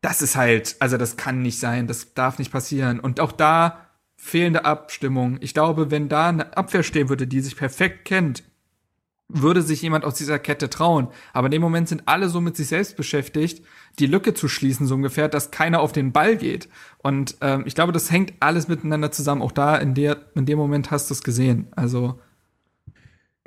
[0.02, 3.00] das ist halt, also das kann nicht sein, das darf nicht passieren.
[3.00, 3.87] Und auch da
[4.28, 5.38] fehlende Abstimmung.
[5.42, 8.44] Ich glaube, wenn da eine Abwehr stehen würde, die sich perfekt kennt,
[9.30, 11.10] würde sich jemand aus dieser Kette trauen.
[11.34, 13.66] Aber in dem Moment sind alle so mit sich selbst beschäftigt,
[14.00, 16.70] die Lücke zu schließen, so ungefähr, dass keiner auf den Ball geht.
[17.00, 19.42] Und ähm, ich glaube, das hängt alles miteinander zusammen.
[19.42, 21.68] Auch da in der, in dem Moment hast du es gesehen.
[21.76, 22.20] Also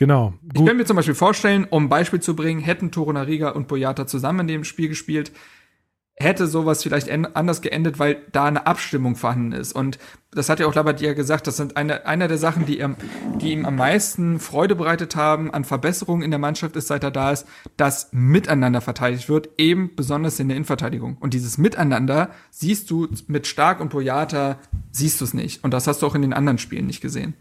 [0.01, 0.33] Genau.
[0.41, 0.61] Gut.
[0.61, 4.07] Ich kann mir zum Beispiel vorstellen, um ein Beispiel zu bringen, hätten Torunariga und Boyata
[4.07, 5.31] zusammen in dem Spiel gespielt,
[6.21, 9.73] hätte sowas vielleicht anders geendet, weil da eine Abstimmung vorhanden ist.
[9.73, 9.99] Und
[10.33, 12.97] das hat ja auch Labadia gesagt, das sind eine, einer der Sachen, die ihm,
[13.41, 17.11] die ihm am meisten Freude bereitet haben an Verbesserungen in der Mannschaft ist, seit er
[17.11, 21.17] da ist, dass miteinander verteidigt wird, eben besonders in der Innenverteidigung.
[21.19, 24.59] Und dieses Miteinander siehst du mit Stark und Boyata,
[24.93, 25.65] siehst du es nicht.
[25.65, 27.35] Und das hast du auch in den anderen Spielen nicht gesehen.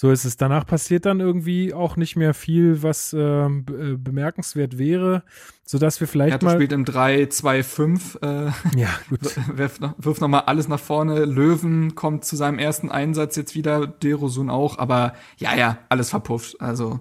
[0.00, 0.38] So ist es.
[0.38, 5.24] Danach passiert dann irgendwie auch nicht mehr viel, was äh, bemerkenswert wäre,
[5.62, 6.54] sodass wir vielleicht Hertha mal.
[6.54, 8.22] spielt im 3-2-5.
[8.22, 8.50] Äh,
[8.80, 9.20] ja, gut.
[9.58, 11.26] Wirft, noch, wirft noch mal alles nach vorne.
[11.26, 13.86] Löwen kommt zu seinem ersten Einsatz jetzt wieder.
[13.86, 14.78] Derosun auch.
[14.78, 16.62] Aber ja, ja, alles verpufft.
[16.62, 17.00] Also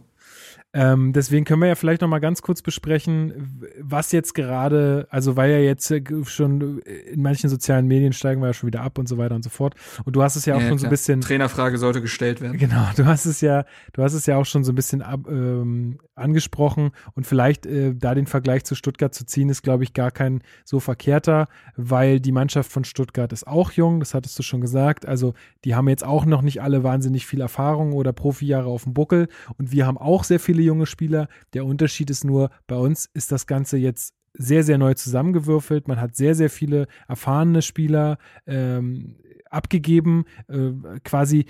[0.72, 5.36] ähm, deswegen können wir ja vielleicht noch mal ganz kurz besprechen, was jetzt gerade, also
[5.36, 5.92] weil ja jetzt
[6.26, 9.44] schon in manchen sozialen Medien steigen wir ja schon wieder ab und so weiter und
[9.44, 9.74] so fort.
[10.06, 10.80] Und du hast es ja auch ja, schon klar.
[10.82, 11.22] so ein bisschen.
[11.22, 12.60] Trainerfrage sollte gestellt werden.
[12.60, 15.22] Genau, du hast es ja, du hast es ja auch schon so ein bisschen ab,
[15.28, 19.94] ähm, angesprochen und vielleicht äh, da den Vergleich zu Stuttgart zu ziehen, ist glaube ich
[19.94, 21.48] gar kein so verkehrter,
[21.78, 25.08] weil die Mannschaft von Stuttgart ist auch jung, das hattest du schon gesagt.
[25.08, 25.34] Also
[25.66, 29.30] die haben jetzt auch noch nicht alle wahnsinnig viel Erfahrung oder Profijahre auf dem Buckel
[29.58, 31.28] und wir haben auch sehr viele junge Spieler.
[31.54, 35.88] Der Unterschied ist nur, bei uns ist das Ganze jetzt sehr, sehr neu zusammengewürfelt.
[35.88, 38.18] Man hat sehr, sehr viele erfahrene Spieler
[38.48, 39.16] ähm,
[39.50, 40.26] abgegeben.
[40.48, 40.72] Äh,
[41.04, 41.46] quasi,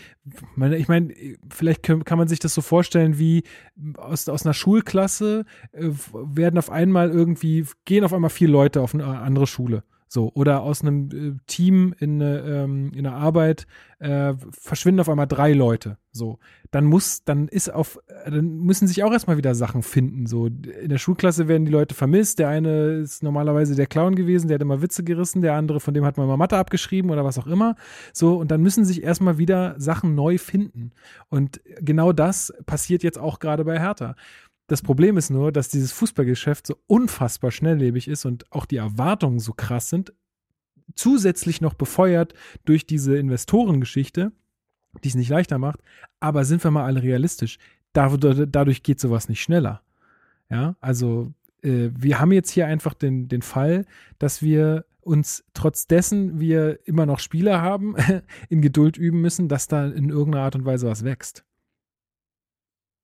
[0.55, 1.13] meine, ich meine,
[1.49, 3.43] vielleicht kann, man sich das so vorstellen, wie
[3.97, 8.93] aus, aus einer Schulklasse äh, werden auf einmal irgendwie, gehen auf einmal vier Leute auf
[8.93, 9.83] eine andere Schule.
[10.11, 13.67] So, oder aus einem äh, Team in, ähm, in einer Arbeit
[13.99, 15.97] äh, verschwinden auf einmal drei Leute.
[16.11, 16.39] So,
[16.71, 20.25] dann muss, dann ist auf, äh, dann müssen sich auch erstmal wieder Sachen finden.
[20.25, 22.39] So, in der Schulklasse werden die Leute vermisst.
[22.39, 25.93] Der eine ist normalerweise der Clown gewesen, der hat immer Witze gerissen, der andere, von
[25.93, 27.75] dem hat man immer Mathe abgeschrieben oder was auch immer.
[28.11, 30.91] So, und dann müssen sich erstmal wieder Sachen neu finden.
[31.29, 34.15] Und genau das passiert jetzt auch gerade bei Hertha.
[34.69, 39.39] Das Problem ist nur, dass dieses Fußballgeschäft so unfassbar schnelllebig ist und auch die Erwartungen
[39.39, 40.13] so krass sind,
[40.93, 42.35] zusätzlich noch befeuert
[42.65, 44.31] durch diese Investorengeschichte,
[45.03, 45.79] die es nicht leichter macht.
[46.19, 47.57] Aber sind wir mal alle realistisch,
[47.93, 49.81] dadurch geht sowas nicht schneller.
[50.51, 51.33] Ja, also
[51.63, 53.87] äh, wir haben jetzt hier einfach den, den Fall,
[54.19, 57.95] dass wir uns trotz dessen wir immer noch Spieler haben,
[58.49, 61.43] in Geduld üben müssen, dass da in irgendeiner Art und Weise was wächst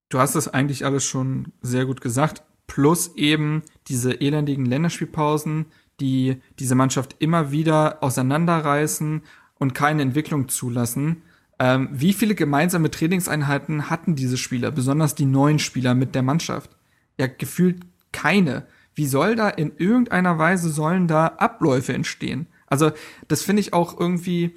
[0.10, 2.44] du hast das eigentlich alles schon sehr gut gesagt.
[2.68, 5.68] Plus eben diese elendigen Länderspielpausen,
[6.00, 9.22] die diese Mannschaft immer wieder auseinanderreißen
[9.60, 11.22] und keine Entwicklung zulassen.
[11.58, 16.72] Ähm, wie viele gemeinsame Trainingseinheiten hatten diese Spieler, besonders die neuen Spieler mit der Mannschaft?
[17.18, 18.66] Ja, gefühlt keine.
[18.94, 22.48] Wie soll da in irgendeiner Weise sollen da Abläufe entstehen?
[22.68, 22.92] Also,
[23.28, 24.56] das finde ich auch irgendwie,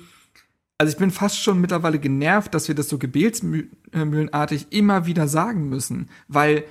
[0.78, 5.68] also ich bin fast schon mittlerweile genervt, dass wir das so gebetsmühlenartig immer wieder sagen
[5.68, 6.64] müssen, weil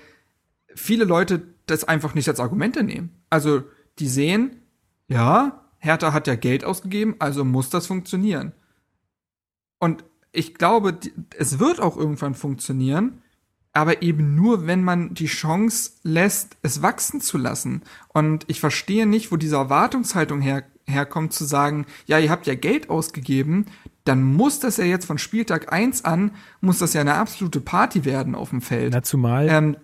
[0.74, 3.12] viele Leute das einfach nicht als Argumente nehmen.
[3.30, 3.64] Also
[4.00, 4.62] die sehen,
[5.10, 8.54] ja, Hertha hat ja Geld ausgegeben, also muss das funktionieren.
[9.80, 10.98] Und ich glaube,
[11.38, 13.22] es wird auch irgendwann funktionieren,
[13.74, 17.84] aber eben nur, wenn man die Chance lässt, es wachsen zu lassen.
[18.08, 22.56] Und ich verstehe nicht, wo diese Erwartungshaltung her, herkommt, zu sagen, ja, ihr habt ja
[22.56, 23.66] Geld ausgegeben,
[24.08, 26.32] dann muss das ja jetzt von Spieltag 1 an,
[26.62, 28.94] muss das ja eine absolute Party werden auf dem Feld.
[28.94, 29.78] Na, zumal, ähm,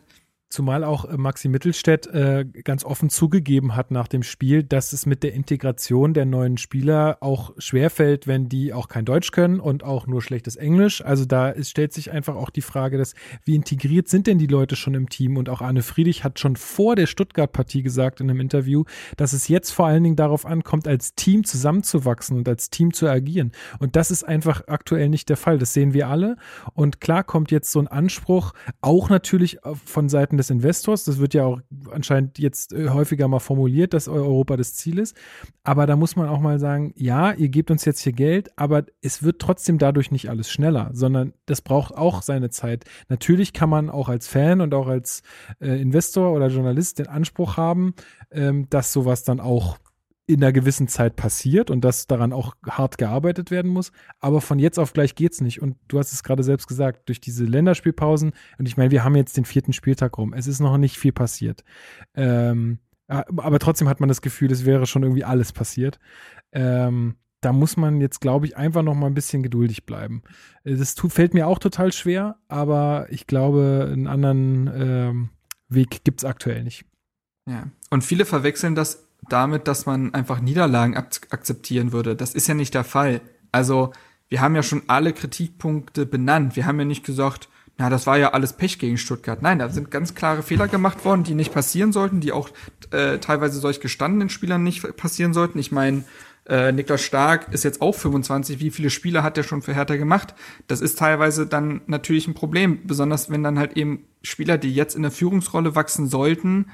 [0.53, 5.07] Zumal auch äh, Maxi Mittelstädt äh, ganz offen zugegeben hat nach dem Spiel, dass es
[5.07, 9.83] mit der Integration der neuen Spieler auch schwerfällt, wenn die auch kein Deutsch können und
[9.83, 11.03] auch nur schlechtes Englisch.
[11.03, 13.15] Also da ist, stellt sich einfach auch die Frage, dass
[13.45, 15.37] wie integriert sind denn die Leute schon im Team?
[15.37, 18.83] Und auch Arne Friedrich hat schon vor der Stuttgart-Partie gesagt in einem Interview,
[19.17, 23.07] dass es jetzt vor allen Dingen darauf ankommt, als Team zusammenzuwachsen und als Team zu
[23.07, 23.53] agieren.
[23.79, 25.57] Und das ist einfach aktuell nicht der Fall.
[25.57, 26.35] Das sehen wir alle.
[26.75, 31.05] Und klar kommt jetzt so ein Anspruch, auch natürlich von Seiten des des Investors.
[31.05, 31.61] Das wird ja auch
[31.91, 35.15] anscheinend jetzt äh, häufiger mal formuliert, dass Europa das Ziel ist.
[35.63, 38.85] Aber da muss man auch mal sagen, ja, ihr gebt uns jetzt hier Geld, aber
[39.01, 42.85] es wird trotzdem dadurch nicht alles schneller, sondern das braucht auch seine Zeit.
[43.09, 45.23] Natürlich kann man auch als Fan und auch als
[45.59, 47.93] äh, Investor oder Journalist den Anspruch haben,
[48.31, 49.77] ähm, dass sowas dann auch
[50.25, 53.91] in einer gewissen Zeit passiert und dass daran auch hart gearbeitet werden muss.
[54.19, 55.61] Aber von jetzt auf gleich geht's nicht.
[55.61, 59.15] Und du hast es gerade selbst gesagt, durch diese Länderspielpausen, und ich meine, wir haben
[59.15, 60.33] jetzt den vierten Spieltag rum.
[60.33, 61.63] Es ist noch nicht viel passiert.
[62.15, 65.99] Ähm, aber trotzdem hat man das Gefühl, es wäre schon irgendwie alles passiert.
[66.53, 70.23] Ähm, da muss man jetzt, glaube ich, einfach noch mal ein bisschen geduldig bleiben.
[70.63, 75.29] Das tut, fällt mir auch total schwer, aber ich glaube, einen anderen ähm,
[75.67, 76.85] Weg gibt's aktuell nicht.
[77.49, 82.15] Ja, und viele verwechseln das damit, dass man einfach Niederlagen ak akzeptieren würde.
[82.15, 83.21] Das ist ja nicht der Fall.
[83.51, 83.91] Also,
[84.29, 86.55] wir haben ja schon alle Kritikpunkte benannt.
[86.55, 89.41] Wir haben ja nicht gesagt, na, das war ja alles Pech gegen Stuttgart.
[89.41, 92.49] Nein, da sind ganz klare Fehler gemacht worden, die nicht passieren sollten, die auch
[92.91, 95.57] äh, teilweise solch gestandenen Spielern nicht passieren sollten.
[95.57, 96.03] Ich meine,
[96.45, 98.59] äh, Niklas Stark ist jetzt auch 25.
[98.59, 100.35] Wie viele Spiele hat er schon für Hertha gemacht?
[100.67, 104.95] Das ist teilweise dann natürlich ein Problem, besonders wenn dann halt eben Spieler, die jetzt
[104.95, 106.67] in der Führungsrolle wachsen sollten,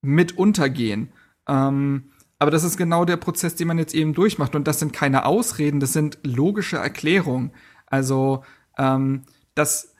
[0.00, 1.12] mit untergehen.
[1.48, 4.54] Ähm, aber das ist genau der Prozess, den man jetzt eben durchmacht.
[4.54, 7.52] Und das sind keine Ausreden, das sind logische Erklärungen.
[7.86, 8.44] Also,
[8.78, 9.22] ähm,
[9.54, 9.94] das,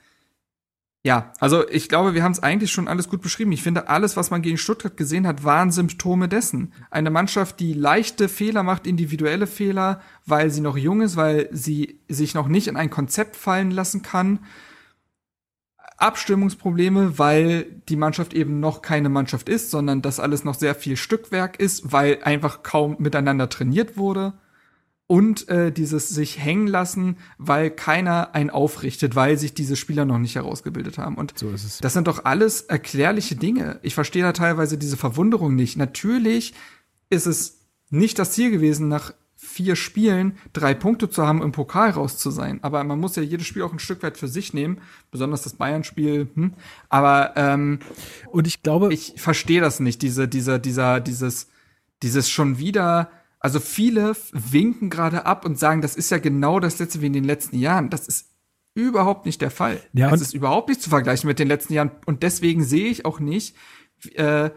[1.02, 3.50] ja, also ich glaube, wir haben es eigentlich schon alles gut beschrieben.
[3.50, 6.72] Ich finde, alles, was man gegen Stuttgart gesehen hat, waren Symptome dessen.
[6.90, 12.00] Eine Mannschaft, die leichte Fehler macht, individuelle Fehler, weil sie noch jung ist, weil sie
[12.08, 14.40] sich noch nicht in ein Konzept fallen lassen kann
[15.98, 20.96] Abstimmungsprobleme, weil die Mannschaft eben noch keine Mannschaft ist, sondern das alles noch sehr viel
[20.96, 24.34] Stückwerk ist, weil einfach kaum miteinander trainiert wurde.
[25.08, 30.18] Und äh, dieses sich hängen lassen, weil keiner einen aufrichtet, weil sich diese Spieler noch
[30.18, 31.16] nicht herausgebildet haben.
[31.16, 33.80] Und so das sind doch alles erklärliche Dinge.
[33.82, 35.78] Ich verstehe da teilweise diese Verwunderung nicht.
[35.78, 36.52] Natürlich
[37.08, 41.90] ist es nicht das Ziel gewesen, nach vier Spielen drei Punkte zu haben, im Pokal
[41.90, 42.58] raus zu sein.
[42.62, 44.80] Aber man muss ja jedes Spiel auch ein Stück weit für sich nehmen,
[45.12, 46.28] besonders das Bayern-Spiel.
[46.34, 46.54] Hm.
[46.88, 47.78] Aber ähm,
[48.32, 50.02] und ich glaube, ich verstehe das nicht.
[50.02, 51.46] Diese, dieser, dieser, dieses,
[52.02, 53.10] dieses schon wieder.
[53.38, 57.12] Also viele winken gerade ab und sagen, das ist ja genau das letzte wie in
[57.12, 57.90] den letzten Jahren.
[57.90, 58.26] Das ist
[58.74, 59.80] überhaupt nicht der Fall.
[59.92, 61.92] Ja, es ist überhaupt nicht zu vergleichen mit den letzten Jahren.
[62.06, 63.54] Und deswegen sehe ich auch nicht,
[64.14, 64.50] äh,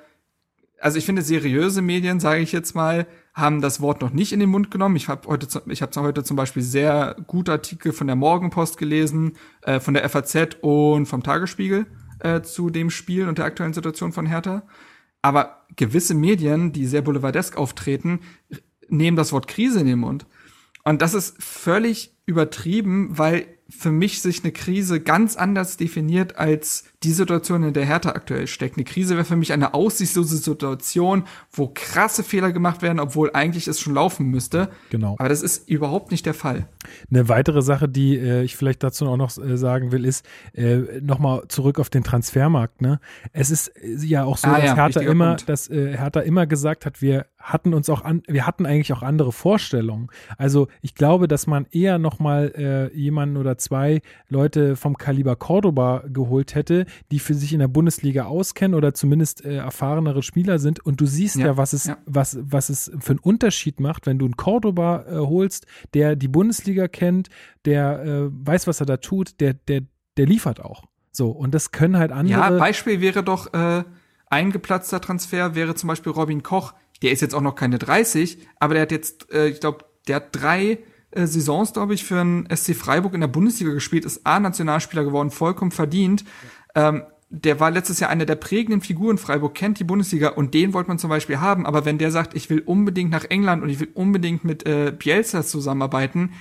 [0.80, 4.40] also ich finde, seriöse Medien, sage ich jetzt mal, haben das Wort noch nicht in
[4.40, 4.96] den Mund genommen.
[4.96, 9.34] Ich habe heute, ich habe heute zum Beispiel sehr gute Artikel von der Morgenpost gelesen,
[9.62, 11.86] äh, von der FAZ und vom Tagesspiegel
[12.20, 14.64] äh, zu dem Spiel und der aktuellen Situation von Hertha.
[15.22, 18.20] Aber gewisse Medien, die sehr boulevardesk auftreten,
[18.90, 20.26] nehmen das Wort Krise in den Mund.
[20.84, 26.91] Und das ist völlig übertrieben, weil für mich sich eine Krise ganz anders definiert als
[27.04, 28.78] die Situation, in der Hertha aktuell steckt.
[28.78, 33.68] Eine Krise wäre für mich eine aussichtslose Situation, wo krasse Fehler gemacht werden, obwohl eigentlich
[33.68, 34.70] es schon laufen müsste.
[34.92, 35.16] Genau.
[35.18, 36.68] Aber das ist überhaupt nicht der Fall.
[37.10, 41.02] Eine weitere Sache, die äh, ich vielleicht dazu auch noch äh, sagen will, ist äh,
[41.02, 42.82] nochmal zurück auf den Transfermarkt.
[42.82, 43.00] Ne?
[43.34, 45.50] Es ist äh, ja auch so, ah, dass ja, Hertha immer, Punkt.
[45.50, 49.02] dass äh, Hertha immer gesagt hat, wir hatten uns auch an, wir hatten eigentlich auch
[49.02, 50.10] andere Vorstellungen.
[50.38, 56.04] Also ich glaube, dass man eher nochmal äh, jemanden oder zwei Leute vom Kaliber Cordoba
[56.08, 60.80] geholt hätte, die für sich in der Bundesliga auskennen oder zumindest äh, erfahrenere Spieler sind.
[60.86, 61.98] Und du siehst ja, ja was es, ja.
[62.06, 66.28] was, was es für einen Unterschied macht, wenn du einen Cordoba äh, holst, der die
[66.28, 67.30] Bundesliga kennt,
[67.66, 69.82] der äh, weiß, was er da tut, der, der,
[70.18, 70.84] der liefert auch.
[71.12, 72.40] So, und das können halt andere.
[72.40, 73.84] Ja, Beispiel wäre doch, äh,
[74.30, 76.74] ein geplatzter Transfer wäre zum Beispiel Robin Koch.
[77.02, 80.18] Der ist jetzt auch noch keine 30, aber der hat jetzt, äh, ich glaube, der
[80.18, 80.80] hat drei
[81.12, 85.32] äh, Saisons, glaube ich, für einen SC Freiburg in der Bundesliga gespielt, ist A-Nationalspieler geworden,
[85.32, 86.24] vollkommen verdient.
[86.76, 89.18] Ähm, der war letztes Jahr eine der prägenden Figuren.
[89.18, 91.66] Freiburg kennt die Bundesliga und den wollte man zum Beispiel haben.
[91.66, 94.92] Aber wenn der sagt, ich will unbedingt nach England und ich will unbedingt mit äh,
[94.92, 96.32] Bielsa zusammenarbeiten,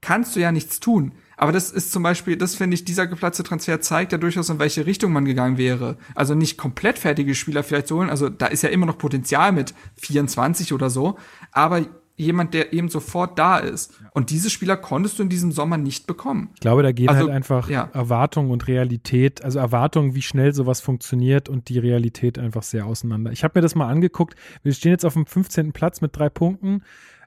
[0.00, 1.12] kannst du ja nichts tun.
[1.36, 4.58] Aber das ist zum Beispiel, das finde ich, dieser geplatzte Transfer zeigt ja durchaus, in
[4.58, 5.96] welche Richtung man gegangen wäre.
[6.14, 8.10] Also nicht komplett fertige Spieler vielleicht zu holen.
[8.10, 11.18] Also da ist ja immer noch Potenzial mit 24 oder so.
[11.52, 11.86] Aber
[12.22, 13.92] jemand, der eben sofort da ist.
[14.12, 16.50] Und diese Spieler konntest du in diesem Sommer nicht bekommen.
[16.54, 17.90] Ich glaube, da gehen also, halt einfach ja.
[17.92, 23.32] Erwartung und Realität, also Erwartung, wie schnell sowas funktioniert und die Realität einfach sehr auseinander.
[23.32, 24.34] Ich habe mir das mal angeguckt.
[24.62, 25.72] Wir stehen jetzt auf dem 15.
[25.72, 26.82] Platz mit drei Punkten.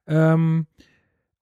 [0.08, 0.68] Ähm,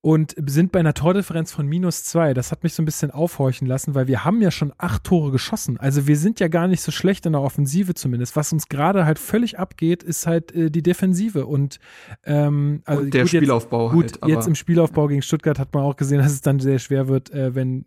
[0.05, 2.34] und sind bei einer Tordifferenz von minus zwei.
[2.34, 5.31] Das hat mich so ein bisschen aufhorchen lassen, weil wir haben ja schon acht Tore
[5.31, 5.80] geschossen.
[5.80, 8.35] Also wir sind ja gar nicht so schlecht in der Offensive zumindest.
[8.35, 11.80] Was uns gerade halt völlig abgeht, ist halt äh, die Defensive und,
[12.25, 13.93] ähm, also und der gut, Spielaufbau.
[13.93, 16.59] Jetzt, gut, halt, jetzt im Spielaufbau gegen Stuttgart hat man auch gesehen, dass es dann
[16.59, 17.85] sehr schwer wird, äh, wenn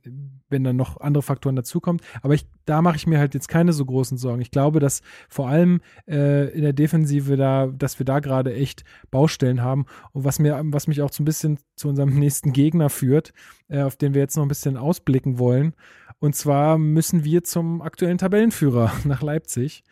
[0.48, 2.00] wenn dann noch andere Faktoren dazukommen.
[2.22, 4.40] Aber ich, da mache ich mir halt jetzt keine so großen Sorgen.
[4.40, 8.84] Ich glaube, dass vor allem äh, in der Defensive da, dass wir da gerade echt
[9.10, 9.86] Baustellen haben.
[10.12, 13.32] Und was mir, was mich auch so ein bisschen zu unserem nächsten Gegner führt,
[13.68, 15.74] äh, auf den wir jetzt noch ein bisschen ausblicken wollen.
[16.18, 19.84] Und zwar müssen wir zum aktuellen Tabellenführer nach Leipzig.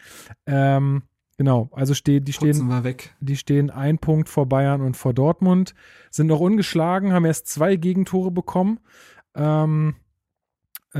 [0.46, 1.02] Ähm,
[1.36, 2.70] Genau, also stehen, die stehen,
[3.18, 5.74] die stehen ein Punkt vor Bayern und vor Dortmund,
[6.10, 8.78] sind noch ungeschlagen, haben erst zwei Gegentore bekommen.
[9.34, 9.96] Ähm,
[10.94, 10.98] äh,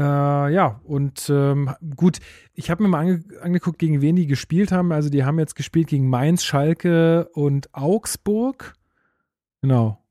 [0.53, 2.19] ja, und ähm, gut,
[2.53, 4.91] ich habe mir mal ange angeguckt, gegen wen die gespielt haben.
[4.91, 8.75] Also die haben jetzt gespielt gegen Mainz, Schalke und Augsburg.
[9.63, 10.04] Genau.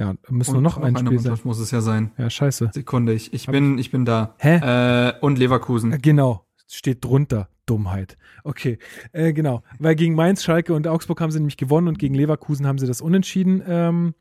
[0.00, 1.38] Ja, da müssen wir noch ein Spiel sein.
[1.44, 2.10] muss es ja sein.
[2.16, 2.70] Ja, scheiße.
[2.72, 4.34] Sekunde, ich, ich bin, ich bin da.
[4.38, 5.08] Hä?
[5.10, 5.98] Äh, und Leverkusen.
[6.00, 7.48] Genau, steht drunter.
[7.66, 8.16] Dummheit.
[8.42, 8.78] Okay,
[9.12, 9.62] äh, genau.
[9.78, 12.86] Weil gegen Mainz, Schalke und Augsburg haben sie nämlich gewonnen und gegen Leverkusen haben sie
[12.86, 14.14] das unentschieden ähm,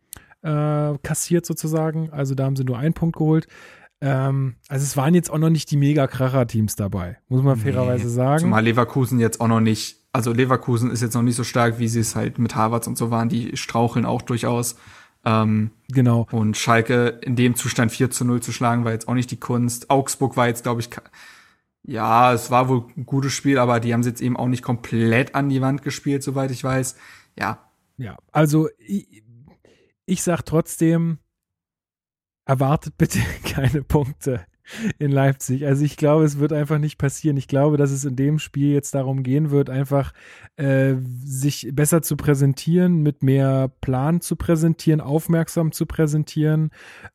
[0.43, 2.11] äh, kassiert sozusagen.
[2.11, 3.47] Also da haben sie nur einen Punkt geholt.
[4.01, 8.09] Ähm, also es waren jetzt auch noch nicht die Mega-Kracher-Teams dabei, muss man nee, fairerweise
[8.09, 8.41] sagen.
[8.41, 11.87] Zumal Leverkusen jetzt auch noch nicht, also Leverkusen ist jetzt noch nicht so stark, wie
[11.87, 14.75] sie es halt mit Harvards und so waren, die straucheln auch durchaus.
[15.25, 16.27] Ähm, genau.
[16.31, 19.39] Und Schalke in dem Zustand 4 zu 0 zu schlagen, war jetzt auch nicht die
[19.39, 19.89] Kunst.
[19.89, 20.89] Augsburg war jetzt, glaube ich,
[21.83, 24.63] ja, es war wohl ein gutes Spiel, aber die haben sie jetzt eben auch nicht
[24.63, 26.95] komplett an die Wand gespielt, soweit ich weiß.
[27.37, 27.69] Ja.
[27.97, 29.23] Ja, also ich,
[30.05, 31.19] ich sag trotzdem,
[32.45, 34.45] erwartet bitte keine Punkte
[34.97, 35.65] in Leipzig.
[35.65, 37.37] Also ich glaube, es wird einfach nicht passieren.
[37.37, 40.13] Ich glaube, dass es in dem Spiel jetzt darum gehen wird, einfach
[40.57, 46.71] äh, sich besser zu präsentieren, mit mehr Plan zu präsentieren, aufmerksam zu präsentieren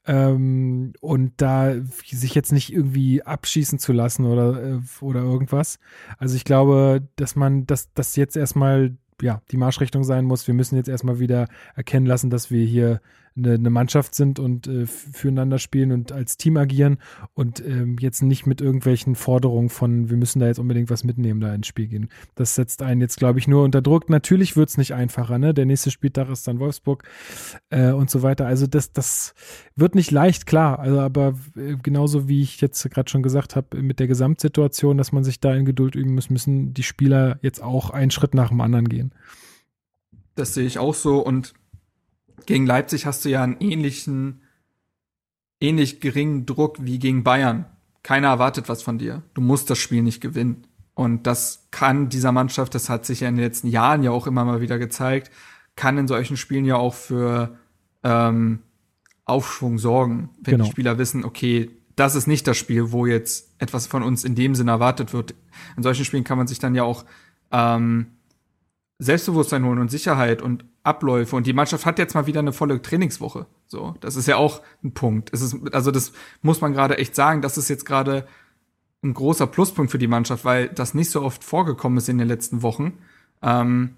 [0.06, 1.74] ähm, und da
[2.04, 5.78] sich jetzt nicht irgendwie abschießen zu lassen oder, äh, oder irgendwas.
[6.18, 10.46] Also ich glaube, dass man, dass das jetzt erstmal ja, die Marschrichtung sein muss.
[10.46, 13.00] Wir müssen jetzt erstmal wieder erkennen lassen, dass wir hier
[13.36, 16.98] eine, eine Mannschaft sind und äh, füreinander spielen und als Team agieren
[17.34, 21.40] und ähm, jetzt nicht mit irgendwelchen Forderungen von, wir müssen da jetzt unbedingt was mitnehmen,
[21.40, 22.08] da ins Spiel gehen.
[22.36, 24.08] Das setzt einen jetzt, glaube ich, nur unter Druck.
[24.08, 25.52] Natürlich wird es nicht einfacher, ne?
[25.52, 27.04] Der nächste Spieltag ist dann Wolfsburg
[27.70, 28.46] äh, und so weiter.
[28.46, 29.34] Also das, das
[29.74, 30.78] wird nicht leicht, klar.
[30.78, 35.12] Also aber äh, genauso wie ich jetzt gerade schon gesagt habe, mit der Gesamtsituation, dass
[35.12, 38.50] man sich da in Geduld üben muss, müssen die Spieler jetzt auch einen Schritt nach
[38.50, 39.12] dem anderen gehen.
[40.36, 41.54] Das sehe ich auch so und
[42.46, 44.42] gegen Leipzig hast du ja einen ähnlichen,
[45.60, 47.66] ähnlich geringen Druck wie gegen Bayern.
[48.02, 49.22] Keiner erwartet was von dir.
[49.34, 50.66] Du musst das Spiel nicht gewinnen.
[50.94, 54.26] Und das kann dieser Mannschaft, das hat sich ja in den letzten Jahren ja auch
[54.26, 55.30] immer mal wieder gezeigt,
[55.74, 57.58] kann in solchen Spielen ja auch für
[58.04, 58.60] ähm,
[59.24, 60.64] Aufschwung sorgen, wenn genau.
[60.64, 64.34] die Spieler wissen, okay, das ist nicht das Spiel, wo jetzt etwas von uns in
[64.34, 65.34] dem Sinn erwartet wird.
[65.76, 67.04] In solchen Spielen kann man sich dann ja auch
[67.50, 68.06] ähm,
[68.98, 71.34] Selbstbewusstsein holen und Sicherheit und Abläufe.
[71.34, 73.46] Und die Mannschaft hat jetzt mal wieder eine volle Trainingswoche.
[73.66, 75.30] So, das ist ja auch ein Punkt.
[75.32, 76.12] Es ist, also das
[76.42, 78.26] muss man gerade echt sagen, das ist jetzt gerade
[79.02, 82.28] ein großer Pluspunkt für die Mannschaft, weil das nicht so oft vorgekommen ist in den
[82.28, 82.98] letzten Wochen.
[83.42, 83.96] Ähm,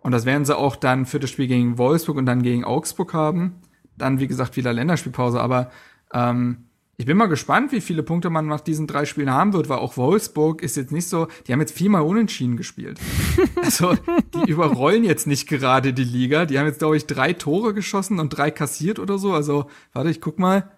[0.00, 3.14] und das werden sie auch dann für das Spiel gegen Wolfsburg und dann gegen Augsburg
[3.14, 3.62] haben.
[3.96, 5.40] Dann, wie gesagt, wieder Länderspielpause.
[5.40, 5.70] Aber
[6.12, 6.66] ähm,
[6.96, 9.78] ich bin mal gespannt, wie viele Punkte man nach diesen drei Spielen haben wird, weil
[9.78, 13.00] auch Wolfsburg ist jetzt nicht so, die haben jetzt viermal unentschieden gespielt.
[13.62, 13.96] also,
[14.34, 16.46] die überrollen jetzt nicht gerade die Liga.
[16.46, 19.32] Die haben jetzt, glaube ich, drei Tore geschossen und drei kassiert oder so.
[19.32, 20.70] Also, warte, ich guck mal.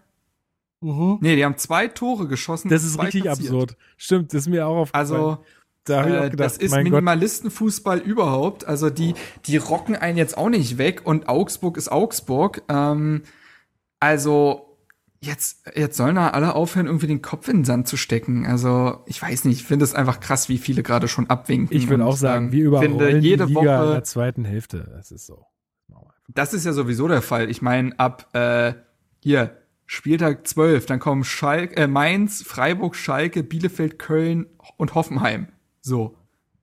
[0.80, 1.18] Mhm.
[1.20, 2.68] Nee, die haben zwei Tore geschossen.
[2.70, 3.52] Das ist richtig kassiert.
[3.52, 3.76] absurd.
[3.96, 5.06] Stimmt, das ist mir auch aufgefallen.
[5.06, 5.38] Also,
[5.84, 8.66] da äh, gedacht, das ist Minimalistenfußball überhaupt.
[8.66, 9.14] Also die,
[9.46, 12.62] die rocken einen jetzt auch nicht weg und Augsburg ist Augsburg.
[12.68, 13.22] Ähm,
[14.00, 14.65] also
[15.20, 18.46] jetzt, jetzt sollen da alle aufhören, irgendwie den Kopf in den Sand zu stecken.
[18.46, 21.76] Also, ich weiß nicht, ich finde es einfach krass, wie viele gerade schon abwinken.
[21.76, 24.90] Ich würde auch sagen, wie überall jede die Liga Woche in der zweiten Hälfte.
[24.94, 25.46] Das ist so.
[26.28, 27.50] Das ist ja sowieso der Fall.
[27.50, 28.74] Ich meine, ab äh,
[29.20, 29.56] hier,
[29.86, 35.48] Spieltag 12, dann kommen Schalke, äh, Mainz, Freiburg, Schalke, Bielefeld, Köln und Hoffenheim.
[35.80, 36.16] So.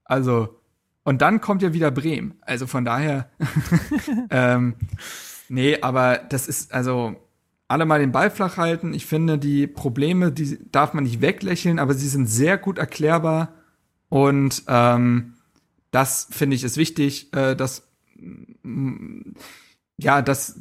[0.04, 0.60] Also,
[1.04, 2.36] und dann kommt ja wieder Bremen.
[2.42, 3.30] Also von daher,
[4.30, 4.76] ähm,
[5.48, 7.16] nee, aber das ist, also,
[7.68, 8.94] alle mal den Ball flach halten.
[8.94, 13.54] Ich finde, die Probleme, die darf man nicht weglächeln, aber sie sind sehr gut erklärbar.
[14.10, 15.34] Und ähm,
[15.92, 17.88] das finde ich ist wichtig, äh, dass
[19.98, 20.60] ja, das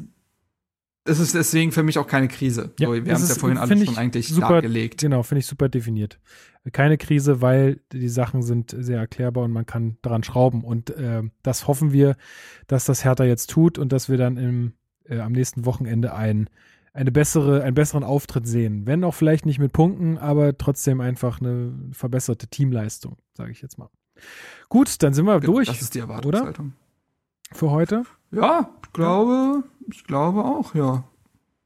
[1.04, 2.72] das ist deswegen für mich auch keine Krise.
[2.78, 5.00] Ja, so, wir haben es ja vorhin alles schon eigentlich super, dargelegt.
[5.00, 6.20] Genau, finde ich super definiert.
[6.72, 10.62] Keine Krise, weil die Sachen sind sehr erklärbar und man kann daran schrauben.
[10.62, 12.16] Und äh, das hoffen wir,
[12.68, 14.72] dass das Hertha jetzt tut und dass wir dann im,
[15.04, 16.48] äh, am nächsten Wochenende ein
[16.92, 18.86] eine bessere, einen besseren Auftritt sehen.
[18.86, 23.78] Wenn auch vielleicht nicht mit Punkten, aber trotzdem einfach eine verbesserte Teamleistung, sage ich jetzt
[23.78, 23.88] mal.
[24.68, 25.68] Gut, dann sind wir durch.
[25.68, 26.66] Das ist die Erwartungshaltung.
[26.66, 27.56] Oder?
[27.56, 28.02] Für heute?
[28.30, 31.04] Ja, ich glaube, ich glaube auch, ja.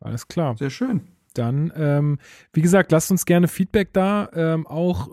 [0.00, 0.56] Alles klar.
[0.56, 1.02] Sehr schön.
[1.34, 2.18] Dann, ähm,
[2.52, 5.08] wie gesagt, lasst uns gerne Feedback da, ähm, auch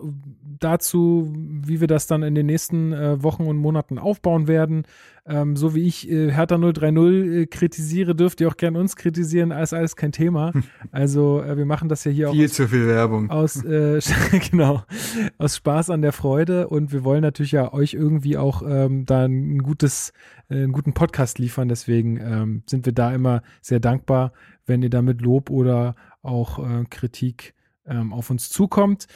[0.58, 4.84] dazu, wie wir das dann in den nächsten äh, Wochen und Monaten aufbauen werden.
[5.26, 9.52] Ähm, so wie ich äh, Hertha 030 äh, kritisiere, dürft ihr auch gerne uns kritisieren,
[9.52, 10.52] alles, alles kein Thema.
[10.92, 12.40] Also äh, wir machen das ja hier viel auch.
[12.40, 13.30] Viel zu viel Werbung.
[13.30, 14.00] Aus, äh,
[14.50, 14.82] genau,
[15.38, 19.24] aus Spaß an der Freude und wir wollen natürlich ja euch irgendwie auch ähm, da
[19.24, 20.12] ein gutes,
[20.50, 21.68] äh, einen guten Podcast liefern.
[21.68, 24.32] Deswegen ähm, sind wir da immer sehr dankbar,
[24.66, 27.53] wenn ihr damit Lob oder auch äh, Kritik
[27.86, 29.06] ähm, auf uns zukommt.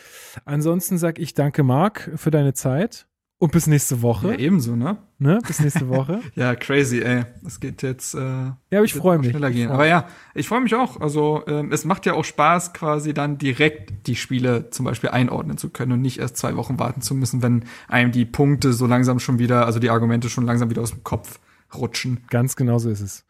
[0.44, 3.06] Ansonsten sage ich danke, Marc, für deine Zeit.
[3.40, 4.32] Und bis nächste Woche.
[4.32, 4.98] Ja, ebenso, ne?
[5.20, 5.38] Ne?
[5.46, 6.20] Bis nächste Woche.
[6.34, 7.24] ja, crazy, ey.
[7.40, 8.14] Das geht jetzt.
[8.14, 9.30] Äh, ja, aber ich freue mich.
[9.30, 9.70] Schneller gehen.
[9.70, 11.00] Aber ja, ich freue mich auch.
[11.00, 15.56] Also ähm, es macht ja auch Spaß, quasi dann direkt die Spiele zum Beispiel einordnen
[15.56, 18.86] zu können und nicht erst zwei Wochen warten zu müssen, wenn einem die Punkte so
[18.86, 21.38] langsam schon wieder, also die Argumente schon langsam wieder aus dem Kopf
[21.74, 22.20] rutschen.
[22.30, 23.26] Ganz genau so ist es.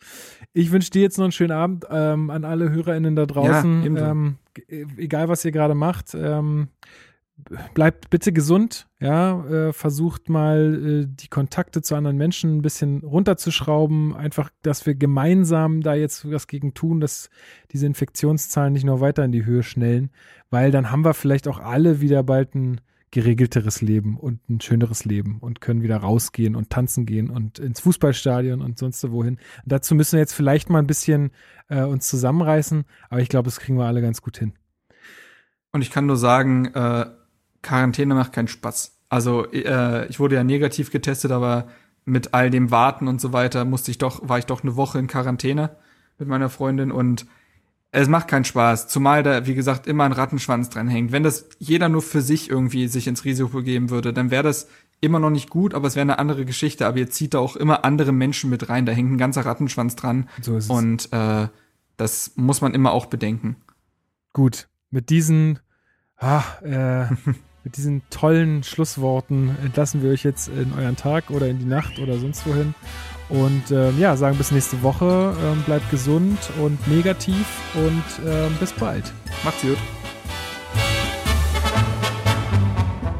[0.53, 3.97] Ich wünsche dir jetzt noch einen schönen Abend ähm, an alle HörerInnen da draußen.
[3.97, 4.39] Ja, ähm,
[4.97, 6.15] egal, was ihr gerade macht.
[6.15, 6.69] Ähm,
[7.75, 13.01] bleibt bitte gesund, ja, äh, versucht mal äh, die Kontakte zu anderen Menschen ein bisschen
[13.05, 17.31] runterzuschrauben, einfach, dass wir gemeinsam da jetzt was gegen tun, dass
[17.71, 20.11] diese Infektionszahlen nicht noch weiter in die Höhe schnellen,
[20.51, 22.81] weil dann haben wir vielleicht auch alle wieder bald ein
[23.11, 27.81] geregelteres Leben und ein schöneres Leben und können wieder rausgehen und tanzen gehen und ins
[27.81, 29.35] Fußballstadion und sonst wohin.
[29.35, 31.31] Und dazu müssen wir jetzt vielleicht mal ein bisschen
[31.69, 34.53] äh, uns zusammenreißen, aber ich glaube, das kriegen wir alle ganz gut hin.
[35.73, 37.07] Und ich kann nur sagen, äh,
[37.63, 38.99] Quarantäne macht keinen Spaß.
[39.09, 41.69] Also äh, ich wurde ja negativ getestet, aber
[42.05, 44.99] mit all dem Warten und so weiter musste ich doch, war ich doch eine Woche
[44.99, 45.77] in Quarantäne
[46.19, 47.27] mit meiner Freundin und
[47.91, 51.11] es macht keinen Spaß, zumal da, wie gesagt, immer ein Rattenschwanz dran hängt.
[51.11, 54.69] Wenn das jeder nur für sich irgendwie sich ins Risiko geben würde, dann wäre das
[55.01, 56.87] immer noch nicht gut, aber es wäre eine andere Geschichte.
[56.87, 59.97] Aber ihr zieht da auch immer andere Menschen mit rein, da hängt ein ganzer Rattenschwanz
[59.97, 60.29] dran.
[60.43, 60.71] So ist es.
[60.71, 61.49] Und äh,
[61.97, 63.57] das muss man immer auch bedenken.
[64.35, 65.59] Gut, mit diesen,
[66.19, 67.07] ah, äh,
[67.65, 71.99] mit diesen tollen Schlussworten entlassen wir euch jetzt in euren Tag oder in die Nacht
[71.99, 72.75] oder sonst wohin.
[73.29, 75.35] Und ähm, ja, sagen bis nächste Woche.
[75.43, 79.13] Ähm, bleibt gesund und negativ und ähm, bis bald.
[79.45, 79.77] Macht's gut.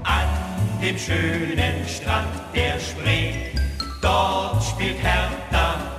[0.05, 3.35] An dem schönen Strand der Spree,
[4.01, 5.98] dort spielt Hertha